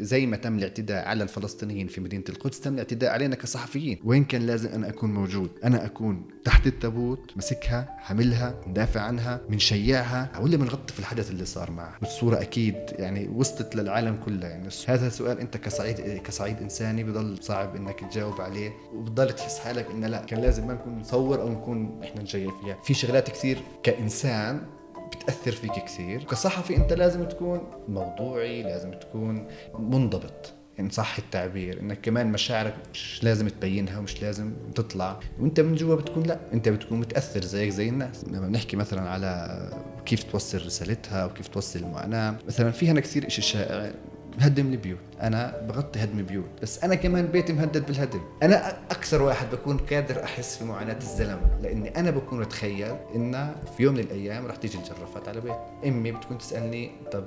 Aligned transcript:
زي 0.00 0.26
ما 0.26 0.36
تم 0.36 0.58
الاعتداء 0.58 1.08
على 1.08 1.22
الفلسطينيين 1.22 1.86
في 1.86 2.00
مدينة 2.00 2.24
القدس 2.28 2.60
تم 2.60 2.74
الاعتداء 2.74 3.10
علينا 3.12 3.36
كصحفيين. 3.36 3.98
وين 4.04 4.24
كان 4.24 4.46
لازم 4.46 4.68
أنا 4.68 4.88
أكون 4.88 5.14
موجود؟ 5.14 5.50
أنا 5.64 5.86
أكون 5.86 6.28
تحت 6.44 6.66
التابوت 6.66 7.32
مسكها 7.36 7.96
حملها 7.98 8.54
ندافع 8.66 9.00
عنها 9.00 9.40
منشيعها 9.48 10.40
ولا 10.40 10.56
بنغطي 10.56 10.92
في 10.92 10.98
الحدث 11.00 11.30
اللي 11.30 11.44
صار 11.44 11.70
معها 11.70 11.98
والصورة 12.02 12.40
أكيد 12.40 12.74
يعني 12.90 13.28
وصلت 13.28 13.76
للعالم 13.76 14.16
كله. 14.24 14.46
يعني 14.46 14.68
هذا 14.86 15.08
سؤال 15.08 15.40
أنت 15.40 15.56
كصعيد 15.56 16.18
كصعيد 16.24 16.56
إنساني 16.62 17.04
بضل 17.04 17.38
صعب 17.42 17.76
إنك 17.76 18.00
تجاوب 18.10 18.40
عليه 18.40 18.70
وبضل 18.94 19.32
تحس 19.32 19.58
حالك 19.58 19.90
إنه 19.90 20.06
لا 20.06 20.24
كان 20.24 20.40
لازم 20.40 20.66
ما 20.66 20.74
نكون 20.74 20.98
نصور 20.98 21.40
أو 21.40 21.48
نكون 21.48 22.02
إحنا 22.02 22.22
نشيع 22.22 22.50
فيها. 22.62 22.78
في 22.84 22.94
شغلات 22.94 23.30
كثير 23.30 23.58
كإنسان 23.82 24.66
بتأثر 25.06 25.52
فيك 25.52 25.72
كثير. 25.72 26.22
كصحفي 26.24 26.76
أنت 26.76 26.92
لازم 26.92 27.24
تكون 27.24 27.60
موضوعي 27.88 28.62
لازم 28.62 28.90
تكون 28.90 29.46
منضبط. 29.78 30.52
إن 30.80 30.90
صح 30.90 31.18
التعبير 31.18 31.80
إنك 31.80 32.00
كمان 32.00 32.32
مشاعرك 32.32 32.74
مش 32.92 33.24
لازم 33.24 33.48
تبينها 33.48 33.98
ومش 33.98 34.22
لازم 34.22 34.52
تطلع. 34.74 35.20
وأنت 35.40 35.60
من 35.60 35.74
جوا 35.74 35.94
بتكون 35.94 36.22
لا 36.22 36.38
أنت 36.52 36.68
بتكون 36.68 37.00
متأثر 37.00 37.44
زيك 37.44 37.70
زي 37.70 37.88
الناس. 37.88 38.24
لما 38.24 38.48
بنحكي 38.48 38.76
مثلا 38.76 39.10
على 39.10 39.70
كيف 40.06 40.22
توصل 40.22 40.66
رسالتها 40.66 41.24
وكيف 41.24 41.48
توصل 41.48 41.78
المعاناة 41.78 42.36
مثلا 42.46 42.70
في 42.70 42.88
هنا 42.88 43.00
كثير 43.00 43.28
شيء 43.28 43.44
شائع. 43.44 43.92
هدم 44.38 44.72
البيوت. 44.72 44.98
أنا 45.22 45.60
بغطي 45.68 46.04
هدم 46.04 46.22
بيوت 46.22 46.48
بس 46.62 46.84
أنا 46.84 46.94
كمان 46.94 47.26
بيتي 47.26 47.52
مهدد 47.52 47.86
بالهدم. 47.86 48.20
أنا 48.42 48.76
أكثر 48.90 49.22
واحد 49.22 49.50
بكون 49.50 49.78
قادر 49.78 50.24
أحس 50.24 50.56
في 50.56 50.64
معاناه 50.64 50.96
الزلمه 50.98 51.58
لأني 51.62 51.98
أنا 51.98 52.10
بكون 52.10 52.42
اتخيل 52.42 52.96
انه 53.14 53.54
في 53.76 53.82
يوم 53.82 53.94
من 53.94 54.00
الأيام 54.00 54.46
رح 54.46 54.56
تيجي 54.56 54.78
الجرافات 54.78 55.28
على 55.28 55.40
بيت. 55.40 55.56
أمي 55.86 56.12
بتكون 56.12 56.38
تسألني 56.38 56.90
طب 57.12 57.24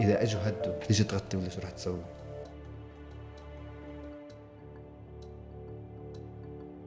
إذا 0.00 0.22
أجوا 0.22 0.40
هدوا 0.44 0.78
تيجي 0.88 1.04
تغطي 1.04 1.36
ولا 1.36 1.48
شو 1.48 1.60
رح 1.60 1.70
تسوي؟ 1.70 1.98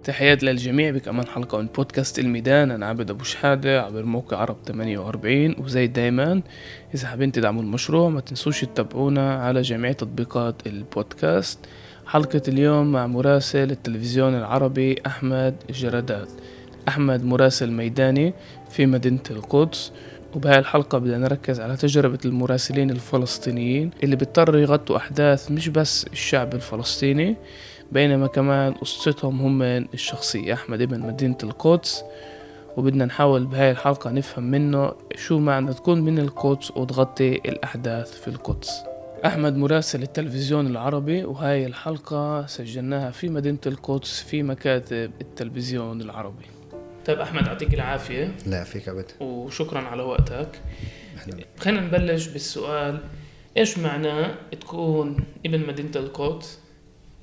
تحيات 0.06 0.44
للجميع 0.44 0.92
بكمان 0.92 1.28
حلقة 1.28 1.58
من 1.58 1.67
بودكاست 1.75 2.20
الميدان 2.20 2.72
أنا 2.72 2.86
عبد 2.86 3.09
أبو 3.09 3.23
شحادة 3.23 3.81
عبر 3.81 4.03
موقع 4.03 4.38
عرب 4.38 4.56
48 4.67 5.56
وزي 5.59 5.88
دايما. 5.88 6.42
إذا 6.95 7.08
حابين 7.08 7.31
تدعموا 7.31 7.62
المشروع 7.62 8.09
ما 8.09 8.20
تنسوش 8.22 8.62
تتابعونا 8.62 9.36
على 9.36 9.62
جميع 9.62 9.92
تطبيقات 9.92 10.56
البودكاست. 10.67 11.59
حلقة 12.08 12.42
اليوم 12.47 12.92
مع 12.92 13.08
مراسل 13.08 13.72
التلفزيون 13.72 14.36
العربي 14.36 14.95
أحمد 15.06 15.56
جردات 15.70 16.30
أحمد 16.88 17.23
مراسل 17.23 17.72
ميداني 17.72 18.34
في 18.69 18.86
مدينة 18.86 19.23
القدس. 19.31 19.92
وبهاي 20.36 20.59
الحلقة 20.59 20.97
بدنا 20.97 21.17
نركز 21.17 21.59
على 21.59 21.78
تجربة 21.78 22.19
المراسلين 22.25 22.90
الفلسطينيين 22.90 23.92
اللي 24.03 24.16
بيضطروا 24.16 24.62
يغطوا 24.62 24.97
أحداث 24.97 25.52
مش 25.52 25.69
بس 25.69 26.06
الشعب 26.14 26.53
الفلسطيني 26.53 27.36
بينما 27.91 28.28
كمان 28.28 28.73
قصتهم 28.73 29.41
هم 29.41 29.61
الشخصية 29.64 30.53
أحمد 30.53 30.81
ابن 30.81 31.00
مدينة 31.00 31.38
القدس 31.44 32.03
وبدنا 32.78 33.05
نحاول 33.05 33.45
بهاي 33.45 33.72
الحلقة 33.72 34.11
نفهم 34.11 34.44
منه 34.44 34.91
شو 35.16 35.39
معنى 35.39 35.73
تكون 35.73 36.02
من 36.02 36.19
القدس 36.19 36.72
وتغطي 36.72 37.36
الأحداث 37.36 38.22
في 38.22 38.28
القدس. 38.28 38.83
أحمد 39.25 39.58
مراسل 39.58 40.03
التلفزيون 40.03 40.67
العربي 40.67 41.23
وهاي 41.23 41.66
الحلقة 41.66 42.45
سجلناها 42.45 43.11
في 43.11 43.30
مدينة 43.30 43.58
القدس 43.67 44.22
في 44.22 44.44
مكاتب 44.44 45.11
التلفزيون 45.22 46.02
العربي. 46.02 46.45
طيب 47.06 47.19
أحمد 47.19 47.47
يعطيك 47.47 47.73
العافية. 47.73 48.36
لا 48.47 48.63
فيك 48.63 48.89
عبد 48.89 49.11
وشكرا 49.19 49.80
على 49.80 50.03
وقتك. 50.03 50.61
خلينا 51.59 51.81
نبلش 51.81 52.28
بالسؤال 52.28 53.00
إيش 53.58 53.78
معناه 53.78 54.36
تكون 54.61 55.17
ابن 55.45 55.67
مدينة 55.67 55.91
القدس؟ 55.95 56.65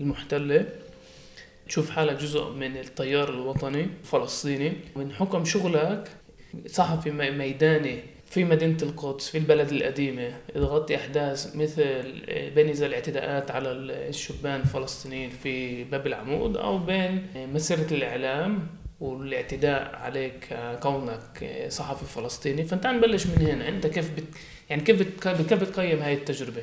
المحتلة 0.03 0.67
تشوف 1.69 1.91
حالك 1.91 2.17
جزء 2.17 2.51
من 2.51 2.77
التيار 2.77 3.29
الوطني 3.29 3.87
الفلسطيني. 4.03 4.73
من 4.97 5.13
حكم 5.13 5.45
شغلك 5.45 6.09
صحفي 6.67 7.11
ميداني 7.11 8.01
في 8.31 8.45
مدينة 8.45 8.77
القدس 8.83 9.29
في 9.29 9.39
البلد 9.39 9.73
القديمة 9.73 10.35
تغطي 10.55 10.97
أحداث 10.97 11.57
مثل 11.57 12.03
بين 12.55 12.69
إذا 12.69 12.87
الاعتداءات 12.87 13.51
على 13.51 13.73
الشبان 13.73 14.61
الفلسطينيين 14.61 15.31
في 15.43 15.85
باب 15.85 16.07
العمود 16.07 16.57
أو 16.57 16.79
بين 16.79 17.27
مسيرة 17.37 17.87
الإعلام 17.91 18.67
والاعتداء 19.01 19.95
عليك 19.95 20.59
كونك 20.83 21.51
صحفي 21.69 22.05
فلسطيني. 22.05 22.65
فأنت 22.65 22.87
نبلش 22.87 23.27
من 23.27 23.47
هنا. 23.47 23.69
أنت 23.69 23.87
كيف 23.87 24.11
بت 24.17 24.25
يعني 24.71 24.83
كيف 24.83 25.01
بت... 25.01 25.29
كيف 25.29 25.55
بتقيم 25.55 25.99
هاي 25.99 26.15
التجربة؟ 26.15 26.63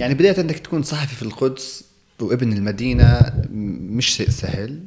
يعني 0.00 0.14
بداية 0.14 0.40
أنك 0.40 0.58
تكون 0.58 0.82
صحفي 0.82 1.16
في 1.16 1.22
القدس 1.22 1.85
وابن 2.20 2.52
المدينة 2.52 3.32
مش 3.52 4.06
شيء 4.06 4.30
سهل. 4.30 4.80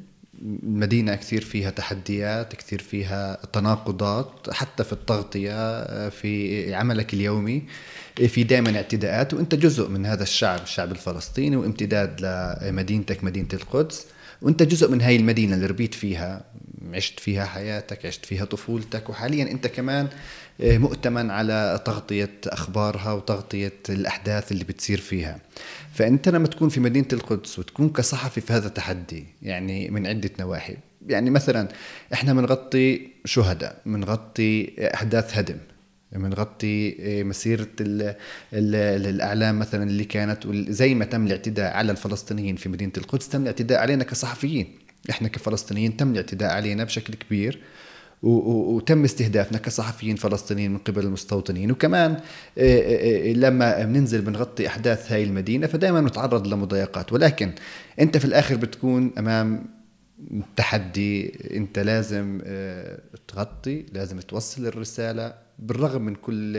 المدينة 0.43 1.15
كثير 1.15 1.41
فيها 1.41 1.69
تحديات 1.69 2.55
كثير 2.55 2.81
فيها 2.81 3.37
تناقضات 3.53 4.49
حتى 4.51 4.83
في 4.83 4.93
التغطية 4.93 6.09
في 6.09 6.73
عملك 6.73 7.13
اليومي 7.13 7.63
في 8.27 8.43
دائما 8.43 8.75
اعتداءات 8.75 9.33
وأنت 9.33 9.55
جزء 9.55 9.89
من 9.89 10.05
هذا 10.05 10.23
الشعب 10.23 10.59
الشعب 10.63 10.91
الفلسطيني 10.91 11.55
وامتداد 11.55 12.21
لمدينتك 12.21 13.23
مدينة 13.23 13.47
القدس. 13.53 14.05
وأنت 14.41 14.63
جزء 14.63 14.91
من 14.91 15.01
هاي 15.01 15.15
المدينة 15.15 15.55
اللي 15.55 15.65
ربيت 15.65 15.93
فيها. 15.93 16.43
عشت 16.95 17.19
فيها 17.19 17.45
حياتك 17.45 18.05
عشت 18.05 18.25
فيها 18.25 18.45
طفولتك 18.45 19.09
وحاليا 19.09 19.51
أنت 19.51 19.67
كمان 19.67 20.07
مؤتمن 20.59 21.31
على 21.31 21.81
تغطية 21.85 22.31
أخبارها 22.47 23.13
وتغطية 23.13 23.73
الأحداث 23.89 24.51
اللي 24.51 24.63
بتصير 24.63 24.97
فيها. 24.99 25.39
فأنت 25.93 26.29
لما 26.29 26.47
تكون 26.47 26.69
في 26.69 26.79
مدينة 26.79 27.07
القدس 27.13 27.59
وتكون 27.59 27.89
كصحفي 27.89 28.41
في 28.41 28.53
هذا 28.53 28.67
التحدي 28.67 29.25
يعني 29.41 29.89
من 29.89 30.07
عدة 30.07 30.29
نواحي. 30.39 30.77
يعني 31.07 31.29
مثلا 31.29 31.67
إحنا 32.13 32.33
بنغطي 32.33 33.07
شهداء 33.25 33.81
بنغطي 33.85 34.73
أحداث 34.93 35.37
هدم 35.37 35.57
بنغطي 36.11 36.95
مسيرة 37.23 37.67
ال 37.81 38.15
ال 38.53 39.05
الأعلام 39.05 39.59
مثلا 39.59 39.83
اللي 39.83 40.03
كانت 40.03 40.47
زي 40.69 40.95
ما 40.95 41.05
تم 41.05 41.25
الاعتداء 41.25 41.73
على 41.73 41.91
الفلسطينيين 41.91 42.55
في 42.55 42.69
مدينة 42.69 42.91
القدس 42.97 43.29
تم 43.29 43.41
الاعتداء 43.41 43.79
علينا 43.79 44.03
كصحفيين. 44.03 44.67
إحنا 45.09 45.27
كفلسطينيين 45.27 45.97
تم 45.97 46.11
الاعتداء 46.11 46.49
علينا 46.51 46.83
بشكل 46.83 47.13
كبير 47.13 47.59
وتم 48.23 49.03
استهدافنا 49.03 49.57
كصحفيين 49.57 50.15
فلسطينيين 50.15 50.71
من 50.71 50.77
قبل 50.77 51.03
المستوطنين. 51.03 51.71
وكمان 51.71 52.19
لما 53.35 53.83
بننزل 53.83 54.21
بنغطي 54.21 54.67
أحداث 54.67 55.11
هاي 55.11 55.23
المدينة 55.23 55.67
فدائما 55.67 56.01
نتعرض 56.01 56.47
لمضايقات. 56.47 57.13
ولكن 57.13 57.51
أنت 57.99 58.17
في 58.17 58.25
الآخر 58.25 58.55
بتكون 58.55 59.11
أمام 59.17 59.65
تحدي 60.55 61.33
أنت 61.57 61.79
لازم 61.79 62.41
تغطي 63.27 63.85
لازم 63.93 64.19
توصل 64.19 64.65
الرسالة 64.65 65.48
بالرغم 65.59 66.01
من 66.01 66.15
كل 66.15 66.53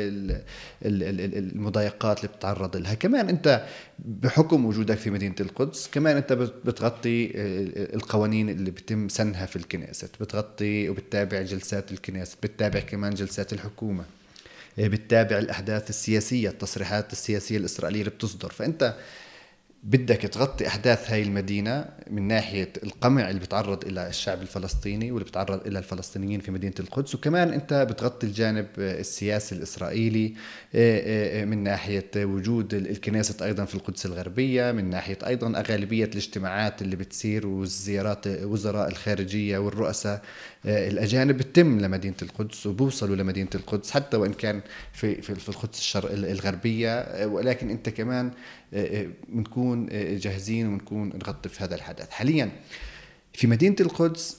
المضايقات 0.82 2.18
اللي 2.18 2.28
بتتعرض 2.28 2.76
لها. 2.76 2.94
كمان 2.94 3.28
أنت 3.28 3.64
بحكم 3.98 4.64
وجودك 4.64 4.94
في 4.96 5.10
مدينة 5.10 5.34
القدس 5.40 5.88
كمان 5.92 6.16
أنت 6.16 6.32
بتغطي 6.32 7.30
القوانين 7.94 8.48
اللي 8.48 8.70
بتم 8.70 9.08
سنها 9.08 9.46
في 9.46 9.56
الكنيست. 9.56 10.10
بتغطي 10.20 10.88
وبتتابع 10.88 11.42
جلسات 11.42 11.92
الكنيست 11.92 12.36
بتتابع 12.42 12.80
كمان 12.80 13.14
جلسات 13.14 13.52
الحكومة. 13.52 14.04
بتتابع 14.78 15.38
الأحداث 15.38 15.90
السياسية 15.90 16.48
التصريحات 16.48 17.12
السياسية 17.12 17.56
الإسرائيلية 17.56 18.00
اللي 18.00 18.10
بتصدر. 18.10 18.50
فأنت 18.50 18.94
بدك 19.82 20.16
تغطي 20.16 20.66
أحداث 20.66 21.10
هاي 21.10 21.22
المدينة 21.22 21.84
من 22.10 22.28
ناحية 22.28 22.72
القمع 22.82 23.30
اللي 23.30 23.40
بتعرض 23.40 23.84
إلى 23.84 24.08
الشعب 24.08 24.42
الفلسطيني 24.42 25.12
واللي 25.12 25.24
بتعرض 25.24 25.66
إلى 25.66 25.78
الفلسطينيين 25.78 26.40
في 26.40 26.50
مدينة 26.50 26.74
القدس. 26.80 27.14
وكمان 27.14 27.48
أنت 27.52 27.86
بتغطي 27.90 28.26
الجانب 28.26 28.66
السياسي 28.78 29.54
الإسرائيلي 29.54 30.34
من 31.44 31.62
ناحية 31.62 32.10
وجود 32.16 32.74
الكنيسة 32.74 33.44
أيضا 33.46 33.64
في 33.64 33.74
القدس 33.74 34.06
الغربية 34.06 34.72
من 34.72 34.90
ناحية 34.90 35.18
أيضا 35.26 35.62
غالبيه 35.68 36.04
الاجتماعات 36.04 36.82
اللي 36.82 36.96
بتصير 36.96 37.46
والزيارات 37.46 38.26
وزراء 38.26 38.88
الخارجية 38.88 39.58
والرؤساء 39.58 40.22
الأجانب 40.64 41.36
بتتم 41.36 41.78
لمدينة 41.80 42.14
القدس 42.22 42.66
وبوصلوا 42.66 43.16
لمدينة 43.16 43.48
القدس 43.54 43.90
حتى 43.90 44.16
وإن 44.16 44.32
كان 44.32 44.60
في 44.92 45.22
في 45.22 45.48
القدس 45.48 45.78
الشرق 45.78 46.12
الغربية 46.12 47.26
ولكن 47.26 47.70
أنت 47.70 47.88
كمان 47.88 48.30
بنكون 49.28 49.86
جاهزين 50.18 50.66
ونكون 50.66 51.08
نغطي 51.08 51.48
في 51.48 51.64
هذا 51.64 51.74
الحدث. 51.74 52.10
حاليا 52.10 52.50
في 53.32 53.46
مدينة 53.46 53.76
القدس 53.80 54.36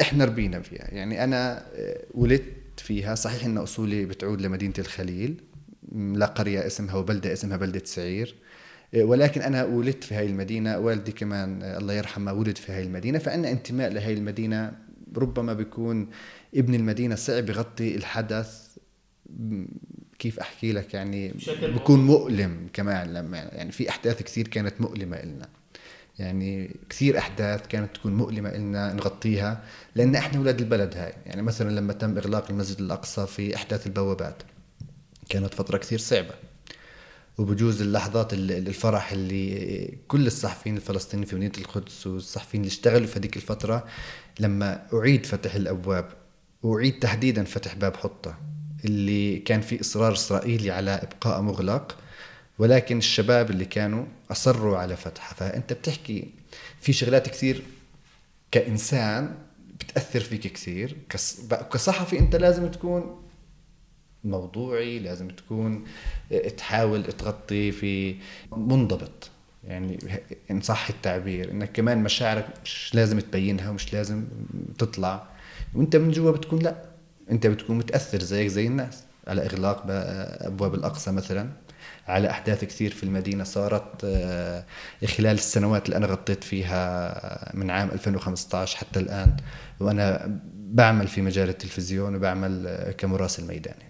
إحنا 0.00 0.24
ربينا 0.24 0.60
فيها. 0.60 0.88
يعني 0.94 1.24
أنا 1.24 1.66
ولدت 2.14 2.80
فيها 2.80 3.14
صحيح 3.14 3.44
إن 3.44 3.58
أصولي 3.58 4.04
بتعود 4.04 4.42
لمدينة 4.42 4.74
الخليل 4.78 5.42
لا 5.92 6.26
قرية 6.26 6.66
اسمها 6.66 6.94
وبلدة 6.94 7.32
اسمها 7.32 7.56
بلدة 7.56 7.82
سعير 7.84 8.34
ولكن 8.96 9.40
أنا 9.40 9.64
ولدت 9.64 10.04
في 10.04 10.14
هاي 10.14 10.26
المدينة 10.26 10.78
والدي 10.78 11.12
كمان 11.12 11.62
الله 11.62 11.94
يرحمه 11.94 12.32
ولد 12.32 12.58
في 12.58 12.72
هاي 12.72 12.82
المدينة 12.82 13.18
فعندنا 13.18 13.50
انتماء 13.52 13.92
لهي 13.92 14.12
المدينة 14.12 14.72
ربما 15.18 15.52
بيكون 15.52 16.08
ابن 16.54 16.74
المدينة 16.74 17.14
صعب 17.14 17.48
يغطي 17.48 17.94
الحدث. 17.94 18.66
كيف 20.18 20.38
أحكي 20.40 20.72
لك 20.72 20.94
يعني؟ 20.94 21.34
بكون 21.62 22.06
مؤلم 22.06 22.68
كمان 22.72 23.14
لما 23.14 23.38
يعني 23.38 23.72
في 23.72 23.88
أحداث 23.88 24.22
كثير 24.22 24.48
كانت 24.48 24.80
مؤلمة 24.80 25.22
لنا 25.22 25.48
يعني 26.18 26.76
كثير 26.90 27.18
أحداث 27.18 27.66
كانت 27.66 27.94
تكون 27.96 28.14
مؤلمة 28.14 28.56
لنا 28.56 28.92
نغطيها 28.92 29.62
لأن 29.94 30.14
إحنا 30.14 30.38
أولاد 30.38 30.60
البلد 30.60 30.96
هاي. 30.96 31.12
يعني 31.26 31.42
مثلا 31.42 31.70
لما 31.70 31.92
تم 31.92 32.18
إغلاق 32.18 32.50
المسجد 32.50 32.80
الأقصى 32.80 33.26
في 33.26 33.56
أحداث 33.56 33.86
البوابات 33.86 34.42
كانت 35.28 35.54
فترة 35.54 35.78
كثير 35.78 35.98
صعبة. 35.98 36.34
وبجوز 37.38 37.82
اللحظات 37.82 38.32
الفرح 38.32 39.12
اللي 39.12 39.98
كل 40.08 40.26
الصحفيين 40.26 40.76
الفلسطينيين 40.76 41.28
في 41.28 41.36
مدينة 41.36 41.52
القدس 41.58 42.06
والصحفيين 42.06 42.62
اللي 42.62 42.72
اشتغلوا 42.72 43.06
في 43.06 43.18
هذيك 43.18 43.36
الفترة 43.36 43.86
لما 44.40 44.86
أعيد 44.94 45.26
فتح 45.26 45.54
الأبواب 45.54 46.08
واعيد 46.62 46.98
تحديدا 46.98 47.44
فتح 47.44 47.74
باب 47.74 47.96
حطة 47.96 48.38
اللي 48.84 49.38
كان 49.38 49.60
في 49.60 49.80
إصرار 49.80 50.12
إسرائيلي 50.12 50.70
على 50.70 50.90
إبقاء 50.90 51.40
مغلق 51.40 51.98
ولكن 52.58 52.98
الشباب 52.98 53.50
اللي 53.50 53.64
كانوا 53.64 54.04
أصروا 54.30 54.78
على 54.78 54.96
فتحها. 54.96 55.34
فأنت 55.34 55.72
بتحكي 55.72 56.30
في 56.80 56.92
شغلات 56.92 57.28
كثير 57.28 57.62
كإنسان 58.50 59.34
بتأثر 59.80 60.20
فيك 60.20 60.40
كثير. 60.40 60.96
كصحفي 61.72 62.18
أنت 62.18 62.36
لازم 62.36 62.70
تكون 62.70 63.22
موضوعي 64.24 64.98
لازم 64.98 65.28
تكون 65.28 65.84
تحاول 66.56 67.04
تغطي 67.04 67.72
في 67.72 68.16
منضبط. 68.52 69.30
يعني 69.66 69.98
إن 70.50 70.60
صح 70.60 70.88
التعبير 70.88 71.50
إنك 71.50 71.72
كمان 71.72 72.02
مشاعرك 72.02 72.46
مش 72.64 72.94
لازم 72.94 73.20
تبينها 73.20 73.70
ومش 73.70 73.92
لازم 73.92 74.24
تطلع. 74.78 75.26
وأنت 75.74 75.96
من 75.96 76.10
جوا 76.10 76.30
بتكون 76.30 76.58
لأ 76.58 76.76
أنت 77.30 77.46
بتكون 77.46 77.78
متأثر 77.78 78.22
زيك 78.22 78.48
زي 78.48 78.66
الناس. 78.66 79.02
على 79.26 79.46
إغلاق 79.46 79.82
أبواب 79.86 80.74
الأقصى 80.74 81.12
مثلا. 81.12 81.48
على 82.08 82.30
أحداث 82.30 82.64
كثير 82.64 82.90
في 82.90 83.02
المدينة 83.02 83.44
صارت 83.44 84.04
آه، 84.04 84.64
خلال 85.06 85.34
السنوات 85.34 85.86
اللي 85.86 85.96
أنا 85.96 86.06
غطيت 86.06 86.44
فيها 86.44 87.52
من 87.54 87.70
عام 87.70 87.88
2015 87.92 88.76
حتى 88.76 89.00
الآن. 89.00 89.36
وأنا 89.80 90.38
بعمل 90.54 91.08
في 91.08 91.22
مجال 91.22 91.48
التلفزيون 91.48 92.14
وبعمل 92.16 92.66
آه، 92.66 92.92
كمراسل 92.92 93.46
ميداني. 93.46 93.84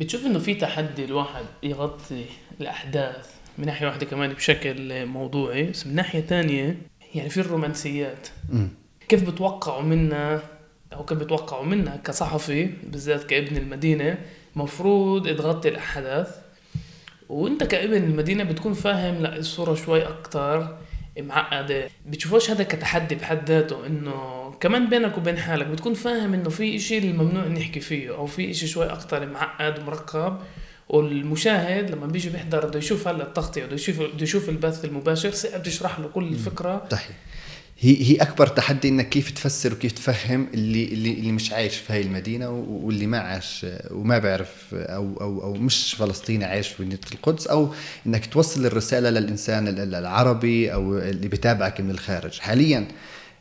بتشوف 0.00 0.26
إنه 0.26 0.38
في 0.38 0.54
تحدي 0.54 1.04
الواحد 1.04 1.44
يغطي 1.62 2.24
الأحداث 2.60 3.41
من 3.58 3.66
ناحية 3.66 3.86
واحدة 3.86 4.06
كمان 4.06 4.32
بشكل 4.32 5.06
موضوعي 5.06 5.62
بس 5.62 5.86
من 5.86 5.94
ناحية 5.94 6.20
ثانية 6.20 6.76
يعني 7.14 7.28
في 7.28 7.40
الرومانسيات. 7.40 8.28
م. 8.48 8.66
كيف 9.08 9.30
بتوقعوا 9.30 9.82
منا 9.82 10.42
أو 10.92 11.04
كيف 11.04 11.18
بتوقعوا 11.18 11.64
منا 11.64 11.96
كصحفي 11.96 12.70
بالذات 12.82 13.24
كابن 13.24 13.56
المدينة 13.56 14.18
مفروض 14.56 15.28
تغطي 15.36 15.68
الأحداث؟ 15.68 16.28
وأنت 17.28 17.64
كابن 17.64 17.96
المدينة 18.04 18.44
بتكون 18.44 18.74
فاهم 18.74 19.22
لا 19.22 19.36
الصورة 19.36 19.74
شوي 19.74 20.02
أكتر 20.08 20.76
معقدة. 21.18 21.88
بتشوفوش 22.06 22.50
هذا 22.50 22.64
كتحدي 22.64 23.14
بحد 23.14 23.50
ذاته 23.50 23.86
إنه 23.86 24.50
كمان 24.60 24.88
بينك 24.88 25.18
وبين 25.18 25.38
حالك 25.38 25.66
بتكون 25.66 25.94
فاهم 25.94 26.34
إنه 26.34 26.50
في 26.50 26.76
إشي 26.76 26.98
الممنوع 26.98 27.46
نحكي 27.46 27.80
فيه 27.80 28.14
أو 28.14 28.26
في 28.26 28.50
إشي 28.50 28.66
شوي 28.66 28.86
أكتر 28.86 29.26
معقد 29.26 29.78
ومركب 29.78 30.38
والمشاهد 30.92 31.90
لما 31.90 32.06
بيجي 32.06 32.30
بيحضر 32.30 32.66
بده 32.66 32.78
يشوف 32.78 33.08
هلا 33.08 33.22
التغطية 33.22 33.64
بده 33.64 33.74
يشوف 33.74 34.00
بده 34.00 34.22
يشوف 34.22 34.48
البث 34.48 34.84
المباشر 34.84 35.30
صعب 35.30 35.62
تشرح 35.62 36.00
له 36.00 36.08
كل 36.08 36.24
الفكرة. 36.28 36.86
صحيح. 36.90 37.16
هي 37.80 38.02
هي 38.02 38.16
أكبر 38.16 38.46
تحدي 38.46 38.88
إنك 38.88 39.08
كيف 39.08 39.30
تفسر 39.30 39.72
وكيف 39.72 39.92
تفهم 39.92 40.48
اللي 40.54 40.84
اللي 40.84 41.12
اللي 41.12 41.32
مش 41.32 41.52
عايش 41.52 41.76
في 41.76 41.92
هاي 41.92 42.00
المدينة 42.02 42.50
واللي 42.50 43.06
ما 43.06 43.18
عاش 43.18 43.66
وما 43.90 44.18
بيعرف 44.18 44.74
أو 44.74 45.20
أو 45.20 45.42
أو 45.42 45.54
مش 45.54 45.94
فلسطيني 45.94 46.44
عايش 46.44 46.68
في 46.68 46.82
مدينة 46.82 47.00
القدس 47.12 47.46
أو 47.46 47.74
إنك 48.06 48.26
توصل 48.26 48.66
الرسالة 48.66 49.10
للإنسان 49.10 49.68
العربي 49.68 50.72
أو 50.72 50.98
اللي 50.98 51.28
بتابعك 51.28 51.80
من 51.80 51.90
الخارج. 51.90 52.38
حاليا 52.38 52.86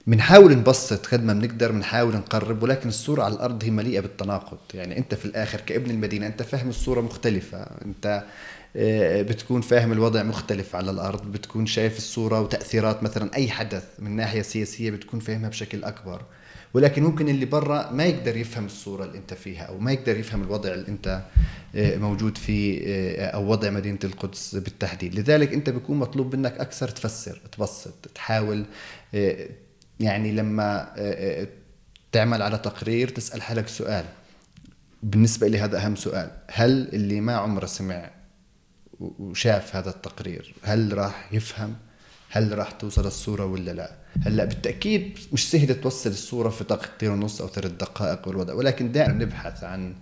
بنحاول 0.07 0.57
نبسط 0.57 1.05
قد 1.05 1.23
ما 1.23 1.33
بنقدر 1.33 1.71
بنحاول 1.71 2.15
نقرب 2.15 2.63
ولكن 2.63 2.89
الصورة 2.89 3.23
على 3.23 3.33
الأرض 3.33 3.63
هي 3.63 3.71
مليئة 3.71 3.99
بالتناقض. 3.99 4.57
يعني 4.73 4.97
أنت 4.97 5.15
في 5.15 5.25
الآخر 5.25 5.61
كابن 5.61 5.91
المدينة 5.91 6.27
أنت 6.27 6.43
فاهم 6.43 6.69
الصورة 6.69 7.01
مختلفة. 7.01 7.57
أنت 7.85 8.23
آه، 8.75 9.21
بتكون 9.21 9.61
فاهم 9.61 9.91
الوضع 9.91 10.23
مختلف 10.23 10.75
على 10.75 10.91
الأرض 10.91 11.31
بتكون 11.31 11.65
شايف 11.65 11.97
الصورة 11.97 12.41
وتأثيرات 12.41 13.03
مثلا 13.03 13.35
أي 13.35 13.49
حدث 13.49 13.83
من 13.99 14.15
ناحية 14.15 14.41
سياسية 14.41 14.91
بتكون 14.91 15.19
فاهمها 15.19 15.49
بشكل 15.49 15.83
أكبر. 15.83 16.21
ولكن 16.73 17.03
ممكن 17.03 17.29
اللي 17.29 17.45
برا 17.45 17.91
ما 17.91 18.03
يقدر 18.03 18.37
يفهم 18.37 18.65
الصورة 18.65 19.05
اللي 19.05 19.17
أنت 19.17 19.33
فيها 19.33 19.63
أو 19.63 19.77
ما 19.79 19.91
يقدر 19.91 20.17
يفهم 20.17 20.41
الوضع 20.41 20.73
اللي 20.73 20.87
أنت 20.87 21.21
آه، 21.75 21.97
موجود 21.97 22.37
فيه 22.37 22.81
آه، 22.85 23.25
أو 23.25 23.51
وضع 23.51 23.69
مدينة 23.69 23.99
القدس 24.03 24.55
بالتحديد. 24.55 25.15
لذلك 25.15 25.53
أنت 25.53 25.69
بيكون 25.69 25.97
مطلوب 25.97 26.35
منك 26.35 26.57
أكثر 26.59 26.87
تفسر 26.87 27.41
تبسط 27.51 27.93
تحاول 28.15 28.65
يعني 30.01 30.31
لما 30.31 30.93
تعمل 32.11 32.41
على 32.41 32.57
تقرير 32.57 33.09
تسأل 33.09 33.41
حالك 33.41 33.67
سؤال. 33.67 34.05
بالنسبة 35.03 35.47
لي 35.47 35.59
هذا 35.59 35.85
أهم 35.85 35.95
سؤال. 35.95 36.31
هل 36.51 36.89
اللي 36.93 37.21
ما 37.21 37.35
عمره 37.35 37.65
سمع 37.65 38.09
وشاف 38.99 39.75
هذا 39.75 39.89
التقرير 39.89 40.55
هل 40.63 40.97
راح 40.97 41.33
يفهم؟ 41.33 41.75
هل 42.29 42.57
راح 42.57 42.71
توصل 42.71 43.07
الصورة 43.07 43.45
ولا 43.45 43.71
لا؟ 43.71 43.91
هلأ 44.25 44.45
بالتأكيد 44.45 45.19
مش 45.33 45.51
سهل 45.51 45.81
توصل 45.81 46.09
الصورة 46.09 46.49
في 46.49 46.63
دقيقتين 46.63 47.09
ونص 47.09 47.41
أو 47.41 47.47
ثلاث 47.47 47.71
دقائق 47.71 48.27
والوضع. 48.27 48.53
ولكن 48.53 48.91
دائما 48.91 49.13
نبحث 49.13 49.63
عن 49.63 49.95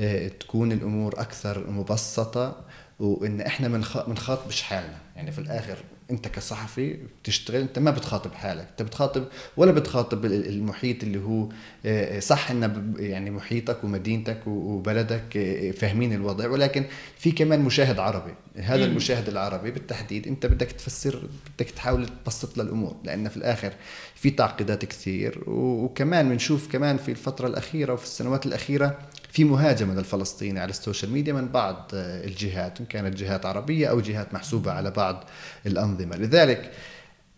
آه، 0.00 0.28
تكون 0.28 0.72
الأمور 0.72 1.20
أكثر 1.20 1.70
مبسطة 1.70 2.64
وإن 2.98 3.40
إحنا 3.40 3.68
منخاطبش 4.08 4.62
حالنا. 4.62 4.98
يعني 5.16 5.32
في 5.32 5.38
الآخر 5.38 5.76
انت 6.10 6.28
كصحفي 6.28 6.96
بتشتغل 7.22 7.60
انت 7.60 7.78
ما 7.78 7.90
بتخاطب 7.90 8.34
حالك 8.34 8.66
انت 8.70 8.82
بتخاطب 8.82 9.24
ولا 9.56 9.72
بتخاطب 9.72 10.24
المحيط 10.24 11.02
اللي 11.02 11.18
هو 11.18 11.48
آه، 11.86 12.20
صح 12.20 12.50
إن 12.50 12.94
يعني 12.98 13.30
محيطك 13.30 13.84
ومدينتك 13.84 14.46
وبلدك 14.46 15.36
آه، 15.36 15.70
فاهمين 15.70 16.12
الوضع 16.12 16.48
ولكن 16.48 16.84
في 17.18 17.32
كمان 17.32 17.60
مشاهد 17.60 17.98
عربي. 17.98 18.34
هذا 18.56 18.84
المشاهد 18.84 19.28
العربي 19.28 19.70
بالتحديد 19.70 20.26
انت 20.26 20.46
بدك 20.46 20.72
تفسر 20.72 21.22
بدك 21.56 21.70
تحاول 21.70 22.06
تبسط 22.24 22.58
له 22.58 22.64
الأمور 22.64 22.96
لأن 23.04 23.28
في 23.28 23.36
الآخر 23.36 23.72
في 24.14 24.30
تعقيدات 24.30 24.84
كثير 24.84 25.42
وكمان 25.46 26.28
بنشوف 26.28 26.72
كمان 26.72 26.96
في 26.96 27.10
الفترة 27.10 27.46
الأخيرة 27.46 27.92
وفي 27.92 28.04
السنوات 28.04 28.46
الأخيرة 28.46 28.98
في 29.36 29.44
مهاجمه 29.44 29.94
للفلسطيني 29.94 30.60
على 30.60 30.70
ال 30.70 30.76
social 30.76 31.12
media 31.12 31.32
من 31.32 31.48
بعض 31.48 31.90
آه، 31.94 32.24
الجهات 32.24 32.80
إن 32.80 32.86
كانت 32.86 33.16
جهات 33.16 33.46
عربية 33.46 33.86
أو 33.86 34.00
جهات 34.00 34.34
محسوبة 34.34 34.72
على 34.72 34.90
بعض 34.90 35.24
الأنظمة. 35.66 36.16
لذلك 36.16 36.72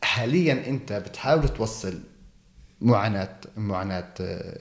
حاليا 0.02 0.68
أنت 0.68 0.92
بتحاول 0.92 1.49
توصل 1.49 2.00
معاناة 2.80 3.37
معاناة 3.56 4.14
آه، 4.20 4.58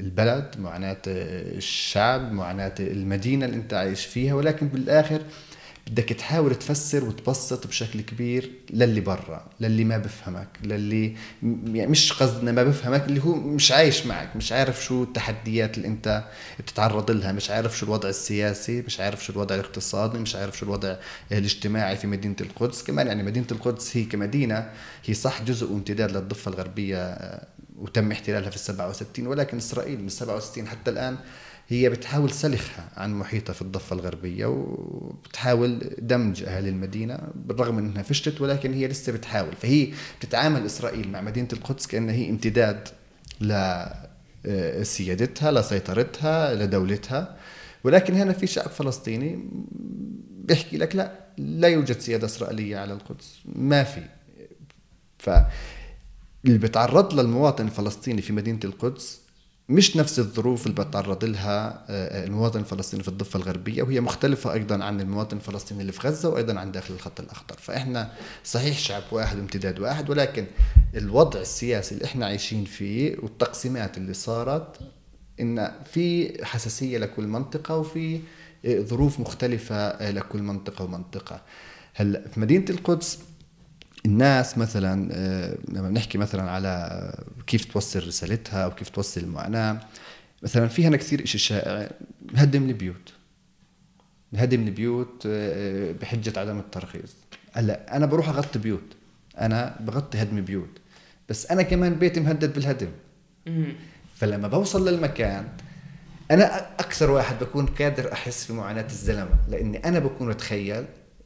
البلد 0.00 0.54
معاناة 0.58 1.02
آه، 1.08 1.56
الشعب 1.56 2.32
معاناة 2.32 2.74
المدينة 2.80 3.46
اللي 3.46 3.56
أنت 3.56 3.74
عايش 3.74 4.06
فيها 4.06 4.34
ولكن 4.34 4.68
بالآخر 4.68 5.22
بدك 5.90 6.04
تحاول 6.04 6.54
تفسر 6.54 7.04
وتبسط 7.04 7.66
بشكل 7.66 8.00
كبير 8.00 8.50
للي 8.70 9.00
برا 9.00 9.46
للي 9.60 9.84
ما 9.84 9.98
بفهمك 9.98 10.48
للي 10.64 11.16
يعني 11.42 11.86
مش 11.86 12.12
قصدنا 12.12 12.52
ما 12.52 12.64
بفهمك 12.64 13.04
اللي 13.04 13.20
هو 13.24 13.34
مش 13.34 13.72
عايش 13.72 14.06
معك 14.06 14.36
مش 14.36 14.52
عارف 14.52 14.84
شو 14.84 15.02
التحديات 15.02 15.76
اللي 15.76 15.88
أنت 15.88 16.24
بتتعرض 16.58 17.10
لها 17.10 17.32
مش 17.32 17.50
عارف 17.50 17.78
شو 17.78 17.86
الوضع 17.86 18.08
السياسي 18.08 18.82
مش 18.82 19.00
عارف 19.00 19.24
شو 19.24 19.32
الوضع 19.32 19.54
الاقتصادي 19.54 20.18
مش 20.18 20.36
عارف 20.36 20.58
شو 20.58 20.66
الوضع 20.66 20.96
الاجتماعي 21.32 21.96
في 21.96 22.06
مدينة 22.06 22.36
القدس. 22.40 22.82
كمان 22.82 23.06
يعني 23.06 23.22
مدينة 23.22 23.46
القدس 23.52 23.96
هي 23.96 24.04
كمدينة 24.04 24.70
هي 25.04 25.14
صح 25.14 25.42
جزء 25.42 25.72
وامتداد 25.72 26.10
للضفة 26.10 26.48
الغربية 26.48 26.96
آه، 26.96 27.46
وتم 27.78 28.12
احتلالها 28.12 28.50
في 28.50 28.56
السبعة 28.56 28.88
وستين 28.88 29.26
ولكن 29.26 29.56
إسرائيل 29.56 30.00
من 30.00 30.06
السبعة 30.06 30.36
وستين 30.36 30.68
حتى 30.68 30.90
الآن 30.90 31.16
هي 31.72 31.88
بتحاول 31.88 32.30
سلخها 32.30 32.88
عن 32.96 33.14
محيطها 33.14 33.52
في 33.52 33.62
الضفة 33.62 33.96
الغربية 33.96 34.46
وبتحاول 34.46 35.78
دمج 35.98 36.42
أهل 36.42 36.68
المدينة 36.68 37.18
بالرغم 37.34 37.78
أنها 37.78 38.02
فشلت 38.02 38.40
ولكن 38.40 38.72
هي 38.74 38.88
لسه 38.88 39.12
بتحاول. 39.12 39.52
فهي 39.62 39.92
بتتعامل 40.20 40.66
إسرائيل 40.66 41.08
مع 41.08 41.20
مدينة 41.20 41.48
القدس 41.52 41.86
كأنها 41.86 42.14
هي 42.14 42.30
امتداد 42.30 42.88
لسيادتها 44.44 45.52
لسيطرتها 45.52 46.54
لدولتها. 46.54 47.36
ولكن 47.84 48.14
هنا 48.14 48.32
في 48.32 48.46
شعب 48.46 48.68
فلسطيني 48.68 49.48
بيحكي 50.44 50.76
لك 50.76 50.96
لا 50.96 51.12
لا 51.38 51.68
يوجد 51.68 51.98
سيادة 51.98 52.26
إسرائيلية 52.26 52.76
على 52.78 52.92
القدس. 52.92 53.40
ما 53.54 53.84
في. 53.84 54.02
ف 55.18 55.30
اللي 56.44 56.58
بتعرض 56.58 57.20
للمواطن 57.20 57.64
الفلسطيني 57.66 58.22
في 58.22 58.32
مدينة 58.32 58.60
القدس 58.64 59.20
مش 59.70 59.96
نفس 59.96 60.18
الظروف 60.18 60.66
اللي 60.66 60.84
بتعرض 60.84 61.24
لها 61.24 61.84
آه، 61.88 62.22
آه، 62.22 62.24
المواطن 62.24 62.60
الفلسطيني 62.60 63.02
في 63.02 63.08
الضفة 63.08 63.36
الغربية 63.36 63.82
وهي 63.82 64.00
مختلفة 64.00 64.52
أيضا 64.52 64.84
عن 64.84 65.00
المواطن 65.00 65.36
الفلسطيني 65.36 65.80
اللي 65.80 65.92
في 65.92 66.08
غزة 66.08 66.28
وأيضا 66.28 66.60
عن 66.60 66.72
داخل 66.72 66.94
الخط 66.94 67.20
الأخضر. 67.20 67.56
فإحنا 67.58 68.12
صحيح 68.44 68.78
شعب 68.78 69.02
واحد 69.12 69.38
وامتداد 69.38 69.78
واحد 69.78 70.10
ولكن 70.10 70.46
الوضع 70.94 71.40
السياسي 71.40 71.94
اللي 71.94 72.04
إحنا 72.04 72.26
عايشين 72.26 72.64
فيه 72.64 73.16
والتقسيمات 73.22 73.96
اللي 73.98 74.14
صارت 74.14 74.76
إن 75.40 75.72
في 75.92 76.32
حساسية 76.44 76.98
لكل 76.98 77.26
منطقة 77.26 77.76
وفي 77.76 78.20
ظروف 78.68 79.20
مختلفة 79.20 80.10
لكل 80.10 80.42
منطقة 80.42 80.84
ومنطقة. 80.84 81.40
هلأ 81.94 82.28
في 82.28 82.40
مدينة 82.40 82.64
القدس 82.70 83.18
الناس 84.06 84.58
مثلا 84.58 85.08
آه، 85.12 85.58
لما 85.68 85.90
نحكي 85.90 86.18
مثلا 86.18 86.50
على 86.50 87.12
كيف 87.46 87.64
توصل 87.64 88.06
رسالتها 88.06 88.64
أو 88.64 88.70
كيف 88.70 88.88
توصل 88.88 89.20
المعاناة 89.20 89.80
مثلا 90.42 90.68
في 90.68 90.86
هنا 90.86 90.96
كثير 90.96 91.26
شيء 91.26 91.40
شائع 91.40 91.90
هدم 92.34 92.68
البيوت. 92.68 93.12
هدم 94.36 94.66
البيوت 94.66 95.22
آه، 95.26 95.92
بحجة 95.92 96.40
عدم 96.40 96.58
الترخيص. 96.58 97.16
هلأ 97.52 97.96
أنا 97.96 98.06
بروح 98.06 98.28
أغطي 98.28 98.58
بيوت. 98.58 98.96
أنا 99.40 99.76
بغطي 99.80 100.22
هدم 100.22 100.40
بيوت. 100.40 100.78
بس 101.28 101.46
أنا 101.46 101.62
كمان 101.62 101.94
بيتي 101.94 102.20
مهدد 102.20 102.54
بالهدم. 102.54 102.88
فلما 104.16 104.48
بوصل 104.48 104.88
للمكان 104.88 105.48
أنا 106.30 106.66
أكثر 106.80 107.10
واحد 107.10 107.38
بكون 107.38 107.66
قادر 107.66 108.12
أحس 108.12 108.44
في 108.44 108.52
معاناة 108.52 108.86
الزلمة 108.86 109.34
لأني 109.48 109.78
أنا 109.84 109.98
بكون 109.98 110.30
أتخيل 110.30 110.84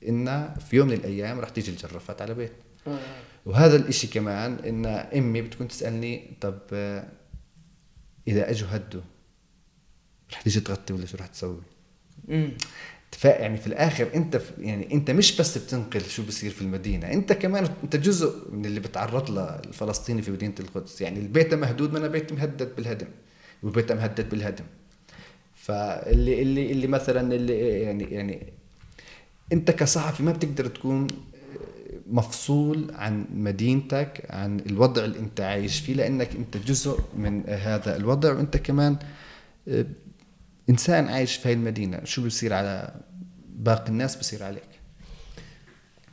إن 0.09 0.55
في 0.71 0.77
يوم 0.77 0.89
من 0.89 0.95
الأيام 0.95 1.41
رح 1.41 1.49
تيجي 1.49 1.71
الجرافات 1.71 2.23
على 2.23 2.35
بيت 2.35 2.53
آه. 2.53 2.64
وهذا 3.47 3.77
الإشي 3.77 4.07
كمان 4.07 4.55
إن 4.55 4.87
أمي 4.87 5.43
بتكون 5.43 5.69
تسألني 5.69 6.31
طب 6.41 6.59
آه، 6.73 7.09
إذا 8.29 8.51
أجوا 8.51 8.69
هدوا 8.71 9.03
رح 10.33 10.43
تيجي 10.43 10.61
تغطي 10.61 10.93
ولا 10.93 11.07
شو 11.07 11.17
رح 11.17 11.27
تسوي؟ 11.27 11.61
يعني 13.25 13.57
في 13.57 13.67
الآخر 13.67 14.09
أنت 14.15 14.41
يعني 14.59 14.95
أنت 14.95 15.11
مش 15.11 15.37
بس 15.37 15.59
بتنقل 15.59 16.01
شو 16.01 16.23
بصير 16.27 16.51
في 16.51 16.63
المدينة 16.63 17.13
أنت 17.13 17.33
كمان 17.33 17.69
أنت 17.85 17.97
جزء 17.97 18.51
من 18.51 18.67
اللي 18.67 18.81
بتعرض 18.81 19.31
له 19.31 19.43
الفلسطيني 19.43 20.23
في 20.23 20.31
مدينة 20.31 20.55
القدس. 20.61 21.01
يعني 21.01 21.19
البيت 21.19 21.55
مهدود 21.55 21.93
ما 21.93 21.99
أنا 21.99 22.09
بيت 22.09 22.33
مهدد 22.33 22.77
بالهدم 22.77 23.07
والبيت 23.63 23.93
مهدد 23.93 24.29
بالهدم. 24.29 24.65
فاللي 25.55 26.43
اللي 26.43 26.73
اللي 26.73 26.87
مثلا 26.87 27.35
اللي 27.35 27.81
يعني 27.81 28.05
يعني 28.05 28.53
أنت 29.53 29.71
كصحفي 29.71 30.23
ما 30.23 30.33
بتقدر 30.33 30.67
تكون 30.67 31.07
مفصول 32.07 32.91
عن 32.95 33.27
مدينتك 33.35 34.27
عن 34.31 34.61
الوضع 34.61 35.05
اللي 35.05 35.19
انت 35.19 35.41
عايش 35.41 35.81
فيه 35.81 35.95
لأنك 35.95 36.37
انت 36.37 36.57
جزء 36.57 37.01
من 37.17 37.45
هذا 37.49 37.97
الوضع 37.97 38.33
وانت 38.33 38.57
كمان 38.57 38.97
آه، 39.69 39.87
إنسان 40.71 41.09
عايش 41.09 41.37
في 41.37 41.49
هاي 41.49 41.53
المدينة. 41.55 42.05
شو 42.05 42.23
بيصير 42.23 42.53
على 42.53 42.95
باقي 43.49 43.89
الناس 43.89 44.17
بصير 44.17 44.43
عليك؟ 44.43 44.63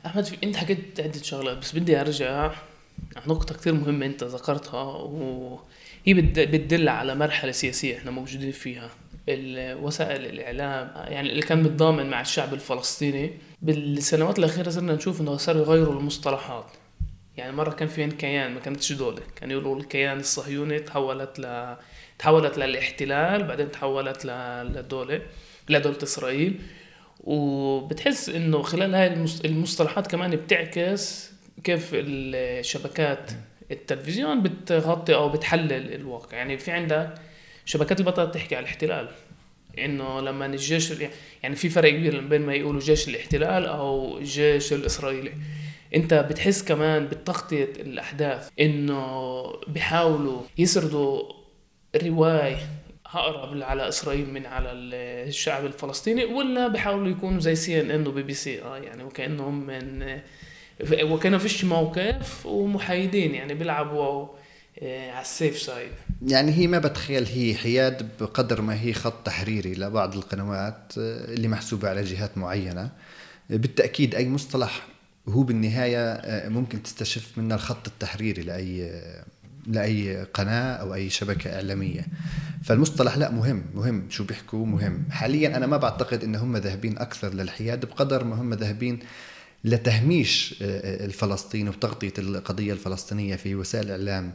أحمد 0.05 0.27
أنت 0.43 0.55
حكيت 0.55 0.99
عدة 0.99 1.21
شغلات 1.23 1.57
بس 1.57 1.75
بدي 1.75 2.01
أرجع 2.01 2.53
نقطة 3.27 3.55
كثير 3.55 3.73
مهمة 3.73 4.05
أنت 4.05 4.23
ذكرتها 4.23 4.83
وهي 4.83 6.13
بتدل 6.13 6.89
على 6.89 7.15
مرحلة 7.15 7.51
سياسية 7.51 7.97
إحنا 7.97 8.11
موجودين 8.11 8.51
فيها. 8.51 8.89
وسائل 9.29 10.25
الإعلام 10.25 10.91
يعني 11.11 11.29
اللي 11.29 11.41
كان 11.41 11.63
متضامن 11.63 12.09
مع 12.09 12.21
الشعب 12.21 12.53
الفلسطيني. 12.53 13.33
بالسنوات 13.61 14.39
الأخيرة 14.39 14.69
صرنا 14.69 14.95
نشوف 14.95 15.21
إنه 15.21 15.37
صاروا 15.37 15.61
يغيروا 15.61 15.93
المصطلحات. 15.93 16.65
يعني 17.37 17.51
مرة 17.51 17.69
كان 17.71 17.87
في 17.87 18.07
كيان 18.07 18.53
ما 18.53 18.59
كانتش 18.59 18.91
دولة 18.91 19.21
كان 19.35 19.51
يقولوا 19.51 19.77
الكيان 19.77 20.19
الصهيوني 20.19 20.79
تحولت 20.79 21.39
ل 21.39 21.75
تحولت 22.19 22.57
للاحتلال 22.57 23.43
بعدين 23.43 23.71
تحولت 23.71 24.25
لدولة 24.25 25.21
لدولة 25.69 25.97
إسرائيل. 26.03 26.61
وبتحس 27.23 28.29
إنه 28.29 28.61
خلال 28.61 28.95
هاي 28.95 29.25
المصطلحات 29.45 30.07
كمان 30.07 30.35
بتعكس 30.35 31.31
كيف 31.63 31.89
الشبكات 31.93 33.31
التلفزيون 33.71 34.43
بتغطي 34.43 35.15
أو 35.15 35.29
بتحلل 35.29 35.93
الواقع. 35.93 36.37
يعني 36.37 36.57
في 36.57 36.71
عندك 36.71 37.13
شبكات 37.65 37.99
البطل 37.99 38.31
تحكي 38.31 38.55
على 38.55 38.63
الاحتلال. 38.63 39.09
إنه 39.79 40.21
لما 40.21 40.45
الجيش 40.45 40.93
يعني 41.43 41.55
في 41.55 41.69
فرق 41.69 41.89
كبير 41.89 42.21
بين 42.21 42.41
ما 42.41 42.53
يقولوا 42.53 42.81
جيش 42.81 43.07
الاحتلال 43.07 43.65
أو 43.65 44.17
الجيش 44.17 44.73
الإسرائيلي. 44.73 45.33
أنت 45.95 46.13
بتحس 46.13 46.63
كمان 46.63 47.07
بتغطية 47.07 47.73
الأحداث 47.79 48.49
إنه 48.59 49.43
بيحاولوا 49.67 50.41
يسردوا 50.57 51.33
رواية 52.03 52.57
أقرب 53.05 53.61
على 53.61 53.87
إسرائيل 53.87 54.33
من 54.33 54.45
على 54.45 54.71
الشعب 54.71 55.65
الفلسطيني 55.65 56.25
ولا 56.25 56.67
بيحاولوا 56.67 57.07
يكونوا 57.07 57.39
زي 57.39 57.55
CNN 57.55 57.91
و 57.91 58.07
BBC 58.07 58.61
آه 58.61 58.77
يعني 58.77 59.03
وكأنهم 59.03 59.67
من 59.67 60.19
وكانوا 60.93 61.39
فيش 61.39 61.65
موقف 61.65 62.45
ومحايدين 62.45 63.35
يعني 63.35 63.53
بيلعبوا 63.53 64.27
آه، 64.79 65.11
على 65.11 65.21
ال 65.21 65.29
safe 65.29 65.59
side 65.59 65.91
يعني 66.27 66.51
هي 66.51 66.67
ما 66.67 66.79
بتخيل 66.79 67.25
هي 67.25 67.55
حياد 67.55 68.09
بقدر 68.19 68.61
ما 68.61 68.81
هي 68.81 68.93
خط 68.93 69.25
تحريري 69.25 69.73
لبعض 69.73 70.15
القنوات 70.15 70.93
آه، 70.97 71.33
اللي 71.33 71.47
محسوبة 71.47 71.89
على 71.89 72.03
جهات 72.03 72.37
معينة. 72.37 72.89
بالتأكيد 73.49 74.15
أي 74.15 74.29
مصطلح 74.29 74.87
هو 75.29 75.43
بالنهاية 75.43 76.13
آه، 76.13 76.49
ممكن 76.49 76.83
تستشف 76.83 77.37
منه 77.37 77.55
الخط 77.55 77.87
التحريري 77.87 78.41
لأي 78.41 79.01
لأي 79.67 80.23
قناة 80.23 80.73
أو 80.73 80.93
أي 80.93 81.09
شبكة 81.09 81.55
إعلامية. 81.55 82.05
فالمصطلح 82.63 83.17
لا 83.17 83.31
مهم 83.31 83.63
مهم 83.75 84.09
شو 84.09 84.23
بيحكوا 84.23 84.65
مهم. 84.65 85.03
حاليا 85.11 85.57
أنا 85.57 85.67
ما 85.67 85.77
بعتقد 85.77 86.23
إن 86.23 86.35
هم 86.35 86.57
ذاهبين 86.57 86.97
أكثر 86.97 87.33
للحياد 87.33 87.85
بقدر 87.85 88.23
ما 88.23 88.35
هم 88.35 88.53
ذاهبين 88.53 88.99
لتهميش 89.63 90.55
الفلسطيني 90.61 91.69
وتغطية 91.69 92.13
القضية 92.17 92.73
الفلسطينية 92.73 93.35
في 93.35 93.55
وسائل 93.55 93.91
إعلام 93.91 94.31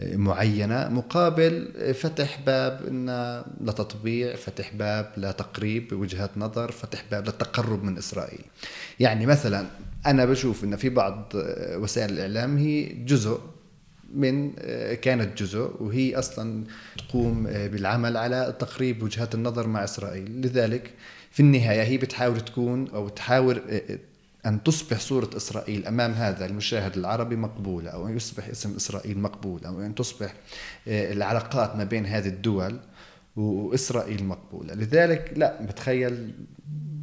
معينة 0.00 0.88
مقابل 0.88 1.68
فتح 1.94 2.40
باب 2.46 2.86
إن 2.88 3.42
لتطبيع 3.60 4.36
فتح 4.36 4.74
باب 4.74 5.12
لتقريب 5.16 5.92
وجهات 5.92 6.30
نظر 6.38 6.70
فتح 6.72 7.04
باب 7.10 7.26
للتقرب 7.26 7.84
من 7.84 7.98
إسرائيل. 7.98 8.40
يعني 9.00 9.26
مثلا 9.26 9.66
أنا 10.06 10.24
بشوف 10.24 10.64
إن 10.64 10.76
في 10.76 10.88
بعض 10.88 11.32
وسائل 11.74 12.12
الاعلام 12.12 12.56
هي 12.56 12.84
جزء 12.84 13.40
من 14.14 14.52
كانت 15.02 15.42
جزء 15.42 15.70
وهي 15.80 16.18
أصلا 16.18 16.64
تقوم 16.98 17.42
بالعمل 17.44 18.16
على 18.16 18.56
تقريب 18.58 19.02
وجهات 19.02 19.34
النظر 19.34 19.66
مع 19.66 19.84
إسرائيل. 19.84 20.40
لذلك 20.40 20.90
في 21.30 21.40
النهاية 21.40 21.82
هي 21.82 21.98
بتحاول 21.98 22.40
تكون 22.40 22.88
أو 22.88 23.08
تحاول 23.08 23.62
أن 24.46 24.62
تصبح 24.62 25.00
صورة 25.00 25.30
إسرائيل 25.36 25.86
أمام 25.86 26.12
هذا 26.12 26.46
المشاهد 26.46 26.96
العربي 26.96 27.36
مقبولة 27.36 27.90
أو 27.90 28.06
أن 28.06 28.16
يصبح 28.16 28.48
اسم 28.48 28.76
إسرائيل 28.76 29.18
مقبول 29.18 29.64
أو 29.64 29.80
أن 29.80 29.94
تصبح 29.94 30.34
آه، 30.88 31.12
العلاقات 31.12 31.76
ما 31.76 31.84
بين 31.84 32.06
هذه 32.06 32.28
الدول 32.28 32.80
وإسرائيل 33.36 34.24
مقبولة. 34.24 34.74
لذلك 34.74 35.32
لا 35.36 35.62
بتخيل 35.62 36.32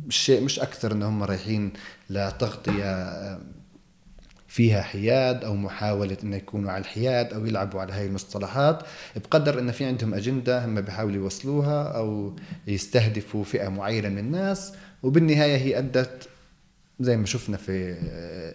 الشيء 0.08 0.44
مش 0.44 0.60
أكثر 0.60 0.92
أنهم 0.92 1.24
رايحين 1.24 1.74
لتغطية 2.10 2.84
آه، 2.84 3.40
فيها 4.48 4.82
حياد 4.82 5.44
أو 5.44 5.56
محاولة 5.56 6.18
انه 6.24 6.36
يكونوا 6.36 6.72
على 6.72 6.82
الحياد 6.82 7.34
أو 7.34 7.46
يلعبوا 7.46 7.82
على 7.82 7.94
هاي 7.94 8.06
المصطلحات 8.06 8.84
بقدر 9.16 9.60
انه 9.60 9.72
في 9.72 9.86
عندهم 9.86 10.14
أجندة 10.14 10.66
هم 10.66 10.82
بيحاولوا 10.82 11.16
يوصلوها 11.16 11.84
أو 11.84 12.36
يستهدفوا 12.68 13.44
فئة 13.44 13.70
معينة 13.70 14.10
من 14.10 14.18
الناس 14.18 14.74
وبالنهاية 15.04 15.58
هي 15.58 15.78
أدت 15.78 16.30
زي 17.00 17.18
ما 17.18 17.26
شفنا 17.26 17.58
في 17.58 17.96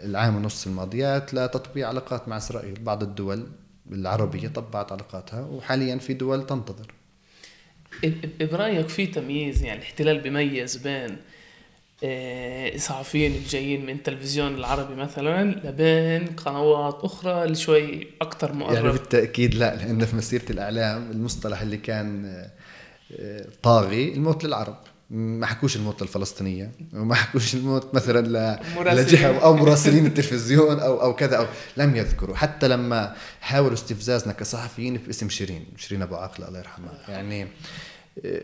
العام 0.05 0.37
ونص 0.37 0.67
الماضيات 0.67 1.35
لتطبيع 1.35 1.89
علاقات 1.89 2.29
مع 2.29 2.37
إسرائيل. 2.37 2.81
بعض 2.81 3.03
الدول 3.03 3.47
العربية 3.93 4.49
طبعت 4.49 4.93
علاقاتها 4.93 5.41
وحاليا 5.41 5.97
في 5.97 6.15
دول 6.15 6.47
تنتظر. 6.47 6.95
برايك 8.41 8.89
في 8.89 9.07
تمييز 9.07 9.63
يعني 9.63 9.79
الاحتلال 9.79 10.21
بيميز 10.21 10.77
بين 10.77 11.17
الصحفيين 12.05 13.33
آه، 13.33 13.37
الجايين 13.37 13.87
من 13.87 13.93
التلفزيون 13.93 14.55
العربي 14.55 14.95
مثلا 14.95 15.45
لبين 15.65 16.27
قنوات 16.27 16.99
أخرى 17.03 17.45
اللي 17.45 17.55
شوي 17.55 18.07
أكثر 18.21 18.53
مقرب 18.53 18.75
يعني 18.75 18.89
بالتأكيد 18.89 19.55
لا 19.55 19.77
لأن 19.77 20.05
في 20.05 20.17
مسيرة 20.17 20.45
الإعلام 20.51 21.11
المصطلح 21.11 21.61
اللي 21.63 21.77
كان 21.77 22.27
آه، 23.19 23.47
طاغي 23.63 24.13
الموت 24.13 24.45
للعرب. 24.45 24.77
ما 25.13 25.47
حكوش 25.47 25.77
الموت 25.77 26.03
للفلسطينيه 26.03 26.73
وما 26.95 27.15
حكوش 27.15 27.55
الموت 27.55 27.95
مثلا 27.95 28.27
ل... 28.27 28.61
لجهة 28.97 29.39
أو 29.39 29.57
مراسلين 29.57 30.07
التلفزيون 30.07 30.81
أو 30.81 31.03
أو 31.03 31.17
كذا 31.17 31.37
أو 31.37 31.47
لم 31.77 31.97
يذكروا. 31.97 32.37
حتى 32.37 32.69
لما 32.69 33.15
حاولوا 33.41 33.75
استفزازنا 33.75 34.33
كصحفيين 34.33 34.97
باسم 34.97 35.29
شيرين 35.29 35.67
شيرين 35.77 36.03
أبو 36.03 36.15
عاقله 36.15 36.49
الله 36.49 36.59
يرحمها. 36.59 36.99
يعني 37.09 37.47
آه، 38.25 38.43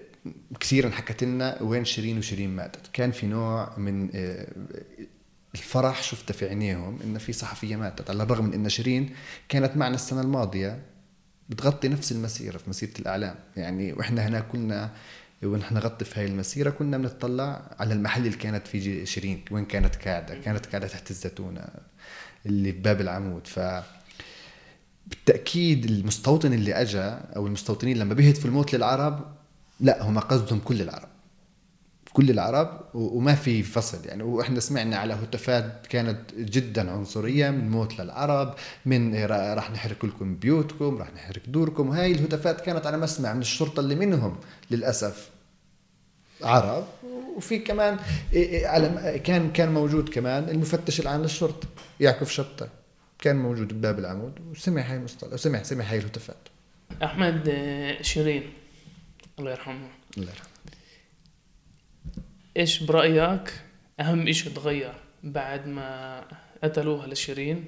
كثير 0.60 0.86
انحكت 0.86 1.24
لنا 1.24 1.62
وين 1.62 1.84
شيرين 1.84 2.18
وشيرين 2.18 2.56
ماتت. 2.56 2.80
كان 2.92 3.10
في 3.10 3.26
نوع 3.26 3.78
من 3.78 4.08
آه، 4.14 4.48
الفرح 5.54 6.02
شفته 6.02 6.34
في 6.34 6.48
عينيهم 6.48 6.98
انه 7.04 7.18
في 7.18 7.32
صحفية 7.32 7.76
ماتت 7.76 8.10
على 8.10 8.22
الرغم 8.22 8.44
من 8.44 8.54
إن 8.54 8.68
شيرين 8.68 9.14
كانت 9.48 9.76
معنا 9.76 9.94
السنة 9.94 10.20
الماضية 10.20 10.82
بتغطي 11.48 11.88
نفس 11.88 12.12
المسيرة 12.12 12.58
في 12.58 12.70
مسيرة 12.70 12.92
الإعلام. 12.98 13.34
يعني 13.56 13.92
وإحنا 13.92 14.26
هنا 14.26 14.40
كنا 14.40 14.90
ونحن 15.42 15.74
نغطي 15.74 16.04
في 16.04 16.20
هاي 16.20 16.26
المسيرة 16.26 16.70
كنا 16.70 16.98
بنطلع 16.98 17.76
على 17.78 17.94
المحل 17.94 18.26
اللي 18.26 18.36
كانت 18.36 18.66
فيه 18.66 19.04
شيرين 19.04 19.44
وين 19.50 19.64
كانت 19.64 19.96
قاعدة؟ 19.96 20.34
كانت 20.34 20.66
قاعدة 20.66 20.86
تحت 20.86 21.10
الزيتونة 21.10 21.64
اللي 22.46 22.72
في 22.72 22.78
باب 22.78 23.00
العمود. 23.00 23.46
ف 23.46 23.60
بالتأكيد 25.06 25.84
المستوطن 25.84 26.52
اللي 26.52 26.74
أجا 26.74 27.20
أو 27.36 27.46
المستوطنين 27.46 27.98
لما 27.98 28.14
بيهتفوا 28.14 28.50
الموت 28.50 28.74
للعرب 28.74 29.36
لا 29.80 30.02
هم 30.02 30.18
قصدهم 30.18 30.58
كل 30.60 30.82
العرب. 30.82 31.08
كل 32.18 32.30
العرب 32.30 32.80
وما 32.94 33.34
في 33.34 33.62
فصل 33.62 34.06
يعني. 34.06 34.22
وإحنا 34.22 34.60
سمعنا 34.60 34.96
على 34.96 35.14
هتافات 35.14 35.86
كانت 35.86 36.34
جدا 36.34 36.90
عنصرية 36.90 37.50
من 37.50 37.70
موت 37.70 38.00
للعرب 38.00 38.54
من 38.86 39.24
راح 39.24 39.70
نحرق 39.70 40.04
لكم 40.04 40.36
بيوتكم 40.36 40.98
راح 40.98 41.14
نحرق 41.14 41.42
دوركم. 41.46 41.90
هاي 41.90 42.12
الهتافات 42.12 42.60
كانت 42.60 42.86
على 42.86 42.96
مسمع 42.96 43.34
من 43.34 43.40
الشرطة 43.40 43.80
اللي 43.80 43.94
منهم 43.94 44.36
للأسف 44.70 45.30
عرب. 46.42 46.86
وفي 47.36 47.58
كمان 47.58 47.98
على 48.64 49.18
كان 49.24 49.52
كان 49.52 49.74
موجود 49.74 50.08
كمان 50.08 50.48
المفتش 50.48 51.00
العام 51.00 51.22
للشرطة 51.22 51.68
يعكف 52.00 52.30
شطة. 52.30 52.68
كان 53.18 53.36
موجود 53.36 53.72
بباب 53.72 53.98
العمود. 53.98 54.32
وسمع 54.50 54.82
هاي 54.82 54.96
المصطلح 54.96 55.32
وسمع 55.32 55.62
سمع 55.62 55.84
هاي 55.84 55.98
الهتافات. 55.98 56.48
أحمد 57.02 57.48
آه، 57.48 58.02
شيرين 58.02 58.52
الله 59.38 59.50
يرحمه. 59.50 59.88
الله 60.16 60.30
يرحمه. 60.30 60.47
إيش 62.58 62.82
برأيك 62.82 63.52
أهم 64.00 64.28
اشي 64.28 64.50
تغير 64.50 64.94
بعد 65.22 65.66
ما 65.66 66.24
قتلوها 66.64 67.06
لشيرين 67.06 67.64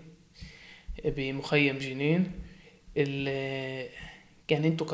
بمخيم 1.04 1.78
جنين 1.78 2.32
اللي 2.96 3.88
يعني 4.50 4.68
انتو 4.68 4.84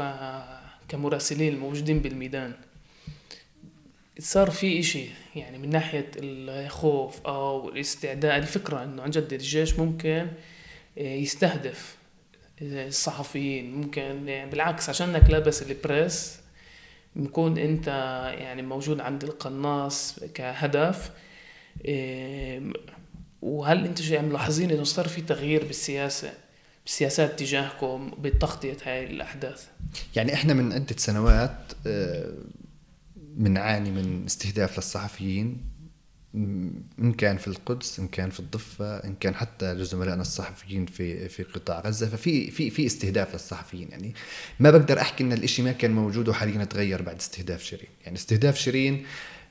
كمراسلين 0.88 1.54
الموجودين 1.54 2.00
بالميدان؟ 2.00 2.54
صار 4.18 4.50
في 4.50 4.80
إشي 4.80 5.06
يعني 5.36 5.58
من 5.58 5.70
ناحية 5.70 6.10
الخوف 6.16 7.26
أو 7.26 7.68
الاستعداد 7.68 8.42
الفكرة 8.42 8.84
إنه 8.84 9.02
عن 9.02 9.10
جد 9.10 9.32
الجيش 9.32 9.78
ممكن 9.78 10.26
يستهدف 10.96 11.96
الصحفيين 12.62 13.74
ممكن 13.74 14.28
يعني 14.28 14.50
بالعكس 14.50 14.88
عشانك 14.88 15.30
لابس 15.30 15.62
البريس 15.62 16.45
بكون 17.16 17.58
انت 17.58 17.86
يعني 18.38 18.62
موجود 18.62 19.00
عند 19.00 19.24
القناص 19.24 20.18
كهدف 20.34 21.10
وهل 23.42 23.84
أنتم 23.84 24.14
يعني 24.14 24.26
ملاحظين 24.28 24.70
انه 24.70 24.84
صار 24.84 25.08
في 25.08 25.20
تغيير 25.20 25.64
بالسياسة 25.64 26.32
بالسياسات 26.84 27.38
تجاهكم 27.38 28.10
بتغطيه 28.18 28.76
هاي 28.84 29.04
الأحداث؟ 29.04 29.66
يعني 30.16 30.34
إحنا 30.34 30.54
من 30.54 30.72
عدة 30.72 30.96
سنوات 30.96 31.72
بنعاني 33.16 33.90
من 33.90 34.24
استهداف 34.26 34.76
للصحفيين. 34.76 35.60
إن 36.98 37.12
كان 37.18 37.36
في 37.36 37.48
القدس 37.48 37.98
إن 37.98 38.08
كان 38.08 38.30
في 38.30 38.40
الضفة 38.40 38.96
إن 38.96 39.14
كان 39.20 39.34
حتى 39.34 39.74
لزملائنا 39.74 40.22
الصحفيين 40.22 40.86
في 40.86 41.28
في 41.28 41.42
قطاع 41.42 41.80
غزة. 41.80 42.06
ففي 42.08 42.50
في 42.50 42.70
في 42.70 42.86
استهداف 42.86 43.32
للصحفيين. 43.32 43.88
يعني 43.90 44.14
ما 44.60 44.70
بقدر 44.70 45.00
أحكي 45.00 45.24
إن 45.24 45.32
الإشي 45.32 45.62
ما 45.62 45.72
كان 45.72 45.90
موجود 45.90 46.28
وحاليا 46.28 46.64
تغير 46.64 47.02
بعد 47.02 47.16
استهداف 47.16 47.62
شيرين. 47.62 47.88
يعني 48.04 48.16
استهداف 48.16 48.58
شيرين 48.58 49.06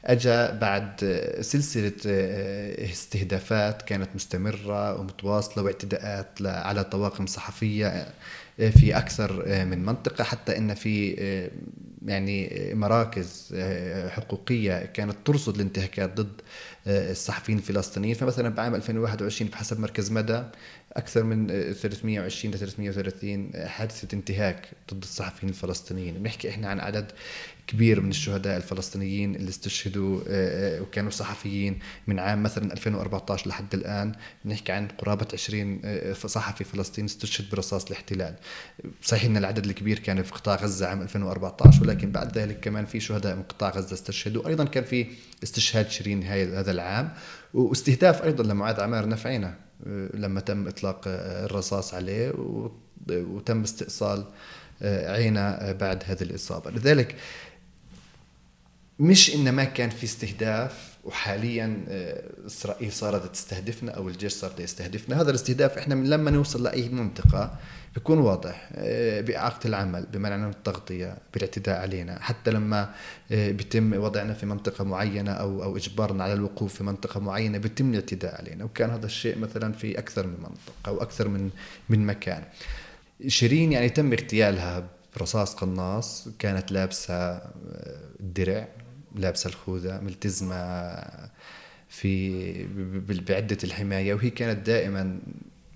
اجى 0.06 0.60
بعد 0.60 0.96
سلسلة 1.42 1.92
آه، 2.08 2.92
استهدافات 2.92 3.82
كانت 3.82 4.10
مستمرة 4.16 5.00
ومتواصلة 5.00 5.64
واعتداءات 5.64 6.42
على 6.42 6.84
طواقم 6.84 7.26
صحفية 7.26 7.88
آه، 8.60 8.70
في 8.70 8.98
أكثر 8.98 9.44
آه، 9.48 9.64
من 9.64 9.86
منطقة. 9.86 10.24
حتى 10.24 10.58
إن 10.58 10.74
في 10.74 11.16
يعني 12.06 12.70
مراكز 12.74 13.56
حقوقية 14.10 14.86
كانت 14.86 15.16
ترصد 15.26 15.56
الانتهاكات 15.56 16.22
ضد 16.22 16.42
الصحفيين 16.88 17.58
الفلسطينيين. 17.58 18.16
فمثلا 18.16 18.50
بعام 18.50 18.76
2021 18.76 19.52
بحسب 19.52 19.80
مركز 19.80 20.12
مدى 20.12 20.44
أكثر 20.94 21.24
من 21.24 21.48
320 21.74 22.54
ل 22.54 22.58
330 22.58 23.52
حادثة 23.68 24.08
انتهاك 24.16 24.66
ضد 24.94 25.04
الصحفيين 25.04 25.50
الفلسطينيين. 25.50 26.14
بنحكي 26.14 26.50
إحنا 26.50 26.68
عن 26.68 26.80
عدد 26.80 27.12
كبير 27.68 28.02
من 28.02 28.10
الشهداء 28.10 28.58
الفلسطينيين 28.58 29.36
اللي 29.36 29.50
استشهدوا 29.50 30.20
آه، 30.28 30.78
آه، 30.78 30.82
وكانوا 30.82 31.12
صحفيين 31.12 31.80
من 32.08 32.20
عام 32.20 32.44
مثلا 32.44 32.74
2014 32.74 33.50
لحد 33.50 33.74
الآن. 33.74 34.12
بنحكي 34.46 34.72
عن 34.72 34.88
قرابة 34.88 35.28
20 35.34 35.82
آه، 35.86 36.14
صحفي 36.14 36.64
فلسطيني 36.64 37.08
استشهد 37.08 37.50
برصاص 37.50 37.86
الاحتلال. 37.86 38.36
صحيح 39.02 39.26
إن 39.26 39.38
العدد 39.38 39.66
الكبير 39.66 40.00
كان 40.00 40.24
في 40.24 40.32
قطاع 40.32 40.56
غزة 40.56 40.88
عام 40.88 41.02
2014 41.02 41.82
ولكن 41.82 42.12
بعد 42.12 42.38
ذلك 42.38 42.60
كمان 42.60 42.86
في 42.86 43.00
شهداء 43.00 43.36
من 43.36 43.44
قطاع 43.44 43.70
غزة 43.70 43.94
استشهدوا. 43.94 44.48
أيضا 44.48 44.64
كان 44.64 44.84
في 44.84 45.08
استشهاد 45.44 45.90
شيرين 45.90 46.24
هذا 46.24 46.72
العام 46.72 47.14
واستهداف 47.54 48.24
أيضا 48.24 48.44
لمعاذ 48.44 48.80
عمار 48.80 49.08
نفعينا 49.08 49.56
لما 50.14 50.40
تم 50.40 50.68
إطلاق 50.68 51.02
الرصاص 51.08 51.94
عليه 51.94 52.34
وتم 53.10 53.62
استئصال 53.62 54.26
عينة 54.82 55.72
بعد 55.72 56.04
هذه 56.06 56.22
الإصابة. 56.22 56.72
لذلك 56.72 57.16
مش 59.00 59.36
انه 59.36 59.52
ما 59.52 59.64
كان 59.64 59.90
في 59.90 60.04
استهداف 60.04 60.96
وحاليا 61.04 61.84
إسرائيل 62.46 62.92
صارت 62.92 63.34
تستهدفنا 63.34 63.92
أو 63.92 64.10
الجيش 64.10 64.34
صار 64.34 64.52
يستهدفنا. 64.60 65.22
هذا 65.22 65.30
الاستهداف 65.30 65.78
إحنا 65.78 65.96
من 65.96 66.10
لما 66.10 66.32
نوصل 66.32 66.64
لأي 66.64 66.90
منطقة 66.90 67.60
بيكون 67.96 68.18
واضح 68.18 68.70
بإعاقة 69.20 69.68
العمل 69.68 70.06
بمنع 70.14 70.38
من 70.38 70.50
التغطية 70.50 71.18
بالاعتداء 71.34 71.82
علينا. 71.82 72.20
حتى 72.22 72.52
لما 72.52 72.94
بيتم 73.30 73.94
وضعنا 73.94 74.34
في 74.34 74.46
منطقة 74.46 74.84
معينة 74.84 75.32
أو 75.32 75.64
أو 75.64 75.78
إجبارنا 75.78 76.24
على 76.24 76.34
الوقوف 76.34 76.74
في 76.74 76.84
منطقة 76.84 77.20
معينة 77.20 77.58
بيتم 77.58 77.90
الاعتداء 77.90 78.38
علينا. 78.42 78.66
وكان 78.66 78.90
هذا 78.90 79.06
الشيء 79.06 79.38
مثلا 79.38 79.74
في 79.74 80.00
أكثر 80.00 80.28
من 80.28 80.38
منطقة 80.40 80.74
أو 80.88 81.02
أكثر 81.02 81.28
من 81.28 81.50
من 81.90 82.06
مكان. 82.06 82.44
شيرين 83.28 83.72
يعني 83.72 83.90
تم 83.90 84.12
اغتيالها 84.14 84.88
برصاص 85.16 85.56
قناص 85.56 86.28
كانت 86.40 86.72
لابسة 86.72 87.42
الدرع 88.20 88.68
لابسة 89.16 89.48
الخوذة 89.48 90.00
ملتزمة 90.02 90.96
في 91.90 92.68
بعدة 93.30 93.58
الحماية 93.64 94.14
وهي 94.14 94.30
كانت 94.30 94.68
دائما 94.68 95.20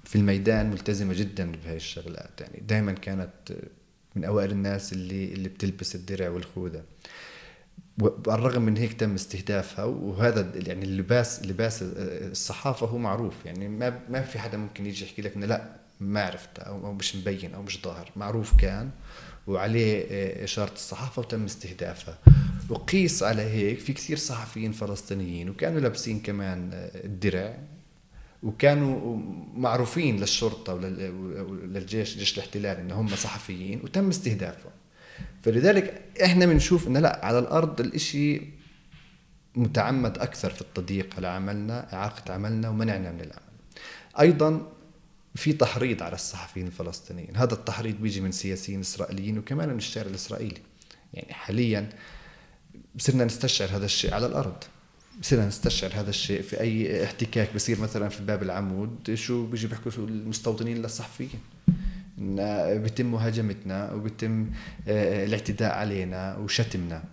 في 0.03 0.15
الميدان 0.15 0.69
ملتزمة 0.69 1.13
جدا 1.13 1.51
بهاي 1.51 1.75
الشغلات. 1.75 2.41
يعني 2.41 2.63
دائما 2.67 2.91
كانت 2.91 3.31
من 4.15 4.23
أوائل 4.25 4.51
الناس 4.51 4.93
اللي 4.93 5.33
اللي 5.33 5.49
بتلبس 5.49 5.95
الدرع 5.95 6.29
والخوذة. 6.29 6.83
بالرغم 7.97 8.61
من 8.61 8.77
هيك 8.77 8.93
تم 8.93 9.13
استهدافها 9.13 9.85
وهذا 9.85 10.51
يعني 10.55 10.85
اللباس 10.85 11.45
لباس 11.45 11.79
الصحافة 11.81 12.87
هو 12.87 12.97
معروف. 12.97 13.45
يعني 13.45 13.67
ما 13.67 13.99
ما 14.09 14.21
في 14.21 14.39
حدا 14.39 14.57
ممكن 14.57 14.85
يجي 14.85 15.05
يحكي 15.05 15.21
لك 15.21 15.35
إنه 15.35 15.45
لا 15.45 15.75
ما 15.99 16.23
عرفته 16.23 16.61
أو 16.61 16.93
مش 16.93 17.15
مبين 17.15 17.53
أو 17.53 17.61
مش 17.61 17.81
ظاهر. 17.81 18.11
معروف 18.15 18.57
كان. 18.57 18.89
وعليه 19.47 20.05
إشارة 20.43 20.73
الصحافة 20.73 21.19
وتم 21.19 21.45
استهدافها. 21.45 22.17
وقيس 22.69 23.23
على 23.23 23.41
هيك 23.41 23.79
في 23.79 23.93
كثير 23.93 24.17
صحفيين 24.17 24.71
فلسطينيين 24.71 25.49
وكانوا 25.49 25.79
لابسين 25.79 26.19
كمان 26.19 26.69
الدرع 27.05 27.57
وكانوا 28.43 29.17
معروفين 29.55 30.19
للشرطة 30.19 30.73
وللجيش 30.73 32.17
جيش 32.17 32.37
الاحتلال 32.37 32.77
إن 32.77 32.91
هم 32.91 33.07
صحفيين 33.07 33.81
وتم 33.83 34.09
استهدافهم. 34.09 34.71
فلذلك 35.43 36.01
إحنا 36.23 36.45
بنشوف 36.45 36.87
إنه 36.87 36.99
لا 36.99 37.25
على 37.25 37.39
الأرض 37.39 37.81
الإشي 37.81 38.41
متعمد 39.55 40.17
أكثر 40.17 40.49
في 40.49 40.61
التضييق 40.61 41.15
على 41.17 41.27
عملنا 41.27 41.93
إعاقة 41.93 42.33
عملنا 42.33 42.69
ومنعنا 42.69 43.11
من 43.11 43.21
العمل. 43.21 43.49
أيضا 44.19 44.71
في 45.35 45.53
تحريض 45.53 46.03
على 46.03 46.15
الصحفيين 46.15 46.67
الفلسطينيين. 46.67 47.35
هذا 47.35 47.53
التحريض 47.53 47.95
بيجي 48.01 48.21
من 48.21 48.31
سياسيين 48.31 48.79
إسرائيليين 48.79 49.37
وكمان 49.37 49.69
من 49.69 49.77
الشارع 49.77 50.09
الإسرائيلي. 50.09 50.61
يعني 51.13 51.33
حاليا 51.33 51.89
صرنا 52.97 53.25
نستشعر 53.25 53.69
هذا 53.69 53.85
الشيء 53.85 54.13
على 54.13 54.25
الأرض. 54.25 54.63
بصير 55.21 55.41
نستشعر 55.41 55.91
هذا 55.93 56.09
الشيء 56.09 56.41
في 56.41 56.61
أي 56.61 57.03
احتكاك 57.03 57.55
بصير 57.55 57.79
مثلا 57.79 58.09
في 58.09 58.23
باب 58.23 58.43
العمود 58.43 59.13
شو 59.13 59.45
بيجي 59.45 59.67
بيحكوا 59.67 59.91
المستوطنين 59.97 60.77
للصحفيين. 60.77 61.39
بيتم 62.83 63.11
مهاجمتنا 63.11 63.91
وبيتم 63.91 64.51
آه، 64.87 65.25
الاعتداء 65.25 65.71
علينا 65.71 66.37
وشتمنا. 66.37 67.03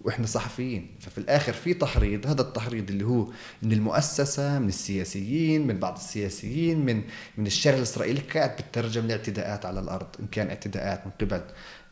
وإحنا 0.00 0.26
صحفيين 0.26 0.86
ففي 1.00 1.18
الآخر 1.18 1.52
في 1.52 1.74
تحريض 1.74 2.26
هذا 2.26 2.40
التحريض 2.40 2.90
اللي 2.90 3.04
هو 3.04 3.26
من 3.62 3.72
المؤسسة 3.72 4.58
من 4.58 4.68
السياسيين 4.68 5.66
من 5.66 5.78
بعض 5.78 5.94
السياسيين 5.94 6.78
من 6.78 7.02
من 7.36 7.46
الشارع 7.46 7.76
الإسرائيلي 7.76 8.20
كانت 8.20 8.62
بتترجم 8.62 9.06
لاعتداءات 9.06 9.66
على 9.66 9.80
الأرض 9.80 10.06
إن 10.20 10.26
كان 10.26 10.48
اعتداءات 10.48 11.06
من 11.06 11.12
قبل 11.20 11.42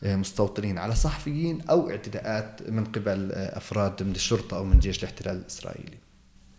آه، 0.03 0.17
مستوطنين 0.17 0.79
على 0.79 0.95
صحفيين 0.95 1.61
أو 1.71 1.91
اعتداءات 1.91 2.71
من 2.71 2.85
قبل 2.85 3.33
آه، 3.33 3.57
أفراد 3.59 4.03
من 4.03 4.11
الشرطة 4.13 4.57
أو 4.57 4.65
من 4.65 4.79
جيش 4.79 4.99
الاحتلال 4.99 5.37
الإسرائيلي. 5.37 5.97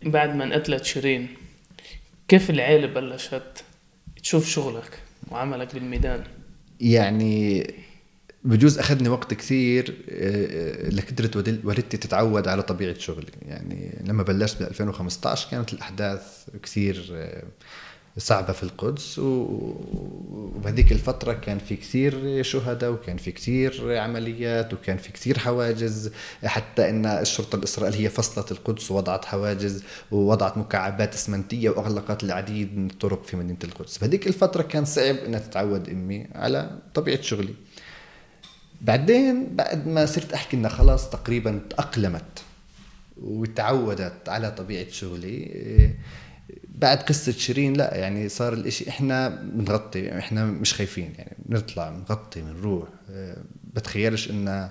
بعد 0.02 0.34
ما 0.36 0.44
انقتلت 0.44 0.84
شيرين 0.84 1.28
كيف 2.28 2.50
العيلة 2.50 2.86
بلشت 2.86 3.64
تشوف 4.22 4.48
شغلك 4.48 4.98
وعملك 5.30 5.74
بالميدان؟ 5.74 6.24
يعني 6.80 7.66
بجوز 8.44 8.78
أخذني 8.78 9.08
وقت 9.08 9.34
كثير 9.34 10.04
آه، 10.10 10.88
لقدرت 10.90 11.36
والدتي 11.64 11.96
تتعود 11.96 12.48
على 12.48 12.62
طبيعة 12.62 12.98
شغلي. 12.98 13.32
يعني 13.42 13.98
لما 14.04 14.22
بلشت 14.22 14.62
ب 14.62 14.66
2015 14.66 15.50
كانت 15.50 15.72
الأحداث 15.72 16.22
كثير 16.62 17.14
صعبة 18.18 18.52
في 18.52 18.62
القدس 18.62 19.18
وبهذيك 19.18 20.92
الفترة 20.92 21.32
كان 21.32 21.58
في 21.58 21.76
كثير 21.76 22.42
شهداء 22.42 22.90
وكان 22.90 23.16
في 23.16 23.32
كثير 23.32 23.96
عمليات 23.98 24.74
وكان 24.74 24.96
في 24.96 25.12
كثير 25.12 25.38
حواجز. 25.38 26.10
حتى 26.44 26.90
إن 26.90 27.06
الشرطة 27.06 27.56
الإسرائيلية 27.56 28.08
فصلت 28.08 28.52
القدس 28.52 28.90
ووضعت 28.90 29.24
حواجز 29.24 29.84
ووضعت 30.10 30.58
مكعبات 30.58 31.14
إسمنتية 31.14 31.70
وأغلقت 31.70 32.24
العديد 32.24 32.78
من 32.78 32.90
الطرق 32.90 33.24
في 33.24 33.36
مدينة 33.36 33.58
القدس. 33.64 33.98
بهذيك 33.98 34.26
الفترة 34.26 34.62
كان 34.62 34.84
صعب 34.84 35.16
انها 35.16 35.40
تتعود 35.40 35.88
أمي 35.88 36.26
على 36.34 36.78
طبيعة 36.94 37.22
شغلي. 37.22 37.54
بعدين 38.80 39.56
بعد 39.56 39.86
ما 39.86 40.06
صرت 40.06 40.32
أحكي 40.32 40.56
إنها 40.56 40.70
خلاص 40.70 41.10
تقريبا 41.10 41.60
تأقلمت 41.70 42.42
وتعودت 43.22 44.28
على 44.28 44.50
طبيعة 44.50 44.90
شغلي 44.90 45.50
بعد 46.74 46.98
قصة 46.98 47.32
شيرين 47.32 47.72
لا 47.72 47.94
يعني 47.96 48.28
صار 48.28 48.52
الإشي 48.52 48.88
إحنا 48.88 49.28
بنغطي 49.28 50.18
إحنا 50.18 50.44
مش 50.44 50.74
خايفين 50.74 51.12
يعني 51.18 51.36
بنطلع 51.46 51.90
بنغطي 51.90 52.40
بنروح. 52.40 52.88
بتخيلش 53.74 54.30
إن 54.30 54.70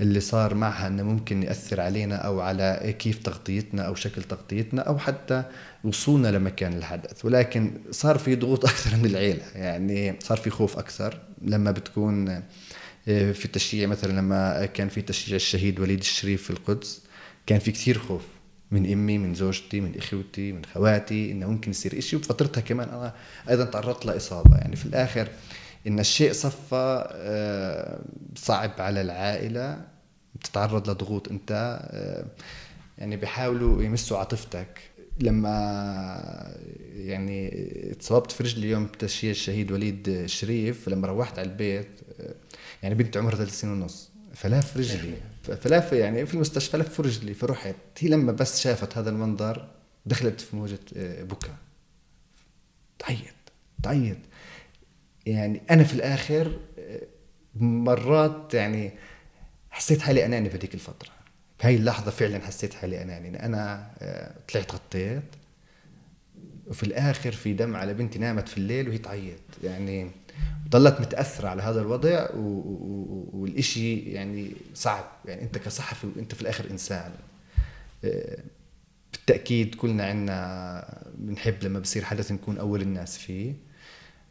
اللي 0.00 0.20
صار 0.20 0.54
معها 0.54 0.86
إنه 0.86 1.02
ممكن 1.02 1.42
يأثر 1.42 1.80
علينا 1.80 2.16
أو 2.16 2.40
على 2.40 2.94
كيف 2.98 3.18
تغطيتنا 3.18 3.82
أو 3.82 3.94
شكل 3.94 4.22
تغطيتنا 4.22 4.82
أو 4.82 4.98
حتى 4.98 5.42
وصولنا 5.84 6.28
لمكان 6.28 6.72
الحدث. 6.72 7.24
ولكن 7.24 7.72
صار 7.90 8.18
في 8.18 8.34
ضغوط 8.36 8.64
أكثر 8.64 8.96
من 8.96 9.06
العيلة 9.06 9.42
يعني 9.54 10.16
صار 10.20 10.36
في 10.38 10.50
خوف 10.50 10.78
أكثر 10.78 11.18
لما 11.42 11.70
بتكون 11.70 12.42
في 13.04 13.48
تشييع 13.52 13.88
مثلا 13.88 14.12
لما 14.12 14.66
كان 14.66 14.88
في 14.88 15.02
تشييع 15.02 15.36
الشهيد 15.36 15.80
وليد 15.80 15.98
الشريف 15.98 16.42
في 16.42 16.50
القدس 16.50 17.02
كان 17.46 17.58
في 17.58 17.72
كثير 17.72 17.98
خوف 17.98 18.22
من 18.70 18.92
أمي 18.92 19.18
من 19.18 19.34
زوجتي 19.34 19.80
من 19.80 19.96
إخوتي 19.96 20.52
من 20.52 20.64
خواتي 20.64 21.32
إنه 21.32 21.46
ممكن 21.46 21.70
يصير 21.70 21.98
إشي 21.98 22.16
وبفترتها 22.16 22.60
كمان 22.60 22.88
أنا 22.88 23.14
أيضا 23.48 23.64
تعرضت 23.64 24.06
لإصابة. 24.06 24.56
يعني 24.56 24.76
في 24.76 24.86
الآخر 24.86 25.28
إن 25.86 25.98
الشيء 26.00 26.32
صفى 26.32 27.08
آه، 27.12 28.00
صعب 28.36 28.72
على 28.78 29.00
العائلة 29.00 29.84
بتتعرض 30.34 30.90
لضغوط. 30.90 31.28
أنت 31.28 31.80
آه، 31.90 32.24
يعني 32.98 33.16
بيحاولوا 33.16 33.82
يمسوا 33.82 34.18
عاطفتك. 34.18 34.80
لما 35.20 36.56
يعني 36.94 37.50
اتصابت 37.92 38.32
في 38.32 38.42
رجلي 38.42 38.70
يوم 38.70 38.86
تشييع 38.86 39.30
الشهيد 39.30 39.72
وليد 39.72 40.08
الشريف 40.08 40.88
لما 40.88 41.08
روحت 41.08 41.38
على 41.38 41.48
البيت 41.48 42.00
آه، 42.20 42.34
يعني 42.82 42.94
بنت 42.94 43.16
عمرها 43.16 43.36
ثلاث 43.36 43.60
سنين 43.60 43.72
ونص 43.72 44.10
فلاف 44.34 44.76
رجلي 44.76 45.16
فلف 45.42 45.92
يعني 45.92 46.26
في 46.26 46.34
المستشفى 46.34 46.76
لف 46.76 47.00
رجلي 47.00 47.34
فرحت 47.34 47.74
هي 47.98 48.08
لما 48.08 48.32
بس 48.32 48.60
شافت 48.60 48.98
هذا 48.98 49.10
المنظر 49.10 49.68
دخلت 50.06 50.40
في 50.40 50.56
موجة 50.56 50.78
آه، 50.96 51.22
بكاء. 51.22 51.56
تعيط 52.98 53.34
تعيط. 53.82 54.16
يعني 55.26 55.60
أنا 55.70 55.84
في 55.84 55.94
الآخر 55.94 56.58
آه، 56.78 57.02
مرات 57.54 58.54
يعني 58.54 58.92
حسيت 59.70 60.00
حالي 60.00 60.26
أناني 60.26 60.50
في 60.50 60.56
هذيك 60.56 60.74
الفترة. 60.74 61.10
بهاي 61.60 61.76
اللحظة 61.76 62.10
فعلا 62.10 62.38
حسيت 62.38 62.74
حالي 62.74 63.02
أناني. 63.02 63.46
أنا 63.46 63.90
آه، 63.98 64.34
طلعت 64.52 64.74
غطيت 64.74 65.22
وفي 66.66 66.82
الآخر 66.82 67.32
في 67.32 67.52
دم 67.52 67.76
على 67.76 67.94
بنتي 67.94 68.18
نامت 68.18 68.48
في 68.48 68.58
الليل 68.58 68.88
وهي 68.88 68.98
تعيط. 68.98 69.40
يعني 69.64 70.10
ضلت 70.68 71.00
متأثرة 71.00 71.48
على 71.48 71.62
هذا 71.62 71.80
الوضع 71.80 72.28
والإشي 73.32 73.96
يعني 73.98 74.52
صعب. 74.74 75.04
يعني 75.24 75.42
أنت 75.42 75.58
كصحفي 75.58 76.06
وأنت 76.06 76.34
في 76.34 76.42
الآخر 76.42 76.70
إنسان. 76.70 77.12
آه، 78.04 78.38
بالتأكيد 79.12 79.74
كلنا 79.74 80.04
عنا 80.06 81.02
بنحب 81.18 81.54
لما 81.62 81.78
بصير 81.78 82.04
حدث 82.04 82.32
نكون 82.32 82.58
أول 82.58 82.82
الناس 82.82 83.18
فيه. 83.18 83.54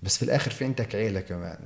بس 0.03 0.17
في 0.17 0.23
الآخر 0.23 0.51
في 0.51 0.65
عندك 0.65 0.95
عيلة 0.95 1.19
كمان. 1.19 1.59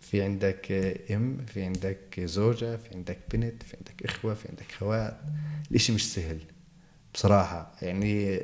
في 0.00 0.22
عندك 0.22 0.72
أم 1.10 1.46
في 1.46 1.62
عندك 1.62 2.20
زوجة 2.20 2.76
في 2.76 2.94
عندك 2.94 3.18
بنت 3.32 3.62
في 3.62 3.76
عندك 3.76 4.04
إخوة 4.04 4.34
في 4.34 4.48
عندك 4.48 4.72
خوات. 4.78 5.16
الإشي 5.70 5.92
مش 5.92 6.14
سهل. 6.14 6.38
بصراحة 7.14 7.72
يعني 7.82 8.40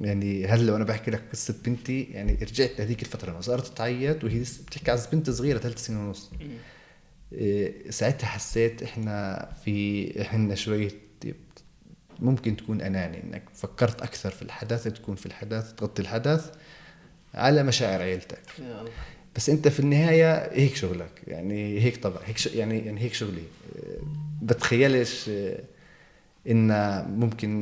يعني 0.00 0.46
هلا 0.46 0.62
لو 0.62 0.76
أنا 0.76 0.84
بحكي 0.84 1.10
لك 1.10 1.22
قصة 1.32 1.54
بنتي 1.66 2.02
يعني 2.02 2.38
رجعت 2.42 2.70
لهذيك 2.78 3.02
الفترة 3.02 3.30
لما 3.30 3.40
صارت 3.40 3.76
تعيط 3.78 4.24
وهي 4.24 4.40
بتحكي 4.66 4.90
على 4.90 5.00
بنت 5.12 5.30
صغيرة 5.30 5.58
ثلاث 5.58 5.86
سنين 5.86 5.98
ونص. 5.98 6.30
إيه 7.32 7.90
ساعتها 7.90 8.26
حسيت 8.26 8.82
إحنا 8.82 9.48
في 9.64 10.22
إحنا 10.22 10.54
شوية 10.54 10.90
ممكن 12.18 12.56
تكون 12.56 12.80
أناني 12.80 13.22
إنك 13.22 13.42
فكرت 13.54 14.02
أكثر 14.02 14.30
في 14.30 14.42
الحدث 14.42 14.88
تكون 14.88 15.14
في 15.14 15.26
الحدث 15.26 15.72
تغطي 15.72 16.02
الحدث 16.02 16.50
على 17.34 17.62
مشاعر 17.62 18.02
عيلتك. 18.02 18.42
بس 19.36 19.50
أنت 19.50 19.68
في 19.68 19.80
النهاية 19.80 20.52
هيك 20.52 20.76
شغلك 20.76 21.22
يعني 21.26 21.80
هيك 21.80 21.96
طبع 21.96 22.20
هيك 22.24 22.46
يعني 22.46 22.78
يعني 22.78 23.00
هيك 23.00 23.14
شغلي. 23.14 23.42
إيه، 23.76 23.98
بتخيلش 24.42 25.28
إيه، 25.28 25.64
إن 26.50 26.68
ممكن 27.18 27.60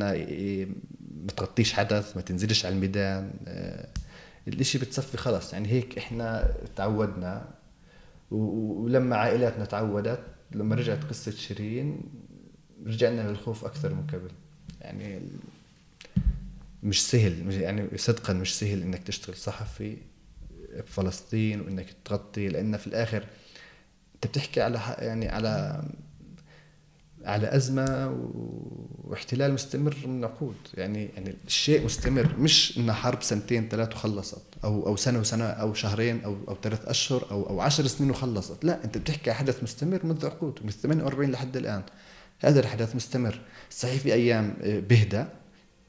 ما 1.22 1.32
تغطيش 1.36 1.72
حدث 1.72 2.16
ما 2.16 2.22
تنزلش 2.22 2.66
على 2.66 2.74
الميدان 2.74 3.30
آه، 3.46 3.88
الإشي 4.48 4.78
بتصفي 4.78 5.16
خلص. 5.16 5.52
يعني 5.52 5.68
هيك 5.68 5.98
إحنا 5.98 6.54
تعودنا. 6.76 7.48
ولما 8.30 9.16
عائلاتنا 9.16 9.64
تعودت 9.64 10.24
لما 10.52 10.74
رجعت 10.74 11.04
قصة 11.04 11.30
شيرين 11.30 12.00
رجعنا 12.86 13.28
للخوف 13.28 13.64
أكثر 13.64 13.94
من 13.94 14.06
قبل. 14.06 14.30
يعني 14.80 15.20
مش 16.82 17.10
سهل 17.10 17.52
يعني 17.52 17.98
صدقا 17.98 18.32
مش 18.32 18.58
سهل 18.58 18.82
إنك 18.82 19.02
تشتغل 19.02 19.36
صحفي 19.36 19.96
بفلسطين 20.76 21.60
وإنك 21.60 21.86
تغطي 22.04 22.48
لأن 22.48 22.76
في 22.76 22.86
الآخر 22.86 23.26
أنت 24.14 24.26
بتحكي 24.26 24.60
على 24.60 24.80
يعني 24.98 25.28
على 25.28 25.84
على 27.24 27.56
أزمة 27.56 28.18
واحتلال 29.04 29.52
مستمر 29.52 29.96
من 30.06 30.24
عقود 30.24 30.56
يعني 30.74 31.04
يعني 31.16 31.34
الشيء 31.46 31.84
مستمر 31.84 32.36
مش 32.38 32.78
انها 32.78 32.94
حرب 32.94 33.22
سنتين 33.22 33.68
ثلاث 33.68 33.92
وخلصت 33.92 34.42
أو 34.64 34.86
أو 34.86 34.96
سنة 34.96 35.18
وسنة 35.18 35.44
أو 35.44 35.74
شهرين 35.74 36.24
أو 36.24 36.36
أو 36.48 36.56
ثلاث 36.62 36.84
أشهر 36.88 37.26
أو 37.30 37.48
أو 37.48 37.60
10 37.60 37.86
سنين 37.86 38.10
وخلصت. 38.10 38.64
لا 38.64 38.84
أنت 38.84 38.98
بتحكي 38.98 39.30
عن 39.30 39.36
حدث 39.36 39.62
مستمر 39.62 40.06
منذ 40.06 40.26
عقود 40.26 40.58
من 40.64 40.70
48 40.70 41.30
لحد 41.30 41.56
الآن. 41.56 41.82
هذا 42.40 42.60
الحدث 42.60 42.96
مستمر. 42.96 43.40
صحيح 43.70 44.00
في 44.00 44.12
أيام 44.12 44.54
آه، 44.62 44.80
بهدى 44.80 45.24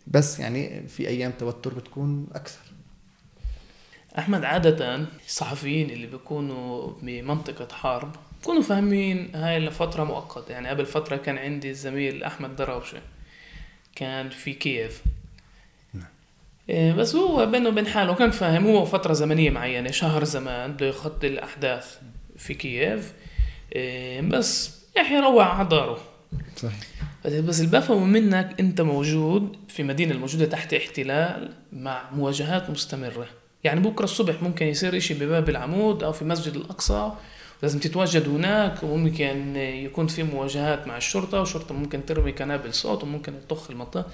بس 0.08 0.40
يعني 0.40 0.88
في 0.88 1.08
أيام 1.08 1.32
توتر 1.40 1.74
بتكون 1.74 2.28
أكثر. 2.34 2.74
أحمد 4.18 4.44
عادة 4.44 5.08
الصحفيين 5.28 5.90
اللي 5.90 6.08
بيكونوا 6.08 6.92
بمنطقة 7.02 7.76
حرب 7.76 8.16
كونوا 8.44 8.62
فاهمين 8.62 9.36
هاي 9.36 9.60
لفترة 9.60 10.04
مؤقتة. 10.04 10.52
يعني 10.52 10.70
قبل 10.70 10.86
فترة 10.86 11.16
كان 11.16 11.38
عندي 11.38 11.70
الزميل 11.70 12.24
أحمد 12.24 12.56
دراوشة 12.56 13.02
كان 13.96 14.30
في 14.30 14.54
كييف. 14.54 15.04
نعم. 15.94 16.06
إيه، 16.70 16.94
بس 16.94 17.16
هو 17.16 17.46
بينه 17.46 17.70
وبين 17.70 17.88
حاله 17.88 18.14
كان 18.14 18.32
فاهم. 18.32 18.68
هو 18.68 18.86
فترة 18.86 19.14
زمنية 19.14 19.50
معينة 19.50 19.92
شهر 19.92 20.24
زمان 20.24 20.72
بده 20.72 20.86
يخطي 20.86 21.28
الأحداث 21.28 21.98
في 22.38 22.54
كييف. 22.54 23.14
إيه، 23.76 24.22
بس 24.22 24.80
يحيى 24.98 25.20
روع 25.20 25.46
على 25.46 25.70
داره. 25.70 26.00
صحيح. 26.56 26.80
بس 27.26 27.60
اللي 27.60 27.80
بفهمه 27.80 28.06
منك 28.06 28.60
أنت 28.60 28.82
موجود 28.82 29.56
في 29.68 29.84
مدينة 29.84 30.12
الموجودة 30.12 30.46
تحت 30.46 30.74
احتلال 30.74 31.54
مع 31.74 32.10
مواجهات 32.12 32.70
مستمرة. 32.70 33.28
يعني 33.64 33.80
بكرة 33.80 34.04
الصبح 34.04 34.42
ممكن 34.42 34.66
يصير 34.66 34.98
إشي 34.98 35.14
بباب 35.14 35.50
العمود 35.50 36.04
أو 36.04 36.12
في 36.12 36.26
مسجد 36.26 36.56
الأقصى. 36.56 37.12
لازم 37.64 37.80
تتواجد 37.80 38.30
هناك 38.30 38.84
وممكن 38.84 39.56
يكون 39.56 40.08
في 40.08 40.24
مواجهات 40.24 40.88
مع 40.88 40.98
الشرطة 40.98 41.40
والشرطه 41.40 41.76
ممكن 41.76 42.06
ترمي 42.06 42.32
قنابل 42.32 42.74
صوت 42.74 43.04
وممكن 43.04 43.34
تطخ 43.50 43.72
المنطقة 43.72 44.06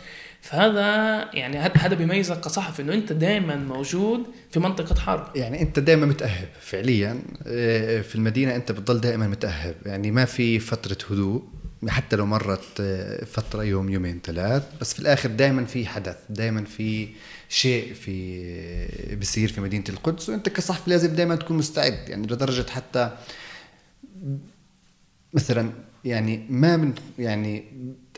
فهذا 0.41 0.85
يعني 1.33 1.57
هذا 1.57 1.95
بيميزك 1.95 2.39
كصحفي 2.39 2.81
إنه 2.81 2.93
أنت 2.93 3.13
دائما 3.13 3.55
موجود 3.55 4.23
في 4.51 4.59
منطقة 4.59 4.95
حرب 4.99 5.35
يعني 5.35 5.61
أنت 5.61 5.79
دائما 5.79 6.05
متأهب 6.05 6.47
فعليا 6.59 7.21
آه، 7.47 8.01
في 8.01 8.15
المدينة 8.15 8.55
أنت 8.55 8.71
بتضل 8.71 9.01
دائما 9.01 9.27
متأهب. 9.27 9.75
يعني 9.85 10.11
ما 10.11 10.25
في 10.25 10.59
فترة 10.59 10.97
هدوء. 11.11 11.43
حتى 11.87 12.15
لو 12.15 12.25
مرت 12.25 12.79
آه، 12.79 13.25
فترة 13.25 13.63
يوم 13.63 13.89
يومين 13.89 14.19
ثلاث 14.23 14.63
بس 14.81 14.93
في 14.93 14.99
الآخر 14.99 15.29
دائما 15.29 15.65
في 15.65 15.85
حدث 15.85 16.17
دائما 16.29 16.63
في 16.63 17.09
شيء 17.49 17.93
في 17.93 19.15
بصير 19.21 19.51
في 19.51 19.61
مدينة 19.61 19.83
القدس 19.89 20.29
وأنت 20.29 20.49
كصحفي 20.49 20.89
لازم 20.89 21.15
دائما 21.15 21.35
تكون 21.35 21.57
مستعد. 21.57 22.09
يعني 22.09 22.27
لدرجة 22.27 22.69
حتى 22.69 23.17
مثلا 25.33 25.71
يعني 26.05 26.45
ما 26.49 26.77
من 26.77 26.93
يعني 27.19 27.63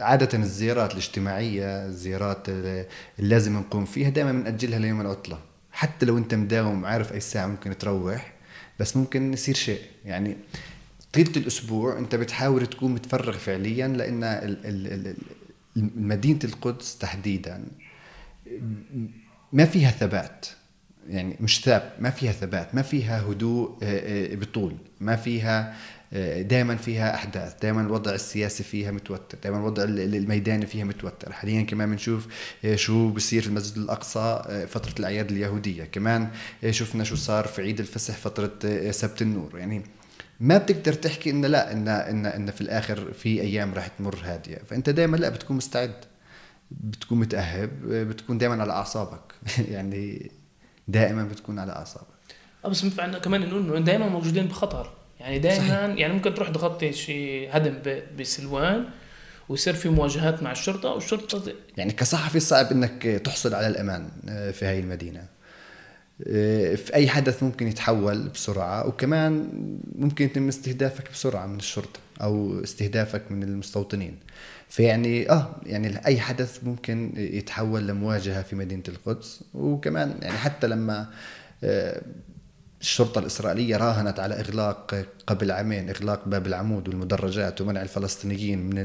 عادة 0.02 0.38
الزيارات 0.38 0.92
الاجتماعية 0.92 1.86
الزيارات 1.86 2.50
اللي 2.50 2.86
لازم 3.18 3.58
نقوم 3.58 3.86
فيها 3.86 4.10
دائما 4.10 4.32
بنأجلها 4.32 4.80
ليوم 4.80 5.02
العطلة. 5.02 5.40
حتى 5.72 6.06
لو 6.06 6.18
أنت 6.18 6.36
مداوم 6.36 6.84
وعارف 6.84 7.14
أي 7.14 7.20
ساعة 7.20 7.48
ممكن 7.48 7.78
تروح 7.78 8.34
بس 8.80 8.98
ممكن 8.98 9.34
يصير 9.34 9.56
شيء. 9.56 9.82
يعني 10.06 10.38
طيلة 11.14 11.32
الأسبوع 11.38 11.98
أنت 11.98 12.16
بتحاول 12.16 12.68
تكون 12.68 12.94
متفرغ 12.94 13.38
فعليا 13.38 13.88
لأن 13.88 15.16
مدينة 15.96 16.40
القدس 16.44 16.98
تحديدا 16.98 17.64
ما 19.54 19.66
فيها 19.66 19.92
ثبات. 19.92 20.46
يعني 21.10 21.38
مش 21.40 21.62
ثابت 21.62 21.92
ما 22.00 22.10
فيها 22.10 22.32
ثبات 22.32 22.76
ما 22.76 22.82
فيها 22.82 23.22
هدوء 23.22 23.78
بطول 24.36 24.76
ما 25.00 25.16
فيها 25.16 25.76
دائما 26.42 26.76
فيها 26.76 27.16
أحداث 27.16 27.56
دائما 27.62 27.82
الوضع 27.82 28.14
السياسي 28.14 28.64
فيها 28.64 28.92
متوتر 28.92 29.38
دائما 29.44 29.58
الوضع 29.58 29.84
الميداني 29.84 30.66
فيها 30.66 30.84
متوتر. 30.84 31.32
حاليا 31.32 31.62
كمان 31.62 31.90
بنشوف 31.90 32.28
شو 32.76 33.10
بصير 33.10 33.42
في 33.42 33.48
المسجد 33.48 33.78
الأقصى 33.78 34.42
فترة 34.70 35.00
الأعياد 35.00 35.32
اليهودية. 35.32 35.84
كمان 35.84 36.28
شفنا 36.70 37.04
شو 37.04 37.16
صار 37.16 37.48
في 37.48 37.62
عيد 37.62 37.80
الفصح 37.80 38.18
فترة 38.18 38.52
سبت 38.92 39.22
النور. 39.22 39.58
يعني 39.58 39.82
ما 40.42 40.58
بتقدر 40.58 40.94
تحكي 40.94 41.30
إنه 41.30 41.48
لا 41.48 41.72
إن 41.72 41.88
إن 41.88 42.26
إن 42.26 42.52
في 42.52 42.62
الآخر 42.62 43.14
في 43.14 43.42
أيام 43.42 43.74
راح 43.74 43.88
تمر 43.88 44.20
هادية. 44.24 44.58
فأنت 44.58 44.90
دائما 44.90 45.18
لا 45.18 45.30
بتكون 45.30 45.58
مستعد 45.58 45.96
بتكون 46.72 47.20
متأهب 47.20 47.70
بتكون 47.84 48.38
دائما 48.38 48.62
على 48.62 48.74
أعصابك. 48.74 49.34
يعني 49.72 50.32
دائما 50.88 51.24
بتكون 51.24 51.60
على 51.60 51.72
أعصابك. 51.72 52.08
آه 52.66 52.68
بس 52.68 52.82
بينفع 52.82 53.18
كمان 53.18 53.44
إنه 53.44 53.80
دائما 53.80 54.10
موجودين 54.10 54.46
بخطر. 54.46 54.94
يعني 55.20 55.40
دائما 55.40 55.86
يعني 55.86 56.14
ممكن 56.14 56.34
تروح 56.34 56.50
تغطي 56.50 56.94
شيء 56.94 57.50
هدم 57.52 58.02
بسلوان 58.20 58.86
ويصير 59.50 59.74
في 59.74 59.90
مواجهات 59.90 60.44
مع 60.44 60.52
الشرطة 60.52 60.90
والشرطة 60.90 61.54
يعني 61.78 61.94
كصحفي 61.94 62.40
صعب 62.40 62.72
إنك 62.72 63.04
تحصل 63.04 63.54
على 63.54 63.68
الأمان 63.68 64.10
آه، 64.30 64.52
في 64.52 64.66
هاي 64.66 64.80
المدينة. 64.80 65.20
آه، 65.20 65.41
في 66.76 66.92
أي 66.94 67.10
حدث 67.10 67.44
ممكن 67.44 67.68
يتحول 67.68 68.30
بسرعة 68.30 68.88
وكمان 68.88 69.50
ممكن 69.96 70.26
يتم 70.26 70.48
استهدافك 70.48 71.12
بسرعة 71.12 71.46
من 71.46 71.56
الشرطة 71.56 72.00
أو 72.22 72.64
استهدافك 72.64 73.32
من 73.32 73.44
المستوطنين. 73.44 74.18
فيعني 74.70 75.30
آه 75.30 75.56
يعني 75.66 76.06
أي 76.06 76.20
حدث 76.20 76.64
ممكن 76.64 77.12
يتحول 77.16 77.88
لمواجهة 77.88 78.42
في 78.42 78.56
مدينة 78.56 78.84
القدس 78.88 79.44
وكمان 79.54 80.16
يعني 80.22 80.38
حتى 80.38 80.68
لما 80.68 81.08
آه، 81.64 82.02
الشرطة 82.82 83.20
الإسرائيلية 83.20 83.78
راهنت 83.78 84.20
على 84.20 84.36
إغلاق 84.40 85.06
قبل 85.28 85.52
عامين 85.52 85.90
إغلاق 85.90 86.28
باب 86.28 86.48
العمود 86.48 86.88
والمدرجات 86.88 87.62
ومنع 87.62 87.82
الفلسطينيين 87.82 88.70
من 88.70 88.76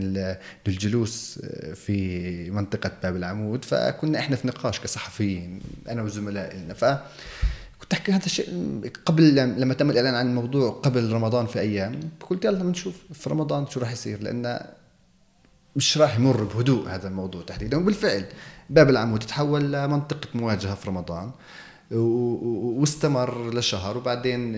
الجلوس 0.68 1.38
في 1.74 2.50
منطقة 2.50 2.90
باب 3.02 3.16
العمود. 3.16 3.64
فكنا 3.64 4.18
إحنا 4.18 4.36
في 4.36 4.48
نقاش 4.48 4.80
كصحفيين 4.80 5.60
أنا 5.88 6.02
وزملائي 6.02 6.58
لنا 6.58 6.74
ف 6.74 6.84
كنت 7.80 7.92
أحكي 7.92 8.12
هذا 8.12 8.26
الشيء 8.26 8.80
قبل 9.04 9.34
لما 9.34 9.74
تم 9.74 9.90
الإعلان 9.90 10.14
عن 10.14 10.26
الموضوع 10.28 10.70
قبل 10.70 11.12
رمضان 11.12 11.46
في 11.46 11.60
أيام. 11.60 12.00
قلت 12.20 12.44
يلا 12.44 12.64
بنشوف 12.64 12.94
في 13.12 13.30
رمضان 13.30 13.66
شو 13.66 13.80
راح 13.80 13.92
يصير 13.92 14.22
لأن 14.22 14.60
مش 15.76 15.98
راح 15.98 16.16
يمر 16.18 16.44
بهدوء 16.44 16.88
هذا 16.88 17.08
الموضوع 17.08 17.42
تحديدا. 17.42 17.76
وبالفعل 17.76 18.24
باب 18.70 18.90
العمود 18.90 19.20
تحول 19.20 19.72
لمنطقة 19.72 20.28
مواجهة 20.34 20.74
في 20.74 20.88
رمضان. 20.88 21.30
واستمر 21.90 23.54
لشهر. 23.54 23.98
وبعدين 23.98 24.54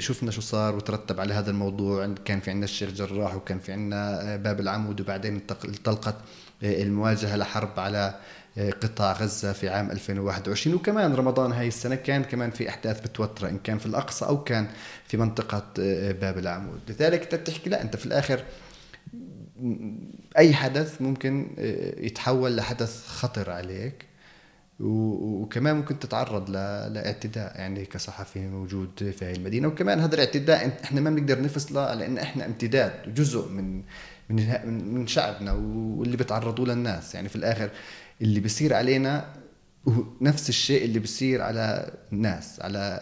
شفنا 0.00 0.30
شو 0.30 0.40
صار 0.40 0.76
وترتب 0.76 1.20
على 1.20 1.34
هذا 1.34 1.50
الموضوع. 1.50 2.14
كان 2.24 2.40
في 2.40 2.50
عندنا 2.50 2.64
الشيخ 2.64 2.90
جراح 2.90 3.34
وكان 3.34 3.58
في 3.58 3.72
عندنا 3.72 4.36
باب 4.36 4.60
العمود. 4.60 5.00
وبعدين 5.00 5.40
انطلقت 5.64 6.16
المواجهة 6.62 7.36
لحرب 7.36 7.80
على 7.80 8.14
قطاع 8.82 9.12
غزة 9.12 9.52
في 9.52 9.68
عام 9.68 9.90
2021 9.90 10.76
وكمان 10.76 11.14
رمضان 11.14 11.52
هاي 11.52 11.68
السنة 11.68 11.94
كان 11.94 12.24
كمان 12.24 12.50
في 12.50 12.68
أحداث 12.68 13.00
بتوتر 13.00 13.48
إن 13.48 13.58
كان 13.58 13.78
في 13.78 13.86
الأقصى 13.86 14.24
أو 14.24 14.44
كان 14.44 14.66
في 15.06 15.16
منطقة 15.16 15.64
باب 16.12 16.38
العمود. 16.38 16.80
لذلك 16.88 17.22
أنت 17.22 17.34
بتحكي 17.34 17.70
لا 17.70 17.82
أنت 17.82 17.96
في 17.96 18.06
الآخر 18.06 18.44
أي 20.38 20.54
حدث 20.54 21.02
ممكن 21.02 21.46
يتحول 21.98 22.56
لحدث 22.56 23.06
خطر 23.06 23.50
عليك. 23.50 24.11
وكمان 24.82 25.76
ممكن 25.76 25.98
تتعرض 25.98 26.50
لاعتداء 26.50 27.52
يعني 27.56 27.84
كصحفي 27.84 28.40
موجود 28.40 28.90
في 29.18 29.24
هذه 29.24 29.36
المدينة. 29.36 29.68
وكمان 29.68 30.00
هذا 30.00 30.14
الاعتداء 30.14 30.78
إحنا 30.84 31.00
ما 31.00 31.10
بنقدر 31.10 31.42
نفصله 31.42 31.94
لأن 31.94 32.18
إحنا 32.18 32.46
امتداد 32.46 33.14
جزء 33.14 33.48
من 33.48 33.82
من 34.30 34.94
من 34.94 35.06
شعبنا 35.06 35.52
واللي 35.52 36.16
بيتعرضوا 36.16 36.66
للناس. 36.66 37.14
يعني 37.14 37.28
في 37.28 37.36
الآخر 37.36 37.70
اللي 38.22 38.40
بيصير 38.40 38.74
علينا 38.74 39.41
نفس 40.20 40.48
الشيء 40.48 40.84
اللي 40.84 40.98
بيصير 40.98 41.42
على 41.42 41.92
الناس 42.12 42.60
على 42.60 43.00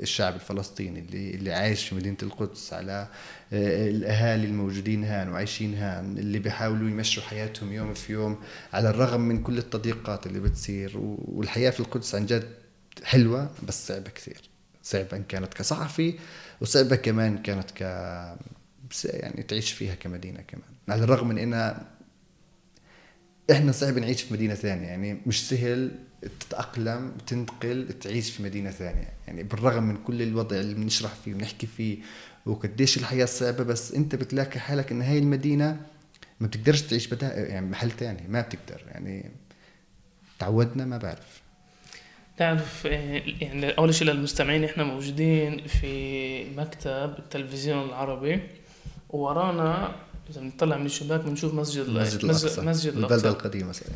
الشعب 0.00 0.34
الفلسطيني 0.34 0.98
اللي 1.00 1.30
اللي 1.30 1.52
عايش 1.52 1.88
في 1.88 1.94
مدينة 1.94 2.16
القدس 2.22 2.72
على 2.72 3.08
آه، 3.52 3.90
الأهالي 3.90 4.46
الموجودين 4.46 5.04
هان 5.04 5.28
وعايشين 5.28 5.74
هان 5.74 6.18
اللي 6.18 6.38
بيحاولوا 6.38 6.88
يمشوا 6.88 7.22
حياتهم 7.22 7.72
يوم 7.72 7.94
في 7.94 8.12
يوم 8.12 8.38
على 8.72 8.90
الرغم 8.90 9.20
من 9.20 9.42
كل 9.42 9.58
التضييقات 9.58 10.26
اللي 10.26 10.40
بتصير. 10.40 10.92
والحياة 10.96 11.70
في 11.70 11.80
القدس 11.80 12.14
عن 12.14 12.26
جد 12.26 12.48
حلوة 13.04 13.50
بس 13.68 13.86
صعبة 13.88 14.10
كثير 14.10 14.40
صعبه 14.82 15.16
ان 15.16 15.22
كانت 15.22 15.54
كصحفي 15.54 16.14
وصعبة 16.60 16.96
كمان 16.96 17.38
كانت 17.38 17.70
ك 17.70 17.80
يعني 19.04 19.42
تعيش 19.42 19.72
فيها 19.72 19.94
كمدينة 19.94 20.40
كمان 20.48 20.68
على 20.88 21.04
الرغم 21.04 21.28
من 21.28 21.38
إنها 21.38 21.86
إحنا 23.50 23.72
صعب 23.72 23.98
نعيش 23.98 24.22
في 24.22 24.34
مدينة 24.34 24.54
ثانية 24.54 24.86
يعني 24.86 25.20
مش 25.26 25.48
سهل 25.48 25.90
تتأقلم 26.40 27.12
تنتقل 27.26 27.88
تعيش 28.00 28.30
في 28.30 28.42
مدينة 28.42 28.70
ثانية. 28.70 29.08
يعني 29.26 29.42
بالرغم 29.42 29.82
من 29.82 29.96
كل 29.96 30.22
الوضع 30.22 30.56
اللي 30.56 30.74
بنشرح 30.74 31.10
فيه 31.14 31.34
ونحكي 31.34 31.66
فيه 31.66 31.98
وقديش 32.46 32.96
الحياة 32.96 33.24
صعبة 33.24 33.64
بس 33.64 33.92
أنت 33.92 34.14
بتلاقي 34.14 34.60
حالك 34.60 34.92
إن 34.92 35.02
هاي 35.02 35.18
المدينة 35.18 35.80
ما 36.40 36.46
بتقدرش 36.46 36.82
تعيش 36.82 37.06
بدا 37.06 37.48
يعني 37.48 37.66
محل 37.66 37.90
ثاني 37.90 38.28
ما 38.28 38.40
بتقدر. 38.40 38.82
يعني 38.88 39.30
تعودنا 40.38 40.84
ما 40.84 40.98
بعرف. 40.98 41.42
تعرف 42.36 42.84
يعني 42.84 43.70
أول 43.70 43.94
شيء 43.94 44.08
للمستمعين 44.08 44.64
إحنا 44.64 44.84
موجودين 44.84 45.66
في 45.66 46.44
مكتب 46.56 47.14
التلفزيون 47.18 47.88
العربي 47.88 48.40
وورانا 49.10 49.94
اذا 50.30 50.40
بنطلع 50.40 50.76
من 50.76 50.86
الشباك 50.86 51.20
بنشوف 51.20 51.54
مسجد 51.54 51.90
مسجد 51.90 52.24
الأقصى. 52.24 52.60
مسجد 52.60 52.96
الأقصى. 52.96 53.14
البلدة 53.14 53.30
القديمة 53.30 53.72
سيدي. 53.72 53.90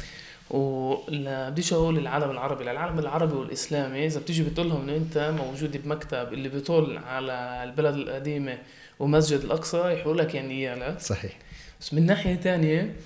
ولا 0.51 1.49
بديش 1.51 1.73
أقول 1.73 1.99
العالم 1.99 2.31
العربي؟ 2.31 2.65
للعالم 2.65 2.99
العربي 2.99 3.35
والإسلامي 3.35 4.07
إذا 4.07 4.21
بتيجي 4.21 4.43
بتقول 4.43 4.69
لهم 4.69 4.83
إنه 4.83 4.97
أنت 4.97 5.35
موجود 5.39 5.83
بمكتب 5.85 6.33
اللي 6.33 6.49
بيطل 6.49 6.99
على 6.99 7.65
البلد 7.65 7.95
القديمة 7.95 8.59
ومسجد 8.99 9.41
الأقصى 9.41 9.93
يحكوا 9.93 10.15
لك 10.15 10.35
يعني 10.35 10.63
يالا 10.63 10.99
صحيح. 10.99 11.39
بس 11.81 11.95
من 11.95 12.07
ناحية 12.07 12.37
ثانية 12.37 12.97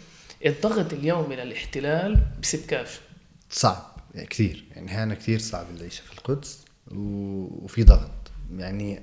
الضغط 0.47 0.93
اليومي 0.93 1.37
للاحتلال 1.37 2.19
بسكاش 2.43 2.89
صعب. 3.51 3.97
يعني 4.15 4.27
كثير. 4.27 4.65
يعني 4.77 4.91
هنا 4.91 5.15
كثير 5.15 5.39
صعب 5.39 5.67
العيشه 5.77 6.03
في 6.03 6.13
القدس 6.13 6.65
وفي 6.95 7.85
ضغط. 7.85 8.11
يعني 8.57 9.03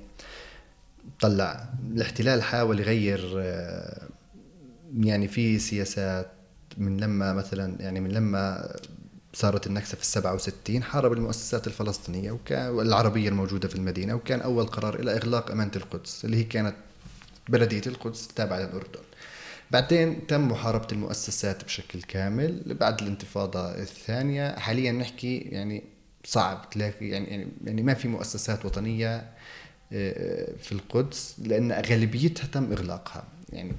طلع 1.20 1.68
الاحتلال 1.90 2.42
حاول 2.42 2.80
يغير 2.80 3.34
آه، 3.38 4.08
يعني 4.98 5.28
في 5.28 5.58
سياسات 5.58 6.30
من 6.78 7.00
لما 7.00 7.32
مثلا 7.32 7.82
يعني 7.82 8.00
من 8.00 8.10
لما 8.10 8.76
صارت 9.32 9.66
النكسة 9.66 9.96
في 9.96 10.02
السبعة 10.02 10.34
وستين 10.34 10.82
حارب 10.82 11.12
المؤسسات 11.12 11.66
الفلسطينية 11.66 12.30
وكان 12.30 12.68
والعربية 12.70 13.28
الموجودة 13.28 13.68
في 13.68 13.74
المدينة 13.76 14.14
وكان 14.14 14.40
أول 14.40 14.66
قرار 14.66 15.00
إلى 15.00 15.16
إغلاق 15.16 15.50
أمانة 15.50 15.72
القدس 15.76 16.24
اللي 16.24 16.36
هي 16.36 16.44
كانت 16.44 16.74
بلدية 17.48 17.82
القدس 17.86 18.28
تابعة 18.28 18.58
للأردن. 18.58 19.00
بعدين 19.70 20.26
تم 20.26 20.48
محاربة 20.48 20.86
المؤسسات 20.92 21.64
بشكل 21.64 22.02
كامل 22.02 22.76
بعد 22.80 23.02
الانتفاضة 23.02 23.74
الثانية. 23.74 24.58
حاليا 24.58 24.92
نحكي 24.92 25.38
يعني 25.38 25.84
صعب 26.24 26.70
تلاقي 26.70 27.08
يعني 27.08 27.48
يعني 27.64 27.82
ما 27.82 27.94
في 27.94 28.08
مؤسسات 28.08 28.64
وطنية 28.64 29.26
آه، 29.92 30.56
في 30.58 30.72
القدس 30.72 31.34
لأن 31.38 31.72
غالبيتها 31.72 32.46
تم 32.46 32.72
إغلاقها. 32.72 33.24
يعني 33.52 33.72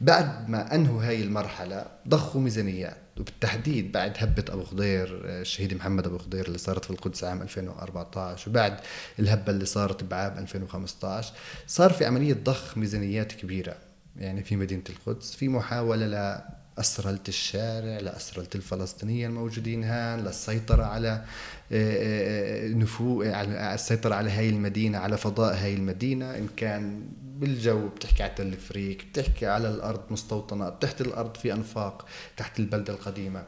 بعد 0.00 0.48
ما 0.48 0.74
أنهوا 0.74 1.02
هاي 1.02 1.22
المرحلة 1.22 1.86
ضخوا 2.08 2.40
ميزانيات. 2.40 2.96
وبالتحديد 3.20 3.92
بعد 3.92 4.12
هبة 4.16 4.44
أبو 4.48 4.62
خضير 4.62 5.20
الشهيد 5.24 5.74
محمد 5.74 6.06
أبو 6.06 6.18
خضير 6.18 6.46
اللي 6.46 6.58
صارت 6.58 6.84
في 6.84 6.90
القدس 6.90 7.24
عام 7.24 7.42
2014 7.42 8.50
وبعد 8.50 8.80
الهبة 9.18 9.52
اللي 9.52 9.64
صارت 9.64 10.04
بعام 10.04 10.38
2015 10.38 11.32
صار 11.66 11.92
في 11.92 12.04
عملية 12.04 12.34
ضخ 12.44 12.78
ميزانيات 12.78 13.32
كبيرة. 13.32 13.74
يعني 14.16 14.42
في 14.42 14.56
مدينة 14.56 14.82
القدس 14.88 15.34
في 15.34 15.48
محاولة 15.48 16.42
أسرلة 16.78 17.20
الشارع 17.28 17.98
لأسرلة 17.98 18.48
الفلسطينية 18.54 19.26
الموجودين 19.26 19.84
هان 19.84 20.20
للسيطرة 20.20 20.84
على 20.84 21.08
آه، 21.08 21.24
آه، 21.72 22.68
نفوذ 22.68 23.26
السيطرة 23.26 24.14
على 24.14 24.30
هاي 24.30 24.48
المدينة 24.48 24.98
على 24.98 25.16
فضاء 25.16 25.54
هاي 25.54 25.74
المدينة. 25.74 26.36
إن 26.36 26.48
كان 26.56 27.08
بالجو 27.38 27.88
بتحكي 27.88 28.22
على 28.22 28.32
تلفريك 28.36 29.04
بتحكي 29.04 29.46
على 29.46 29.68
الأرض 29.68 30.00
مستوطنات 30.10 30.82
تحت 30.82 31.00
الأرض 31.00 31.36
في 31.36 31.52
أنفاق 31.52 32.06
تحت 32.36 32.60
البلدة 32.60 32.92
القديمة. 32.92 33.44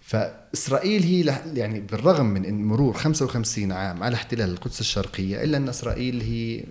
فإسرائيل 0.00 1.02
هي 1.02 1.42
يعني 1.54 1.80
بالرغم 1.80 2.26
من 2.26 2.64
مرور 2.64 2.94
55 2.94 3.72
عام 3.72 4.02
على 4.02 4.14
احتلال 4.14 4.50
القدس 4.50 4.80
الشرقية 4.80 5.44
إلا 5.44 5.56
أن 5.56 5.68
إسرائيل 5.68 6.20
هي 6.22 6.64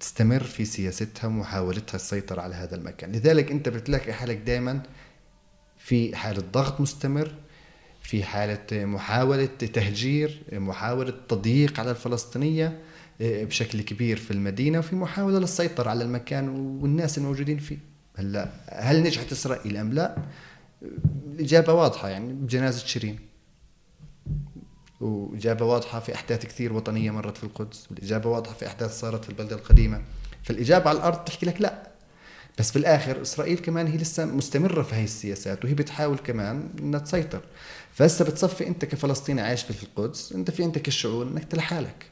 تستمر 0.00 0.42
في 0.42 0.64
سياستها 0.64 1.28
ومحاولتها 1.28 1.96
السيطرة 1.96 2.40
على 2.40 2.54
هذا 2.54 2.76
المكان. 2.76 3.12
لذلك 3.12 3.50
أنت 3.50 3.68
بتلاقي 3.68 4.12
حالك 4.12 4.36
دائما 4.36 4.82
في 5.78 6.16
حالة 6.16 6.42
ضغط 6.52 6.80
مستمر 6.80 7.34
في 8.02 8.24
حالة 8.24 8.84
محاولة 8.84 9.46
تهجير 9.46 10.42
محاولة 10.52 11.14
تضييق 11.28 11.80
على 11.80 11.90
الفلسطينية. 11.90 12.66
آه، 12.66 12.85
بشكل 13.20 13.82
كبير 13.82 14.16
في 14.16 14.30
المدينة 14.30 14.78
وفي 14.78 14.96
محاولة 14.96 15.38
للسيطرة 15.38 15.90
على 15.90 16.04
المكان 16.04 16.48
والناس 16.48 17.18
الموجودين 17.18 17.58
فيه. 17.58 17.78
هلا 18.16 18.48
هل 18.68 19.02
نجحت 19.02 19.32
إسرائيل 19.32 19.76
أم 19.76 19.92
لا؟ 19.92 20.16
الإجابة 21.34 21.72
واضحة 21.72 22.08
يعني 22.08 22.32
بجنازة 22.32 22.86
شيرين. 22.86 23.18
وإجابة 25.00 25.64
واضحة 25.64 26.00
في 26.00 26.14
أحداث 26.14 26.46
كثير 26.46 26.72
وطنية 26.72 27.10
مرت 27.10 27.36
في 27.36 27.44
القدس. 27.44 27.86
والإجابة 27.90 28.30
واضحة 28.30 28.54
في 28.54 28.66
أحداث 28.66 29.00
صارت 29.00 29.24
في 29.24 29.30
البلدة 29.30 29.56
القديمة. 29.56 30.02
فالإجابة 30.42 30.88
على 30.88 30.98
الأرض 30.98 31.24
تحكي 31.24 31.46
لك 31.46 31.60
لا. 31.60 31.88
بس 32.58 32.70
في 32.70 32.76
الآخر 32.78 33.22
إسرائيل 33.22 33.58
كمان 33.58 33.86
هي 33.86 33.96
لسه 33.96 34.24
مستمرة 34.24 34.82
في 34.82 34.94
هاي 34.94 35.04
السياسات 35.04 35.64
وهي 35.64 35.74
بتحاول 35.74 36.18
كمان 36.18 36.70
إنها 36.78 37.00
تسيطر. 37.00 37.40
فهسه 37.92 38.24
بتصفي 38.24 38.66
أنت 38.66 38.84
كفلسطيني 38.84 39.40
عايش 39.40 39.62
في 39.62 39.82
القدس 39.82 40.32
أنت 40.32 40.50
في 40.50 40.62
عندك 40.62 40.88
الشعور 40.88 41.26
إنك 41.26 41.54
لحالك 41.54 42.06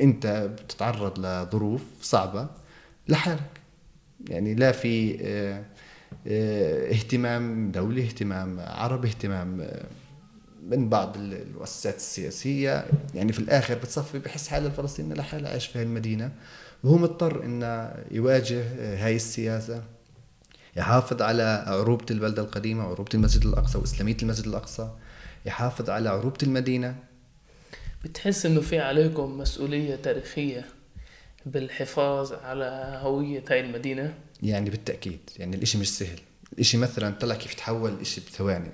أنت 0.00 0.26
بتتعرض 0.26 1.18
لظروف 1.18 1.82
صعبة 2.02 2.48
لحالك. 3.08 3.60
يعني 4.28 4.54
لا 4.54 4.72
في 4.72 5.18
آه 5.22 5.64
آه 6.26 6.92
اهتمام 6.92 7.70
دولي 7.70 8.04
اهتمام 8.04 8.60
عربي 8.60 9.08
اهتمام 9.08 9.60
آه 9.60 9.84
من 10.68 10.88
بعض 10.88 11.16
المؤسسات 11.16 11.96
السياسية. 11.96 12.84
يعني 13.14 13.32
في 13.32 13.38
الآخر 13.38 13.74
بتصفي 13.74 14.18
بحس 14.18 14.48
حاله 14.48 14.66
الفلسطيني 14.66 15.14
لحاله 15.14 15.48
عايش 15.48 15.66
في 15.66 15.78
هالمدينة 15.78 16.32
وهو 16.84 16.98
مضطر 16.98 17.44
انه 17.44 17.94
يواجه 18.10 18.62
هاي 19.04 19.16
السياسة. 19.16 19.82
يحافظ 20.76 21.22
على 21.22 21.64
عروبة 21.66 22.06
البلدة 22.10 22.42
القديمة 22.42 22.82
عروبة 22.82 23.10
المسجد 23.14 23.46
الأقصى 23.46 23.78
وإسلامية 23.78 24.16
المسجد 24.22 24.46
الأقصى. 24.46 24.90
يحافظ 25.46 25.90
على 25.90 26.08
عروبة 26.08 26.38
المدينة. 26.42 26.96
بتحس 28.04 28.46
إنه 28.46 28.60
في 28.60 28.78
عليكم 28.78 29.38
مسؤولية 29.38 29.96
تاريخية 29.96 30.64
بالحفاظ 31.46 32.32
على 32.32 32.98
هوية 33.02 33.44
هاي 33.50 33.60
المدينة؟ 33.60 34.14
يعني 34.42 34.70
بالتأكيد 34.70 35.20
يعني 35.38 35.56
الإشي 35.56 35.78
مش 35.78 35.98
سهل. 35.98 36.18
الإشي 36.52 36.76
مثلا 36.78 37.14
طلع 37.20 37.34
كيف 37.34 37.54
تحول 37.54 37.92
الإشي 37.92 38.20
بثواني. 38.20 38.70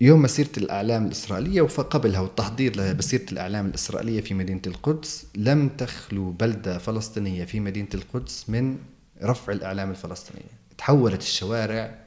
يوم 0.00 0.22
مسيرة 0.22 0.50
الأعلام 0.56 1.06
الإسرائيلية 1.06 1.60
وقبلها 1.60 2.20
والتحضير 2.20 2.76
لمسيرة 2.76 3.26
الأعلام 3.32 3.66
الإسرائيلية 3.66 4.20
في 4.20 4.34
مدينة 4.34 4.62
القدس 4.66 5.26
لم 5.36 5.68
تخلو 5.68 6.30
بلدة 6.30 6.78
فلسطينية 6.78 7.44
في 7.44 7.60
مدينة 7.60 7.88
القدس 7.94 8.50
من 8.50 8.78
رفع 9.22 9.52
الأعلام 9.52 9.90
الفلسطينية. 9.90 10.50
تحولت 10.78 11.22
الشوارع 11.22 11.98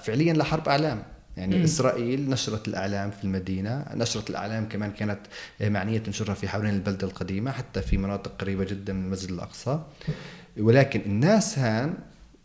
فعليا 0.00 0.32
لحرب 0.32 0.68
أعلام. 0.68 1.02
يعني 1.36 1.58
م. 1.58 1.62
إسرائيل 1.62 2.30
نشرت 2.30 2.68
الأعلام 2.68 3.10
في 3.10 3.24
المدينة 3.24 3.84
نشرت 3.94 4.30
الأعلام 4.30 4.68
كمان 4.68 4.90
كانت 4.90 5.18
معنية 5.60 5.98
تنشرها 5.98 6.34
في 6.34 6.48
حوالين 6.48 6.74
البلدة 6.74 7.06
القديمة 7.06 7.50
حتى 7.50 7.82
في 7.82 7.96
مناطق 7.98 8.32
قريبة 8.38 8.64
جدا 8.64 8.92
من 8.92 9.04
المسجد 9.04 9.30
الأقصى. 9.30 9.80
ولكن 10.58 11.00
الناس 11.00 11.58
هان 11.58 11.94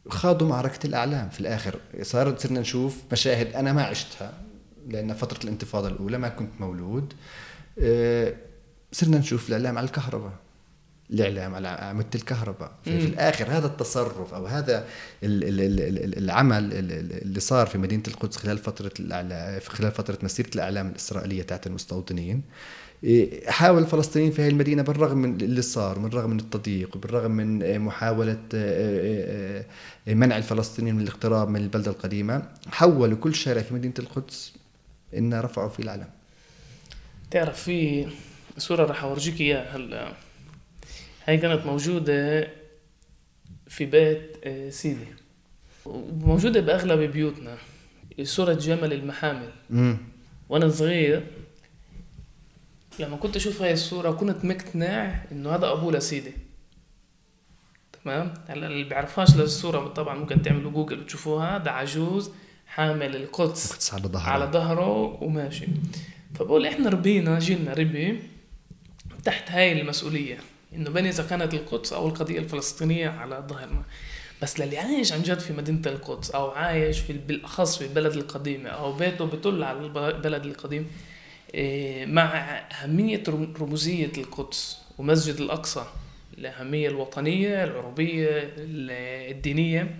خاضوا 0.09 0.47
معركة 0.47 0.87
الأعلام 0.87 1.29
في 1.29 1.39
الآخر. 1.39 1.79
صارت 2.01 2.39
صرنا 2.39 2.59
نشوف 2.59 2.97
مشاهد 3.11 3.53
أنا 3.53 3.73
ما 3.73 3.83
عشتها 3.83 4.33
لأن 4.89 5.13
فترة 5.13 5.43
الانتفاضة 5.43 5.87
الأولى 5.87 6.17
ما 6.17 6.29
كنت 6.29 6.49
مولود. 6.59 7.13
آه، 7.79 8.33
صرنا 8.91 9.17
نشوف 9.17 9.47
الإعلام 9.49 9.77
على 9.77 9.85
الكهرباء. 9.85 10.33
الإعلام 11.11 11.55
على 11.55 11.67
أعمدة 11.67 12.09
الكهرباء. 12.15 12.71
في, 12.83 12.99
في 13.01 13.07
الآخر 13.07 13.45
هذا 13.49 13.67
التصرف 13.67 14.33
أو 14.33 14.45
هذا 14.45 14.87
العمل 15.23 16.69
اللي 17.23 17.39
صار 17.39 17.67
في 17.67 17.77
مدينة 17.77 18.03
القدس 18.07 18.37
خلال 18.37 18.57
فترة 18.57 18.91
خلال 19.67 19.91
فترة 19.91 20.17
مسيرة 20.23 20.49
الإعلام 20.55 20.89
الإسرائيلية 20.89 21.43
تاعت 21.43 21.67
المستوطنين 21.67 22.41
إيه، 23.03 23.49
حاول 23.49 23.81
الفلسطينيين 23.81 24.31
في 24.31 24.41
هذه 24.41 24.49
المدينة 24.49 24.81
بالرغم 24.81 25.17
من 25.17 25.41
اللي 25.41 25.61
صار 25.61 25.99
بالرغم 25.99 26.29
من 26.29 26.39
التضييق 26.39 26.97
بالرغم 26.97 27.31
من 27.31 27.63
إيه، 27.63 27.77
محاولة 27.77 28.39
إيه، 28.53 29.67
منع 30.07 30.37
الفلسطينيين 30.37 30.95
من 30.95 31.01
الاقتراب 31.01 31.49
من 31.49 31.61
البلدة 31.61 31.91
القديمة 31.91 32.43
حولوا 32.71 33.17
كل 33.17 33.35
شارع 33.35 33.61
في 33.61 33.73
مدينة 33.73 33.93
القدس 33.99 34.53
إن 35.17 35.33
رفعوا 35.33 35.69
فيه 35.69 35.83
العلم 35.83 36.07
تعرف 37.31 37.63
في 37.63 38.07
صورة 38.57 38.85
راح 38.85 39.03
أورجيك 39.03 39.41
إياها 39.41 39.75
هلا 39.75 40.13
هاي 41.25 41.37
كانت 41.37 41.65
موجودة 41.65 42.49
في 43.67 43.85
بيت 43.85 44.47
سيدي. 44.73 45.05
موجودة 46.21 46.61
بأغلب 46.61 47.11
بيوتنا 47.11 47.57
صورة 48.23 48.53
جمل 48.53 48.93
المحامل. 48.93 49.49
وأنا 50.49 50.69
صغير 50.69 51.23
لما 52.99 53.17
كنت 53.17 53.35
أشوف 53.35 53.61
هاي 53.61 53.73
الصورة 53.73 54.11
كنت 54.11 54.45
مقتنع 54.45 55.23
إنه 55.31 55.55
هذا 55.55 55.71
أبوه 55.71 55.91
لسيدي. 55.91 56.31
تمام؟ 58.03 58.33
هلا 58.47 58.67
اللي 58.67 58.83
بيعرفهاش 58.83 59.35
للصورة 59.35 59.87
طبعا 59.87 60.15
ممكن 60.15 60.41
تعملوا 60.41 60.71
جوجل 60.71 60.99
وتشوفوها. 60.99 61.57
ده 61.57 61.71
عجوز 61.71 62.31
حامل 62.67 63.15
القدس 63.15 63.71
القدس 63.71 63.93
على 63.93 64.07
ظهره. 64.07 64.29
على 64.29 64.45
ظهره 64.45 65.23
وماشي. 65.23 65.65
فبقول 66.35 66.65
إحنا 66.65 66.89
ربينا 66.89 67.39
جيلنا 67.39 67.73
ربي 67.73 68.19
تحت 69.23 69.51
هاي 69.51 69.81
المسؤولية. 69.81 70.37
إنه 70.73 70.89
بني 70.89 71.09
إذا 71.09 71.23
كانت 71.23 71.53
القدس 71.53 71.93
أو 71.93 72.07
القضية 72.07 72.39
الفلسطينية 72.39 73.09
على 73.09 73.43
ظهرنا 73.49 73.83
بس 74.41 74.59
للي 74.59 74.77
عايش 74.77 75.13
عن 75.13 75.23
جد 75.23 75.39
في 75.39 75.53
مدينة 75.53 75.81
القدس 75.85 76.31
أو 76.31 76.49
عايش 76.51 76.99
في 76.99 77.13
بالأخص 77.13 77.77
في 77.77 77.83
البلد 77.85 78.13
القديمة 78.13 78.69
أو 78.69 78.93
بيته 78.93 79.25
بيطل 79.25 79.63
على 79.63 79.79
البلد 79.79 80.45
القديم 80.45 80.87
إيه، 81.53 82.05
مع 82.05 82.35
أهمية 82.71 83.23
رموزية 83.59 84.11
القدس 84.17 84.77
ومسجد 84.97 85.35
الأقصى 85.35 85.85
الأهمية 86.37 86.89
الوطنية 86.89 87.63
العربية 87.63 88.27
الدينية 88.57 89.95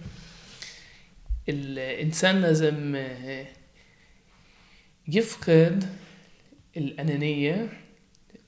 الإنسان 1.49 2.41
لازم 2.41 2.95
يفقد 5.07 5.83
الأنانية 6.77 7.69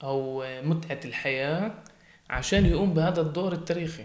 أو 0.03 0.43
متعة 0.63 0.99
الحياة 1.05 1.83
عشان 2.29 2.65
يقوم 2.65 2.93
بهذا 2.93 3.21
الدور 3.21 3.53
التاريخي. 3.53 4.03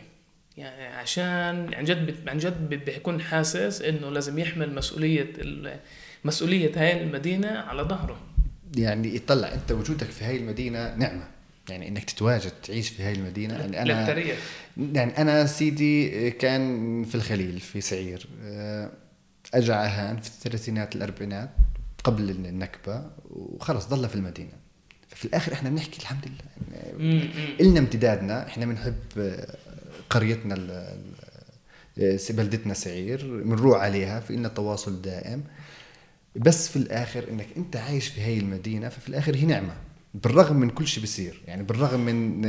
يعني 0.56 0.86
عشان 0.86 1.74
عن 1.74 1.84
جد 1.84 2.28
عن 2.28 2.38
جد 2.38 2.68
بيكون 2.74 3.20
حاسس 3.20 3.82
إنه 3.82 4.10
لازم 4.10 4.38
يحمل 4.38 4.74
مسؤولية 4.74 5.32
مسؤولية 6.24 6.72
هاي 6.76 7.02
المدينة 7.02 7.48
على 7.48 7.82
ظهره. 7.82 8.20
يعني 8.76 9.16
يطلع 9.16 9.54
أنت 9.54 9.72
وجودك 9.72 10.06
في 10.06 10.24
هاي 10.24 10.36
المدينة 10.36 10.94
نعمة. 10.94 11.28
يعني 11.68 11.88
إنك 11.88 12.04
تتواجد 12.04 12.50
تعيش 12.50 12.88
في 12.88 13.02
هاي 13.02 13.12
المدينة. 13.12 13.54
يعني 13.54 13.82
أنا 13.82 14.00
للتاريخ. 14.00 14.38
يعني 14.92 15.18
أنا 15.18 15.46
سيدي 15.46 16.30
كان 16.30 17.04
في 17.04 17.14
الخليل 17.14 17.60
في 17.60 17.80
سعير. 17.80 18.26
آه، 18.42 18.90
اجى 19.54 19.72
عهان 19.72 20.16
في 20.16 20.28
الثلاثينات 20.28 20.96
الأربعينات 20.96 21.50
قبل 22.04 22.30
النكبة 22.30 23.10
وخلص 23.30 23.86
ضل 23.86 24.08
في 24.08 24.14
المدينة. 24.14 24.52
ففي 25.18 25.24
الآخر 25.24 25.52
إحنا 25.52 25.70
بنحكي 25.70 26.00
الحمد 26.00 26.26
لله. 26.26 26.78
يعني 26.78 27.30
النا 27.60 27.80
امتدادنا 27.80 28.46
إحنا 28.46 28.66
بنحب 28.66 28.94
آه، 29.18 29.56
قريتنا 30.10 30.54
آه، 31.98 32.18
بلدتنا 32.30 32.74
سعير 32.74 33.42
بنروح 33.44 33.80
عليها 33.80 34.20
في 34.20 34.32
لنا 34.36 34.48
تواصل 34.48 35.02
دائم. 35.02 35.44
بس 36.36 36.68
في 36.68 36.76
الآخر 36.76 37.24
إنك 37.30 37.46
أنت 37.56 37.76
عايش 37.76 38.08
في 38.08 38.20
هاي 38.20 38.38
المدينة 38.38 38.88
ففي 38.88 39.08
الآخر 39.08 39.36
هي 39.36 39.44
نعمة. 39.44 39.74
بالرغم 40.14 40.56
من 40.56 40.70
كل 40.70 40.86
شيء 40.86 41.00
بيصير. 41.00 41.40
يعني 41.46 41.62
بالرغم 41.62 42.00
من 42.00 42.42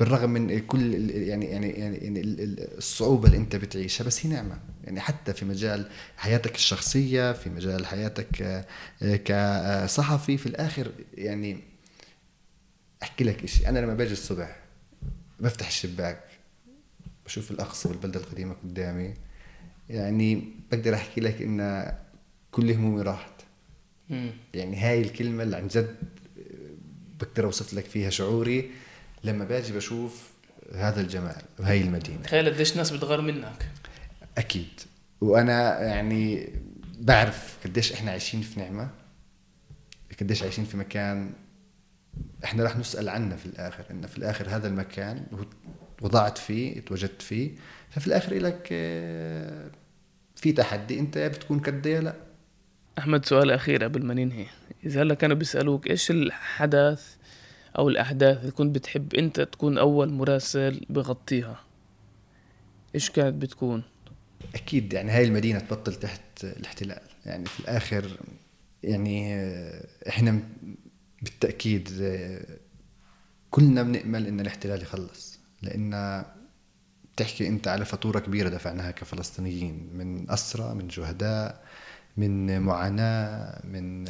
بالرغم 0.00 0.30
من 0.30 0.58
كل 0.58 1.10
يعني 1.10 1.46
يعني 1.46 1.70
يعني 1.70 2.20
الصعوبة 2.78 3.26
اللي 3.26 3.36
أنت 3.36 3.56
بتعيشها 3.56 4.04
بس 4.04 4.26
هي 4.26 4.32
نعمة. 4.32 4.58
يعني 4.84 5.00
حتى 5.00 5.32
في 5.32 5.44
مجال 5.44 5.88
حياتك 6.16 6.54
الشخصية 6.54 7.32
في 7.32 7.50
مجال 7.50 7.86
حياتك 7.86 8.64
كصحفي 9.00 10.36
في 10.36 10.46
الآخر 10.46 10.90
يعني 11.14 11.77
أحكي 13.02 13.24
لك 13.24 13.46
شيء 13.46 13.68
أنا 13.68 13.78
لما 13.78 13.94
باجي 13.94 14.12
الصبح 14.12 14.56
بفتح 15.40 15.66
الشباك 15.66 16.24
بشوف 17.24 17.50
الأقصى 17.50 17.88
والبلدة 17.88 18.20
القديمة 18.20 18.54
قدامي. 18.64 19.14
يعني 19.88 20.52
بقدر 20.72 20.94
أحكي 20.94 21.20
لك 21.20 21.42
إن 21.42 21.92
كل 22.50 22.72
همومي 22.72 23.02
راحت. 23.02 23.32
مم. 24.10 24.30
يعني 24.54 24.76
هاي 24.76 25.00
الكلمة 25.00 25.42
اللي 25.42 25.56
عن 25.56 25.68
جد 25.68 25.96
بقدر 27.20 27.44
أوصف 27.44 27.74
لك 27.74 27.84
فيها 27.84 28.10
شعوري. 28.10 28.70
لما 29.24 29.44
باجي 29.44 29.72
بشوف 29.72 30.30
هذا 30.74 31.00
الجمال 31.00 31.42
وهي 31.58 31.80
المدينة. 31.80 32.22
تخيل 32.22 32.54
قديش 32.54 32.76
ناس 32.76 32.90
بتغار 32.90 33.20
منك. 33.20 33.70
أكيد. 34.38 34.80
وأنا 35.20 35.80
يعني 35.80 36.52
بعرف 36.98 37.56
قديش 37.64 37.92
إحنا 37.92 38.10
عايشين 38.10 38.40
في 38.40 38.60
نعمة 38.60 38.90
قديش 40.20 40.42
عايشين 40.42 40.64
في 40.64 40.76
مكان 40.76 41.32
إحنا 42.44 42.62
راح 42.62 42.76
نسأل 42.76 43.08
عنه 43.08 43.36
في 43.36 43.46
الآخر 43.46 43.84
إن 43.90 44.06
في 44.06 44.18
الآخر 44.18 44.48
هذا 44.48 44.68
المكان 44.68 45.26
وضعت 46.02 46.38
فيه 46.38 46.78
اتوجدت 46.78 47.22
فيه 47.22 47.50
ففي 47.90 48.06
الآخر 48.06 48.34
لك 48.34 48.68
آه، 48.72 49.70
في 50.36 50.52
تحدي 50.52 51.00
أنت 51.00 51.18
بتكون 51.18 51.58
قد 51.58 51.88
لا؟ 51.88 52.14
أحمد 52.98 53.26
سؤال 53.26 53.50
أخير 53.50 53.84
قبل 53.84 54.04
ما 54.04 54.14
ننهي. 54.14 54.46
إذا 54.84 55.02
هلا 55.02 55.14
كانوا 55.14 55.36
بيسألوك 55.36 55.90
إيش 55.90 56.10
الحدث 56.10 57.16
أو 57.78 57.88
الأحداث 57.88 58.40
اللي 58.40 58.52
كنت 58.52 58.74
بتحب 58.74 59.14
أنت 59.14 59.40
تكون 59.40 59.78
أول 59.78 60.12
مراسل 60.12 60.86
بغطيها؟ 60.90 61.60
إيش 62.94 63.10
كانت 63.10 63.42
بتكون؟ 63.42 63.82
أكيد 64.54 64.92
يعني 64.92 65.10
هاي 65.10 65.24
المدينة 65.24 65.58
تبطل 65.58 65.94
تحت 65.94 66.44
الاحتلال. 66.44 67.00
يعني 67.26 67.44
في 67.44 67.60
الآخر 67.60 68.10
يعني 68.82 69.34
إحنا 70.08 70.42
بالتأكيد 71.22 71.88
كلنا 73.50 73.82
بنأمل 73.82 74.26
إن 74.26 74.40
الاحتلال 74.40 74.82
يخلص 74.82 75.38
لأن 75.62 76.24
بتحكي 77.14 77.48
أنت 77.48 77.68
على 77.68 77.84
فاتورة 77.84 78.18
كبيرة 78.18 78.48
دفعناها 78.48 78.90
كفلسطينيين 78.90 79.90
من 79.94 80.30
أسرى 80.30 80.74
من 80.74 80.90
شهداء 80.90 81.64
من 82.16 82.60
معاناة 82.60 83.60
من 83.66 84.04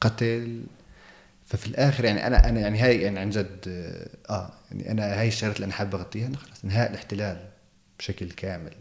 قتل. 0.00 0.64
ففي 1.46 1.66
الآخر 1.66 2.04
يعني 2.04 2.26
أنا 2.26 2.48
أنا 2.48 2.60
يعني 2.60 2.78
هاي 2.78 3.00
يعني 3.02 3.18
عن 3.20 3.30
جد 3.30 3.60
آه 4.30 4.52
يعني 4.70 4.90
أنا 4.90 5.20
هاي 5.20 5.28
الشغلات 5.28 5.56
اللي 5.56 5.64
أنا 5.64 5.72
حابب 5.74 5.94
أغطيها 5.94 6.26
إنه 6.26 6.36
خلص 6.36 6.64
إنهاء 6.64 6.90
الاحتلال 6.90 7.48
بشكل 7.98 8.30
كامل 8.30 8.74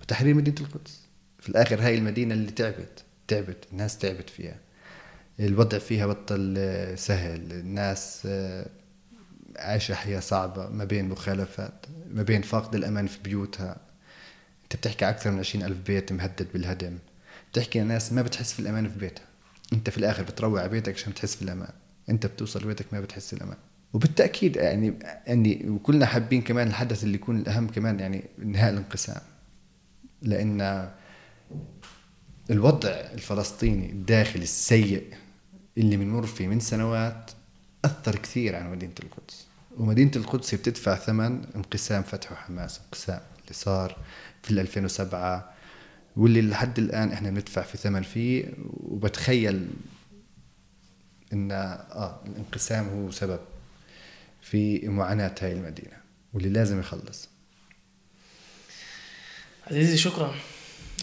وتحرير 0.00 0.34
مدينة 0.34 0.56
القدس. 0.60 1.06
في 1.38 1.48
الآخر 1.48 1.82
هاي 1.82 1.94
المدينة 1.94 2.34
اللي 2.34 2.50
تعبت 2.50 3.04
تعبت 3.28 3.66
الناس 3.72 3.98
تعبت 3.98 4.30
فيها. 4.30 4.56
الوضع 5.40 5.78
فيها 5.78 6.06
بطل 6.06 6.58
سهل. 6.98 7.52
الناس 7.52 8.22
آه، 8.26 8.66
عايشة 9.56 9.94
حياة 9.94 10.20
صعبة 10.20 10.68
ما 10.68 10.84
بين 10.84 11.08
مخالفات 11.08 11.86
ما 12.10 12.22
بين 12.22 12.42
فاقد 12.42 12.74
الأمان 12.74 13.06
في 13.06 13.18
بيوتها. 13.24 13.76
أنت 14.64 14.76
بتحكي 14.76 15.08
أكثر 15.08 15.30
من 15.30 15.38
عشرين 15.38 15.64
ألف 15.64 15.78
بيت 15.86 16.12
مهدد 16.12 16.46
بالهدم. 16.52 16.98
بتحكي 17.52 17.80
ناس 17.80 18.12
ما 18.12 18.22
بتحس 18.22 18.52
في 18.52 18.60
الأمان 18.60 18.88
في 18.88 18.98
بيتها. 18.98 19.24
أنت 19.72 19.90
في 19.90 19.98
الآخر 19.98 20.22
بتروع 20.22 20.60
على 20.60 20.68
بيتك 20.68 20.94
عشان 20.94 21.14
تحس 21.14 21.36
في 21.36 21.42
الأمان. 21.42 21.72
أنت 22.10 22.26
بتوصل 22.26 22.66
بيتك 22.66 22.86
ما 22.92 23.00
بتحس 23.00 23.32
الأمان. 23.32 23.56
وبالتأكيد 23.92 24.56
يعني 24.56 24.98
يعني 25.26 25.68
وكلنا 25.68 26.06
حابين 26.06 26.42
كمان 26.42 26.68
الحدث 26.68 27.04
اللي 27.04 27.14
يكون 27.14 27.38
الأهم 27.38 27.68
كمان 27.68 28.00
يعني 28.00 28.24
انهاء 28.38 28.72
الانقسام. 28.72 29.22
لأن 30.22 30.90
الوضع 32.50 32.90
الفلسطيني 32.90 33.90
الداخلي 33.90 34.42
السيء 34.42 35.14
اللي 35.78 35.96
بنمر 35.96 36.26
فيه 36.26 36.46
من 36.46 36.60
سنوات 36.60 37.30
أثر 37.84 38.16
كثير 38.16 38.56
على 38.56 38.68
مدينة 38.68 38.94
القدس. 39.02 39.46
ومدينة 39.78 40.10
القدس 40.16 40.54
بتدفع 40.54 40.94
ثمن 40.94 41.44
انقسام 41.56 42.02
فتح 42.02 42.32
وحماس 42.32 42.80
انقسام 42.84 43.20
اللي 43.42 43.52
صار 43.52 43.96
في 44.42 44.50
2007 44.50 45.52
واللي 46.16 46.42
لحد 46.42 46.78
الآن 46.78 47.12
إحنا 47.12 47.30
بندفع 47.30 47.62
في 47.62 47.78
ثمن 47.78 48.02
فيه. 48.02 48.44
وبتخيل 48.66 49.68
إن 51.32 51.52
آه 51.52 52.20
الانقسام 52.26 52.88
هو 52.88 53.10
سبب 53.10 53.40
في 54.42 54.88
معاناة 54.88 55.34
هاي 55.40 55.52
المدينة 55.52 55.96
واللي 56.32 56.48
لازم 56.48 56.80
يخلص. 56.80 57.28
عزيزي 59.66 59.96
شكرا. 59.96 60.34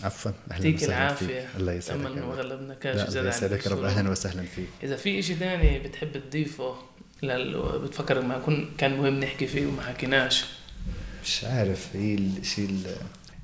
عفوا. 0.04 0.32
أهلا 0.52 0.66
يعطيك 0.66 0.84
العافية. 0.84 1.47
الله 1.58 1.74
يسعدك 1.74 2.02
ما 2.02 2.22
غلبناكش 2.22 2.97
زاد 2.97 3.18
الله 3.18 3.30
يسعدك 3.30 3.68
رب. 3.68 3.84
أهلا 3.84 4.10
وسهلا 4.10 4.41
فيك. 4.41 4.68
إذا 4.84 4.95
في 4.95 5.22
شيء 5.22 5.36
ثاني 5.36 5.80
بتحب 5.80 6.12
تضيفه 6.30 6.76
لل... 7.24 7.80
بتفكر 7.80 8.22
ما 8.22 8.39
كن 8.39 8.70
كان 8.78 8.97
مهم 8.97 9.20
نحكي 9.20 9.47
فيه 9.47 9.66
وما 9.66 9.82
حكيناش. 9.82 10.45
مش 11.24 11.43
عارف 11.43 11.95
إيه 11.95 12.18
الشيء 12.18 12.84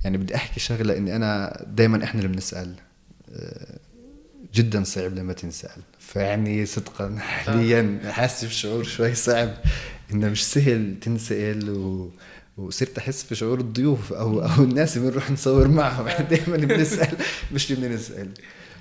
يعني 0.04 0.18
بدي 0.18 0.36
أحكي 0.36 0.60
شغلة 0.60 0.98
إني 0.98 1.16
أنا 1.16 1.64
دائما 1.68 2.04
إحنا 2.04 2.22
اللي 2.22 2.34
بنسأل. 2.34 2.76
آه، 3.36 3.78
جدا 4.54 4.84
صعب 4.84 5.16
لما 5.16 5.34
تنسأل. 5.34 5.82
فيعني 6.00 6.66
صدقا 6.66 7.18
حاليا 7.20 8.00
حاسس 8.12 8.46
بشعور 8.46 8.84
شوي 8.84 9.16
صعب 9.16 9.54
إنه 10.12 10.30
مش 10.30 10.46
سهل 10.46 10.96
تنسأل 11.02 11.70
و 11.70 12.12
وصرت 12.58 12.98
أحس 12.98 13.24
في 13.24 13.36
شعور 13.36 13.60
الضيوف 13.60 14.14
أو 14.14 14.42
أو 14.42 14.64
الناس 14.64 14.98
اللي 14.98 15.10
بنروح 15.10 15.32
نصور 15.32 15.68
معهم. 15.68 16.08
يعني 16.08 16.26
دائما 16.28 16.58
بنسأل 16.58 17.18
مش 17.52 17.72
اللي 17.72 17.90
بنسال 17.90 18.30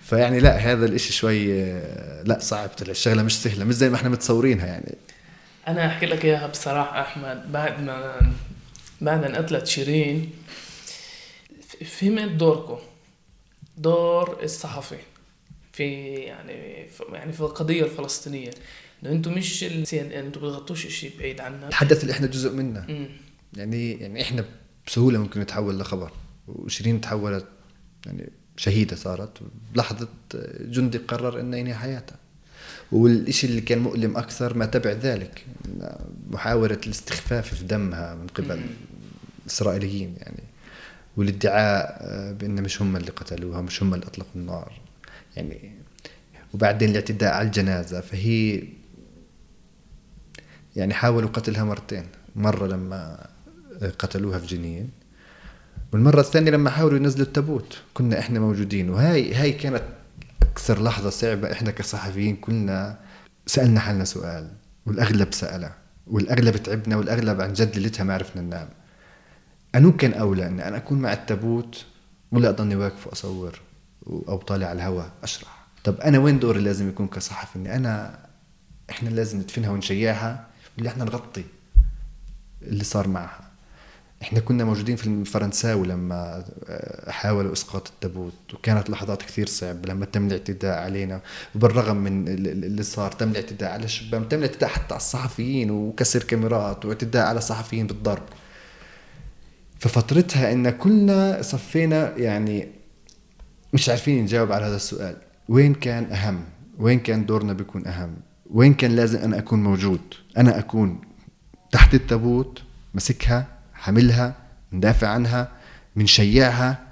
فيعني 0.03 0.41
لا 0.41 0.57
هذا 0.57 0.87
الإشي 0.87 1.13
شوي 1.13 1.63
لا 2.23 2.39
صعب 2.41 2.69
طلع. 2.69 2.91
الشغلة 2.91 3.23
مش 3.23 3.43
سهلة 3.43 3.65
مش 3.65 3.75
زي 3.75 3.91
ما 3.91 3.97
إحنا 3.97 4.09
متصورينها 4.09 4.67
يعني. 4.67 4.95
أنا 5.69 5.87
أحكي 5.87 6.07
لك 6.07 6.25
إياها 6.25 6.47
بصراحة 6.47 7.01
أحمد. 7.01 7.53
بعد 7.53 7.83
ما 7.83 8.33
بعد 9.01 9.25
أن 9.25 9.35
قتلت 9.37 9.67
شيرين 9.67 10.31
فهمت 11.85 12.31
دوركم 12.31 12.79
دور 13.79 14.39
الصحفي 14.43 14.99
في 15.73 15.85
يعني 16.15 16.89
في 16.89 17.05
يعني 17.13 17.33
في 17.33 17.41
القضية 17.41 17.85
الفلسطينية. 17.85 18.51
إنه 19.03 19.13
أنتم 19.13 19.33
مش 19.35 19.59
سي 19.59 19.67
ان 19.67 19.85
ان 20.13 20.13
أنتم 20.13 20.41
بتغطوش 20.41 20.87
شيء 20.87 21.13
بعيد 21.19 21.41
عنا 21.41 21.69
الحدث 21.69 22.03
اللي 22.03 22.13
إحنا 22.13 22.27
جزء 22.27 22.53
منه. 22.53 23.09
يعني 23.57 23.93
يعني 23.93 24.23
إحنا 24.23 24.45
بسهولة 24.87 25.19
ممكن 25.19 25.41
نتحول 25.41 25.79
لخبر. 25.79 26.13
وشيرين 26.49 27.01
تحولت 27.01 27.47
يعني 28.07 28.31
شهيدة 28.57 28.97
صارت. 28.97 29.39
بلحظه 29.75 30.09
جندي 30.61 30.99
قرر 30.99 31.41
إنه 31.41 31.57
ينهي 31.57 31.75
حياتها 31.75 32.17
والشيء 32.93 33.51
اللي 33.51 33.61
كان 33.61 33.79
مؤلم 33.79 34.17
أكثر 34.17 34.57
ما 34.57 34.67
تبع 34.67 34.91
ذلك 34.91 35.45
محاولة 36.31 36.79
الاستخفاف 36.87 37.55
في 37.55 37.65
دمها 37.65 38.15
من 38.15 38.27
قبل 38.27 38.61
الإسرائيليين 39.43 40.15
يعني. 40.19 40.43
والادعاء 41.17 42.03
بان 42.33 42.63
مش 42.63 42.83
هم 42.83 42.97
اللي 42.97 43.11
قتلوها 43.11 43.61
مش 43.61 43.83
هم 43.83 43.95
اللي 43.95 44.07
أطلقوا 44.07 44.33
النار 44.37 44.81
يعني. 45.37 45.73
وبعدين 46.55 46.91
الاعتداء 46.91 47.35
على 47.35 47.47
الجنازة. 47.47 48.01
فهي 48.01 48.63
يعني 50.77 50.95
حاولوا 50.95 51.29
قتلها 51.29 51.65
مرتين. 51.65 52.07
مرة 52.37 52.67
لما 52.67 53.27
قتلوها 53.99 54.39
في 54.39 54.47
جنين. 54.47 54.91
والمرة 55.93 56.21
الثانية 56.21 56.51
لما 56.51 56.71
حاولوا 56.71 56.99
ينزلوا 56.99 57.27
التابوت 57.27 57.79
كنا 57.95 58.19
إحنا 58.19 58.41
موجودين. 58.41 58.91
وهاي 58.91 59.35
هاي 59.35 59.53
كانت 59.53 59.83
أكثر 60.43 60.83
لحظة 60.83 61.11
صعبة 61.11 61.53
إحنا 61.53 61.71
كصحفيين 61.71 62.37
كنا 62.37 62.99
سألنا 63.47 63.81
حالنا 63.81 64.05
سؤال 64.05 64.51
والأغلب 64.87 65.35
سأله 65.35 65.73
والأغلب 66.07 66.57
تعبنا 66.57 66.97
والأغلب 66.97 67.41
عن 67.41 67.53
جد 67.53 67.79
ليلتها 67.79 68.05
ما 68.05 68.15
عرفنا 68.15 68.43
ننام. 68.43 68.69
أنو 69.75 69.97
كان 69.97 70.13
أولى؟ 70.13 70.47
أن 70.47 70.61
أنا 70.61 70.77
أكون 70.77 70.99
مع 70.99 71.13
التابوت 71.13 71.85
ولا 72.33 72.49
أضلني 72.49 72.77
واقف 72.77 73.07
وأصور 73.07 73.61
أو 74.07 74.37
طالع 74.37 74.67
على 74.67 74.77
الهواء 74.77 75.11
أشرح؟ 75.23 75.67
طب 75.85 76.01
أنا 76.01 76.19
وين 76.19 76.39
دوري 76.39 76.61
لازم 76.61 76.89
يكون 76.89 77.07
كصحفي؟ 77.07 77.59
إني 77.59 77.77
أنا 77.77 78.19
إحنا 78.91 79.09
لازم 79.09 79.39
ندفنها 79.39 79.71
ونشيعها 79.71 80.47
ولا 80.79 80.89
إحنا 80.91 81.05
نغطي 81.05 81.45
اللي 82.63 82.85
صار 82.85 83.09
معها. 83.09 83.51
إحنا 84.25 84.41
كنا 84.41 84.65
موجودين 84.65 84.97
في 84.97 85.07
الفرنساوي 85.07 85.87
لما 85.87 86.45
آه، 86.69 87.11
حاولوا 87.11 87.53
إسقاط 87.53 87.89
التابوت 87.89 88.55
وكانت 88.55 88.91
لحظات 88.91 89.23
كثير 89.23 89.47
صعبة 89.47 89.89
لما 89.89 90.05
تم 90.05 90.27
الاعتداء 90.27 90.79
علينا. 90.79 91.21
وبالرغم 91.55 91.97
من 91.97 92.29
اللي 92.29 92.83
صار 92.83 93.13
تم 93.13 93.31
الاعتداء 93.31 93.73
على 93.73 93.85
الشباب 93.85 94.29
تم 94.29 94.39
الاعتداء 94.39 94.71
حتى 94.71 94.95
على 94.95 95.01
الصحفيين 95.01 95.71
وكسر 95.71 96.23
كاميرات 96.23 96.85
واعتداء 96.85 97.27
على 97.27 97.41
صحفيين 97.41 97.87
بالضرب. 97.87 98.23
ففترتها 99.79 100.53
إن 100.53 100.71
كلنا 100.71 101.43
صفينا 101.43 102.17
يعني 102.17 102.69
مش 103.73 103.89
عارفين 103.89 104.23
نجاوب 104.23 104.53
على 104.53 104.65
هذا 104.65 104.77
السؤال. 104.77 105.17
وين 105.49 105.75
كان 105.75 106.13
أهم؟ 106.13 106.45
وين 106.79 107.01
كان 107.01 107.27
دورنا 107.27 107.53
بيكون 107.53 107.87
أهم؟ 107.87 108.17
وين 108.51 108.75
كان 108.75 108.97
لازم 108.97 109.19
أنا 109.19 109.39
أكون 109.39 109.63
موجود؟ 109.63 110.01
أنا 110.37 110.59
أكون 110.59 111.01
تحت 111.73 111.95
التابوت 111.95 112.63
مسكها 112.95 113.54
حاملها 113.85 114.35
ندافع 114.73 115.09
عنها 115.09 115.53
منشيعها 115.97 116.87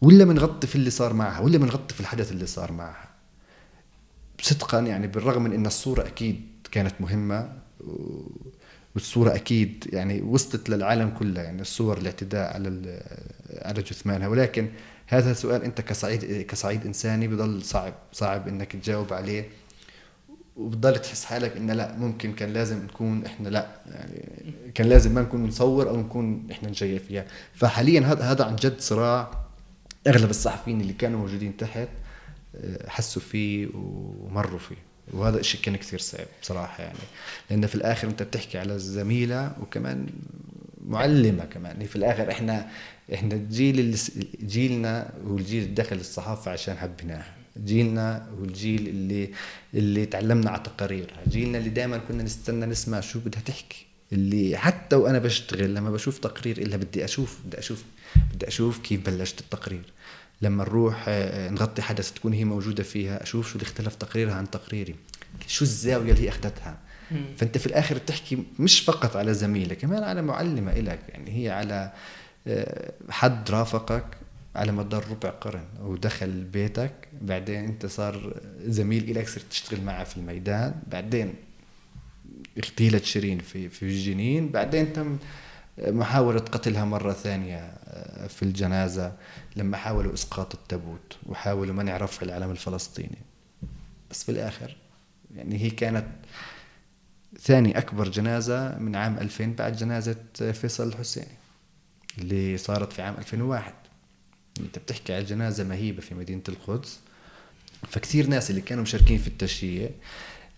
ولا 0.00 0.24
بنغطي 0.24 0.66
في 0.66 0.76
اللي 0.76 0.90
صار 0.90 1.12
معها 1.12 1.40
ولا 1.40 1.58
بنغطي 1.58 1.94
في 1.94 2.00
الحدث 2.00 2.32
اللي 2.32 2.46
صار 2.46 2.72
معها. 2.72 3.08
صدقا 4.40 4.80
يعني 4.80 5.06
بالرغم 5.06 5.42
من 5.42 5.52
إن 5.52 5.66
الصورة 5.66 6.06
أكيد 6.06 6.42
كانت 6.72 6.94
مهمة 7.00 7.52
والصورة 8.94 9.34
أكيد 9.34 9.84
يعني 9.92 10.22
وصلت 10.22 10.70
للعالم 10.70 11.10
كله 11.10 11.40
يعني 11.40 11.62
الصور 11.62 11.98
الاعتداء 11.98 12.54
على 12.54 13.00
على 13.62 13.82
جثمانها. 13.82 14.28
ولكن 14.28 14.68
هذا 15.06 15.32
سؤال 15.32 15.62
أنت 15.62 15.80
كصعيد 15.80 16.42
كصعيد 16.42 16.86
إنساني 16.86 17.28
بضل 17.28 17.62
صعب 17.62 17.94
صعب 18.12 18.48
إنك 18.48 18.72
تجاوب 18.72 19.12
عليه. 19.12 19.48
وبتضل 20.56 20.98
تحس 20.98 21.24
حالك 21.24 21.56
انه 21.56 21.72
لأ 21.72 21.96
ممكن 21.96 22.32
كان 22.32 22.52
لازم 22.52 22.84
نكون 22.84 23.24
إحنا 23.24 23.48
لأ 23.48 23.66
يعني 23.86 24.24
كان 24.74 24.86
لازم 24.86 25.14
ما 25.14 25.22
نكون 25.22 25.46
نصور 25.46 25.88
أو 25.88 25.96
نكون 25.96 26.46
إحنا 26.50 26.70
نشيع 26.70 26.98
فيها. 26.98 27.24
فحاليا 27.54 28.00
هذا 28.00 28.24
هذا 28.24 28.44
عن 28.44 28.56
جد 28.56 28.80
صراع 28.80 29.44
أغلب 30.06 30.30
الصحفيين 30.30 30.80
اللي 30.80 30.92
كانوا 30.92 31.20
موجودين 31.20 31.56
تحت 31.56 31.88
آه، 32.56 32.88
حسوا 32.88 33.22
فيه 33.22 33.68
ومروا 33.74 34.58
فيه. 34.58 34.76
وهذا 35.12 35.40
الشيء 35.40 35.60
كان 35.60 35.76
كثير 35.76 35.98
صعب 35.98 36.26
بصراحة 36.42 36.82
يعني. 36.82 36.98
لأن 37.50 37.66
في 37.66 37.74
الآخر 37.74 38.08
أنت 38.08 38.22
بتحكي 38.22 38.58
على 38.58 38.78
زميله 38.78 39.52
وكمان 39.62 40.06
معلمة 40.86 41.44
كمان. 41.44 41.86
في 41.86 41.96
الآخر 41.96 42.30
إحنا 42.30 42.68
إحنا 43.14 43.34
الجيل 43.34 43.80
اللي 43.80 43.96
جيلنا 44.44 45.12
هو 45.28 45.36
الجيل 45.36 45.62
اللي 45.62 45.74
دخل 45.74 45.96
الصحافة 45.96 46.50
عشان 46.50 46.76
حبيناها. 46.76 47.33
جيلنا 47.58 48.26
والجيل 48.40 48.88
اللي 48.88 49.30
اللي 49.74 50.06
تعلمنا 50.06 50.50
على 50.50 50.62
تقاريرها 50.62 51.22
جيلنا 51.28 51.58
اللي 51.58 51.70
دائما 51.70 51.98
كنا 51.98 52.22
نستنى 52.22 52.66
نسمع 52.66 53.00
شو 53.00 53.18
بدها 53.18 53.40
تحكي. 53.40 53.86
اللي 54.12 54.56
حتى 54.56 54.96
وأنا 54.96 55.18
بشتغل 55.18 55.74
لما 55.74 55.90
بشوف 55.90 56.18
تقرير 56.18 56.58
الا 56.58 56.76
بدي 56.76 57.04
أشوف 57.04 57.38
بدي 57.46 57.58
أشوف 57.58 57.84
بدي 58.34 58.48
أشوف 58.48 58.78
كيف 58.78 59.06
بلشت 59.06 59.40
التقرير. 59.40 59.92
لما 60.42 60.64
نروح 60.64 61.04
آه، 61.08 61.50
نغطي 61.50 61.82
حدث 61.82 62.12
تكون 62.12 62.32
هي 62.32 62.44
موجودة 62.44 62.82
فيها 62.82 63.22
أشوف 63.22 63.48
شو 63.48 63.54
اللي 63.54 63.66
اختلف 63.66 63.94
تقريرها 63.94 64.34
عن 64.34 64.50
تقريري. 64.50 64.94
شو 65.46 65.64
الزاوية 65.64 66.12
اللي 66.12 66.22
هي 66.22 66.28
أخذتها. 66.28 66.78
فأنت 67.36 67.58
في 67.58 67.66
الآخر 67.66 67.98
بتحكي 67.98 68.44
مش 68.58 68.80
فقط 68.80 69.16
على 69.16 69.34
زميلك 69.34 69.78
كمان 69.78 70.02
على 70.02 70.22
معلمة 70.22 70.72
إلك. 70.72 71.00
يعني 71.08 71.44
هي 71.44 71.50
على 71.50 71.92
آه، 72.46 72.92
حد 73.10 73.50
رافقك 73.50 74.04
على 74.54 74.72
مدار 74.72 75.04
ربع 75.10 75.30
قرن 75.30 75.64
ودخل 75.80 76.44
بيتك 76.44 77.08
بعدين 77.22 77.64
انت 77.64 77.86
صار 77.86 78.40
زميل 78.60 79.10
إلك 79.10 79.28
صرت 79.28 79.44
تشتغل 79.50 79.80
معه 79.80 80.04
في 80.04 80.16
الميدان 80.16 80.74
بعدين 80.86 81.34
اغتيلت 82.58 83.04
شيرين 83.04 83.38
في 83.38 83.68
في 83.68 83.82
الجنين 83.82 84.48
بعدين 84.48 84.92
تم 84.92 85.18
محاولة 85.78 86.40
قتلها 86.40 86.84
مرة 86.84 87.12
ثانية 87.12 87.58
آه، 87.58 88.26
في 88.26 88.42
الجنازة 88.42 89.12
لما 89.56 89.76
حاولوا 89.76 90.14
إسقاط 90.14 90.54
التابوت 90.54 91.16
وحاولوا 91.26 91.74
منع 91.74 91.96
رفع 91.96 92.22
العلم 92.22 92.50
الفلسطيني. 92.50 93.18
بس 94.10 94.24
في 94.24 94.28
الآخر 94.32 94.76
يعني 95.34 95.62
هي 95.62 95.70
كانت 95.70 96.06
ثاني 97.40 97.78
أكبر 97.78 98.08
جنازة 98.08 98.78
من 98.78 98.96
عام 98.96 99.18
2000 99.18 99.44
بعد 99.46 99.76
جنازة 99.76 100.16
فيصل 100.34 100.88
الحسيني 100.88 101.26
اللي 102.18 102.56
صارت 102.56 102.92
في 102.92 103.02
عام 103.02 103.14
2001 103.18 103.74
انت 104.60 104.78
بتحكي 104.78 105.14
على 105.14 105.24
جنازة 105.24 105.64
مهيبة 105.64 106.00
في 106.00 106.14
مدينة 106.14 106.42
القدس. 106.48 107.00
فكثير 107.88 108.26
ناس 108.26 108.50
اللي 108.50 108.60
كانوا 108.60 108.82
مشاركين 108.82 109.18
في 109.18 109.28
التشييع 109.28 109.90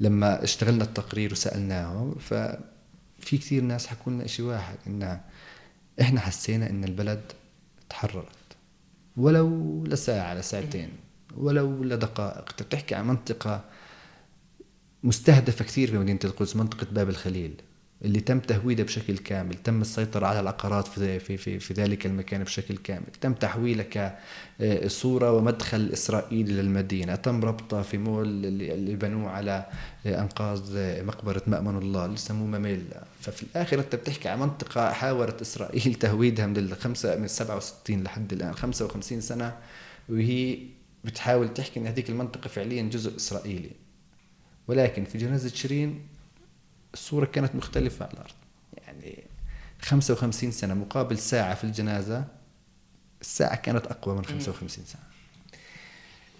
لما 0.00 0.44
اشتغلنا 0.44 0.84
التقرير 0.84 1.32
وسألناهم 1.32 2.14
ففي 2.14 3.38
كثير 3.38 3.62
ناس 3.62 3.86
حكوا 3.86 4.12
لنا 4.12 4.26
شيء 4.26 4.44
واحد 4.44 4.76
إن 4.86 5.20
إحنا 6.00 6.20
حسينا 6.20 6.70
إن 6.70 6.84
البلد 6.84 7.32
تحررت. 7.88 8.26
ولو 9.16 9.84
لساعة 9.86 10.34
لساعتين 10.34 10.90
ولو 11.36 11.84
لدقائق. 11.84 12.50
أنت 12.50 12.62
بتحكي 12.62 12.94
عن 12.94 13.06
منطقة 13.08 13.64
مستهدفة 15.02 15.64
كثير 15.64 15.90
في 15.90 15.98
مدينة 15.98 16.20
القدس 16.24 16.56
منطقة 16.56 16.86
باب 16.92 17.08
الخليل. 17.08 17.54
اللي 18.04 18.20
تم 18.20 18.38
تهويدها 18.40 18.84
بشكل 18.84 19.18
كامل 19.18 19.54
تم 19.54 19.80
السيطرة 19.80 20.26
على 20.26 20.40
العقارات 20.40 20.86
في, 20.88 21.18
في, 21.18 21.36
في, 21.36 21.58
في 21.58 21.74
ذلك 21.74 22.06
المكان 22.06 22.44
بشكل 22.44 22.76
كامل 22.76 23.06
تم 23.20 23.32
تحويلها 23.34 24.18
كصورة 24.60 25.32
ومدخل 25.32 25.90
إسرائيلي 25.92 26.52
للمدينة 26.52 27.14
تم 27.14 27.44
ربطها 27.44 27.82
في 27.82 27.98
مول 27.98 28.26
اللي 28.46 28.96
بنوه 28.96 29.30
على 29.30 29.66
أنقاض 30.06 30.62
مقبرة 30.76 31.42
مأمن 31.46 31.78
الله 31.78 32.04
اللي 32.04 32.16
سموه 32.16 32.46
ماميلا 32.46 33.04
ففي 33.20 33.42
الآخر 33.42 33.78
أنت 33.78 33.94
بتحكي 33.94 34.28
عن 34.28 34.40
منطقة 34.40 34.92
حاولت 34.92 35.40
إسرائيل 35.40 35.94
تهويدها 35.94 36.46
من 36.46 36.56
الخمسة 36.56 37.16
من 37.16 37.28
67 37.28 38.02
لحد 38.02 38.32
الآن 38.32 38.54
55 38.54 39.20
سنة 39.20 39.56
وهي 40.08 40.58
بتحاول 41.04 41.54
تحكي 41.54 41.80
أن 41.80 41.86
هذيك 41.86 42.10
المنطقة 42.10 42.48
فعليا 42.48 42.82
جزء 42.82 43.16
إسرائيلي. 43.16 43.70
ولكن 44.68 45.04
في 45.04 45.18
جنازة 45.18 45.48
شيرين 45.48 46.00
الصورة 46.96 47.26
كانت 47.26 47.54
مختلفة 47.54 48.04
على 48.04 48.14
الأرض. 48.14 48.34
يعني 48.86 49.24
55 49.82 50.50
سنة 50.50 50.74
مقابل 50.74 51.18
ساعة 51.18 51.54
في 51.54 51.64
الجنازة 51.64 52.24
الساعة 53.20 53.56
كانت 53.56 53.86
أقوى 53.86 54.14
من 54.16 54.24
55 54.24 54.84
سنة 54.84 55.02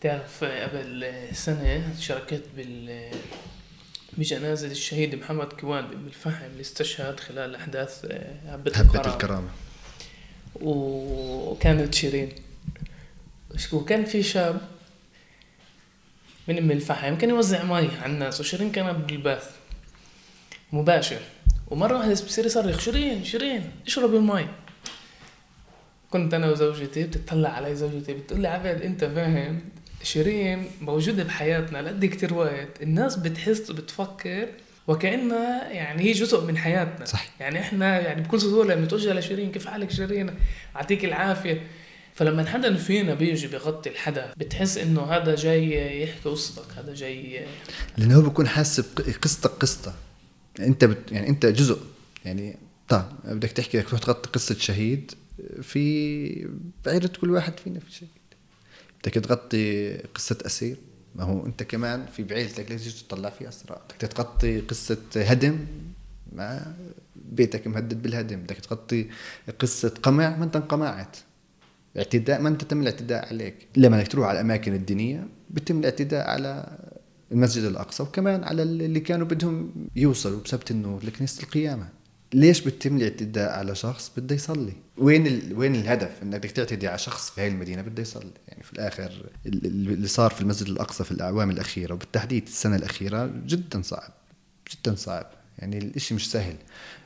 تعرف 0.01 0.45
قبل 0.45 1.13
سنة 1.33 1.95
شاركت 2.01 2.43
بال 2.57 3.11
بجنازة 4.19 4.69
الشهيد 4.69 5.15
محمد 5.15 5.53
كوان 5.53 5.87
بأم 5.87 6.07
الفحم 6.07 6.45
اللي 6.45 6.61
استشهد 6.61 7.21
خلال 7.21 7.55
أحداث 7.57 8.05
هبة 8.47 8.71
الكرامة, 8.81 9.15
الكرامة. 9.15 9.49
وكانت 10.61 11.95
شيرين. 11.95 12.33
وكان 13.73 14.05
في 14.05 14.23
شاب 14.23 14.61
من 16.49 16.59
إم 16.59 16.71
الفحم 16.71 17.19
كان 17.19 17.31
يوزع 17.31 17.65
مي 17.65 17.89
على 18.03 18.13
الناس 18.13 18.41
وشيرين 18.41 18.73
كانت 18.73 19.11
بالبث. 19.11 19.56
مباشر. 20.73 21.21
ومرة 21.71 21.99
واحدة 21.99 22.13
بصير 22.13 22.47
يصرخ 22.47 22.81
شيرين 22.81 23.25
شيرين 23.25 23.71
اشربي 23.87 24.15
مي. 24.15 24.47
كنت 26.11 26.35
أنا 26.35 26.51
وزوجتي 26.51 27.03
بتطلع 27.05 27.49
علي 27.49 27.77
زوجتي 27.77 28.15
بتقول 28.15 28.41
لي 28.41 28.49
عبد 28.49 28.83
أنت 28.83 29.05
فاهم؟ 29.05 29.61
شيرين 30.03 30.71
موجودة 30.81 31.25
بحياتنا 31.25 31.79
لقد 31.79 32.05
كتير 32.05 32.35
وقت. 32.35 32.83
الناس 32.83 33.17
بتحس 33.17 33.71
بتفكر 33.71 34.49
وكأنها 34.87 35.71
يعني 35.71 36.03
هي 36.03 36.13
جزء 36.13 36.45
من 36.45 36.59
حياتنا. 36.59 37.05
صح. 37.05 37.27
يعني 37.41 37.61
إحنا 37.61 38.01
يعني 38.01 38.23
بكل 38.23 38.41
سهولة 38.41 38.75
بنتوجه 38.75 39.13
لشيرين 39.13 39.53
كيف 39.53 39.67
حالك 39.67 39.91
شيرين؟ 39.91 40.31
يعطيك 40.75 41.05
العافية. 41.05 41.67
فلما 42.15 42.47
حدا 42.47 42.75
فينا 42.75 43.15
بيجي 43.15 43.47
بيغطي 43.47 43.91
الحدا 43.91 44.33
بتحس 44.37 44.79
إنه 44.79 45.03
هذا 45.03 45.35
جاي 45.35 46.03
يحكي 46.03 46.29
قصتك 46.29 46.79
هذا 46.79 46.95
جاي 46.95 47.47
لأنه 47.99 48.17
هو 48.17 48.21
بيكون 48.21 48.49
حاسس 48.49 48.81
قصتك 49.23 49.51
قصته 49.51 49.93
انت 50.61 50.85
بت 50.85 51.13
يعني 51.13 51.29
انت 51.29 51.47
جزء. 51.47 51.79
يعني 52.25 52.57
طيب 52.89 53.05
بدك 53.27 53.53
تحكي 53.53 53.79
بدك 53.79 53.89
تروح 53.89 54.01
تغطي 54.01 54.31
قصة 54.31 54.55
شهيد 54.55 55.13
في 55.63 56.49
بعيرة 56.85 57.11
كل 57.21 57.31
واحد 57.31 57.59
فينا 57.59 57.81
في 57.81 57.93
شهيد. 57.93 58.11
بدك 59.03 59.15
تغطي 59.15 59.97
قصة 59.99 60.39
أسير 60.47 60.77
ما 61.15 61.25
هو 61.25 61.47
انت 61.47 61.63
كمان 61.63 62.07
في 62.07 62.23
بعيلتك 62.23 62.71
ليش 62.71 63.03
تطلع 63.03 63.31
في 63.31 63.49
اسرى 63.49 63.77
بدك 63.89 64.13
تغطي 64.13 64.61
قصة 64.61 64.99
هدم 65.17 65.59
ما 66.33 66.77
بيتك 67.17 67.67
مهدد 67.67 68.03
بالهدم. 68.03 68.37
بدك 68.41 68.57
تغطي 68.57 69.07
قصة 69.59 69.89
قمع 70.03 70.37
ما 70.37 70.45
انت 70.45 70.57
انقمعت. 70.57 71.17
اعتداء 71.97 72.41
ما 72.41 72.49
انت 72.49 72.65
تم 72.65 72.81
الاعتداء 72.81 73.29
عليك. 73.29 73.55
لما 73.77 73.97
بدك 73.99 74.09
تروح 74.09 74.29
على 74.29 74.41
الأماكن 74.41 74.75
الدينية 74.75 75.29
بيتم 75.51 75.79
الاعتداء 75.79 76.31
على 76.31 76.79
المسجد 77.33 77.65
الأقصى 77.65 78.03
وكمان 78.03 78.45
على 78.45 78.63
اللي 78.63 79.01
كانوا 79.01 79.27
بدهم 79.27 79.73
يوصلوا 79.97 80.41
بسبت 80.41 80.71
النور 80.71 81.05
لكنيسه 81.05 81.43
القيامة. 81.43 81.89
ليش 82.35 82.61
بتم 82.61 82.97
الاعتداء 82.97 83.53
على 83.59 83.75
شخص 83.75 84.13
بده 84.17 84.35
يصلي؟ 84.35 84.73
وين 84.99 85.27
ال... 85.27 85.59
وين 85.59 85.75
الهدف؟ 85.75 86.23
إنك 86.23 86.39
بدك 86.39 86.51
تعتدي 86.51 86.89
على 86.89 86.99
شخص 86.99 87.31
في 87.31 87.41
هاي 87.41 87.49
المدينة 87.49 87.83
بده 87.83 88.03
يصلي. 88.03 88.31
يعني 88.49 88.63
في 88.63 88.73
الآخر 88.73 89.27
اللي 89.47 90.07
صار 90.07 90.31
في 90.31 90.41
المسجد 90.41 90.69
الأقصى 90.69 91.05
في 91.05 91.13
الأعوام 91.13 91.51
الأخيرة 91.51 91.95
وبالتحديد 91.95 92.47
السنة 92.47 92.77
الأخيرة 92.77 93.31
جدا 93.47 93.83
صعب 93.83 94.13
جدا 94.75 94.95
صعب. 94.95 95.27
يعني 95.59 95.79
الإشي 95.79 96.15
مش 96.15 96.31
سهل. 96.31 96.57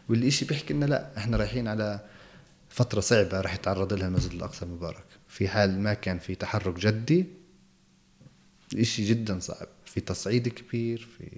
والإشي 0.08 0.44
بيحكي 0.44 0.74
إنه 0.74 0.86
لا 0.86 1.16
إحنا 1.16 1.36
رايحين 1.36 1.68
على 1.68 2.00
فترة 2.68 3.00
صعبة 3.00 3.40
راح 3.40 3.54
يتعرض 3.54 3.92
لها 3.92 4.08
المسجد 4.08 4.32
الأقصى 4.32 4.64
المبارك 4.64 5.04
في 5.28 5.48
حال 5.48 5.80
ما 5.80 5.94
كان 5.94 6.18
في 6.18 6.34
تحرك 6.34 6.78
جدي 6.78 7.26
إشي 8.78 9.08
جدا 9.08 9.38
صعب. 9.38 9.66
في 9.95 10.01
تصعيد 10.01 10.49
كبير 10.49 11.09
في 11.18 11.28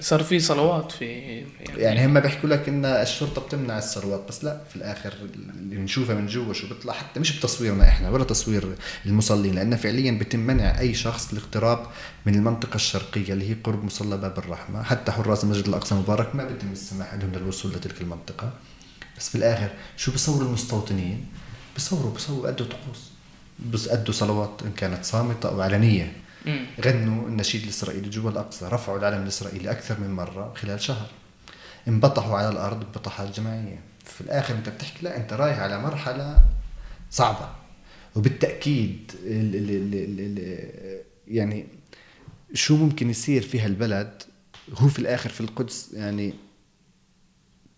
صار 0.00 0.22
في 0.22 0.40
صلوات 0.40 0.92
في 0.92 1.04
يعني, 1.04 1.46
يعني 1.76 2.06
هم 2.06 2.20
بيحكوا 2.20 2.48
لك 2.48 2.68
إن 2.68 2.84
الشرطة 2.84 3.40
بتمنع 3.40 3.78
الصلوات 3.78 4.28
بس 4.28 4.44
لا 4.44 4.64
في 4.64 4.76
الآخر 4.76 5.12
اللي 5.34 5.76
بنشوفها 5.76 6.14
من 6.14 6.26
جوا 6.26 6.52
شو 6.52 6.68
بيطلع 6.68 6.92
حتى 6.92 7.20
مش 7.20 7.38
بتصويرنا 7.38 7.88
إحنا 7.88 8.10
ولا 8.10 8.24
تصوير 8.24 8.76
المصلين 9.06 9.54
لأن 9.54 9.76
فعليا 9.76 10.10
بيتم 10.10 10.38
منع 10.38 10.80
أي 10.80 10.94
شخص 10.94 11.32
الاقتراب 11.32 11.86
من 12.26 12.34
المنطقة 12.34 12.74
الشرقية 12.74 13.32
اللي 13.32 13.50
هي 13.50 13.54
قرب 13.54 13.84
مصلى 13.84 14.16
باب 14.16 14.38
الرحمة. 14.38 14.82
حتى 14.82 15.12
حراس 15.12 15.44
المسجد 15.44 15.68
الأقصى 15.68 15.94
المبارك 15.94 16.34
ما 16.34 16.44
بيتم 16.44 16.72
السماح 16.72 17.14
لهم 17.14 17.32
للوصول 17.32 17.72
لتلك 17.72 18.00
المنطقة. 18.00 18.52
بس 19.18 19.28
في 19.28 19.34
الآخر 19.34 19.70
شو 19.96 20.12
بيصوروا 20.12 20.48
المستوطنين؟ 20.48 21.26
بيصوروا 21.74 22.12
بيصوروا 22.12 22.48
أدوا 22.48 22.66
طقوس. 22.66 23.10
بس 23.72 23.88
أدوا 23.88 24.14
صلوات 24.14 24.62
إن 24.64 24.72
كانت 24.72 25.04
صامتة 25.04 25.48
أو 25.48 25.60
علنية. 25.60 26.23
غنوا 26.80 27.28
النشيد 27.28 27.62
الإسرائيلي 27.62 28.10
جوا 28.10 28.30
الأقصى 28.30 28.66
رفعوا 28.66 28.98
العلم 28.98 29.22
الإسرائيلي 29.22 29.70
أكثر 29.70 30.00
من 30.00 30.10
مرة 30.10 30.54
خلال 30.54 30.80
شهر. 30.80 31.10
انبطحوا 31.88 32.38
على 32.38 32.48
الأرض 32.48 32.80
بطحات 32.80 33.36
جماعية 33.36 33.80
في 34.04 34.20
الآخر 34.20 34.54
أنت 34.54 34.68
بتحكي 34.68 35.04
لا 35.04 35.16
أنت 35.16 35.32
رايح 35.32 35.58
على 35.58 35.82
مرحلة 35.82 36.44
صعبة. 37.10 37.48
وبالتأكيد 38.16 39.12
ال 39.24 39.56
ال 39.56 39.70
ال 39.70 40.20
ال 40.20 41.00
يعني 41.28 41.66
شو 42.54 42.76
ممكن 42.76 43.10
يصير 43.10 43.42
في 43.42 43.60
هالبلد؟ 43.60 44.22
هو 44.74 44.88
في 44.88 44.98
الآخر 44.98 45.30
في 45.30 45.40
القدس 45.40 45.92
يعني 45.92 46.34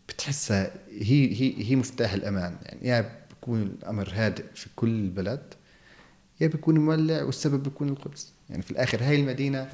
بتحسها 0.09 0.71
هي 0.91 1.41
هي 1.41 1.71
هي 1.71 1.77
مفتاح 1.77 2.13
الأمان. 2.13 2.57
يعني 2.63 2.89
يا 2.89 3.19
بيكون 3.31 3.63
الأمر 3.63 4.11
هادئ 4.13 4.45
في 4.55 4.67
كل 4.77 4.89
البلد 4.89 5.55
يا 6.41 6.47
بيكون 6.47 6.79
مولع 6.79 7.23
والسبب 7.23 7.63
بيكون 7.63 7.89
القدس. 7.89 8.36
يعني 8.51 8.63
في 8.63 8.71
الآخر 8.71 9.03
هاي 9.03 9.17
المدينة 9.17 9.69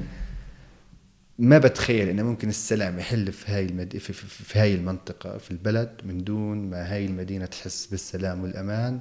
ما 1.38 1.58
بتخيل 1.58 2.08
إنه 2.08 2.22
ممكن 2.22 2.48
السلام 2.48 2.98
يحل 2.98 3.32
في 3.32 3.52
هاي 3.52 3.64
المد... 3.66 3.96
في, 3.96 4.12
في, 4.12 4.26
في 4.44 4.58
هاي 4.58 4.74
المنطقة 4.74 5.38
في 5.38 5.50
البلد 5.50 5.90
من 6.04 6.24
دون 6.24 6.70
ما 6.70 6.92
هاي 6.94 7.06
المدينة 7.06 7.46
تحس 7.46 7.86
بالسلام 7.86 8.42
والأمان 8.42 9.00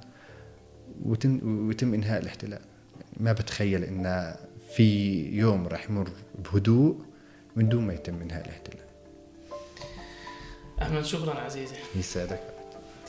وتم, 1.04 1.68
ويتم 1.68 1.94
إنهاء 1.94 2.22
الاحتلال. 2.22 2.52
يعني 2.52 3.14
ما 3.18 3.32
بتخيل 3.34 3.84
إن 3.84 4.36
في 4.76 5.14
يوم 5.38 5.68
راح 5.68 5.90
يمر 5.90 6.10
بهدوء 6.44 7.06
من 7.56 7.70
دون 7.70 7.88
ما 7.88 7.94
يتم 7.94 8.22
إنهاء 8.22 8.46
الاحتلال. 8.46 8.86
احمد 10.82 11.06
شكرا 11.06 11.40
عزيزي. 11.40 11.76
يسعدك. 11.96 12.61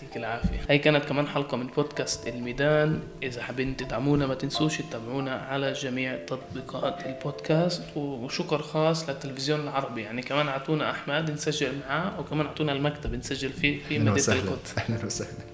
يعطيك 0.03 0.17
العافية. 0.17 0.61
هي 0.69 0.79
كانت 0.79 1.05
كمان 1.05 1.29
حلقة 1.29 1.57
من 1.57 1.67
بودكاست 1.67 2.29
الميدان. 2.29 3.01
إذا 3.23 3.43
حابين 3.43 3.77
تدعمونا 3.77 4.27
ما 4.27 4.35
تنسوش 4.35 4.79
تتابعونا 4.79 5.35
على 5.35 5.73
جميع 5.73 6.17
تطبيقات 6.27 7.07
البودكاست. 7.07 7.83
وشكر 7.97 8.63
خاص 8.63 9.09
للتلفزيون 9.09 9.61
العربي. 9.61 10.03
يعني 10.03 10.23
كمان 10.23 10.49
أعطونا 10.49 10.91
أحمد 10.91 11.31
نسجل 11.31 11.73
معاه 11.89 12.21
وكمان 12.21 12.47
أعطونا 12.47 12.73
المكتب 12.73 13.15
نسجل 13.15 13.53
فيه 13.53 13.81
في 13.89 13.97
أهلاً 13.97 14.11
مدينة. 14.11 14.33
القدس. 14.33 14.79
أهلا 14.79 15.07
وسهلا. 15.07 15.52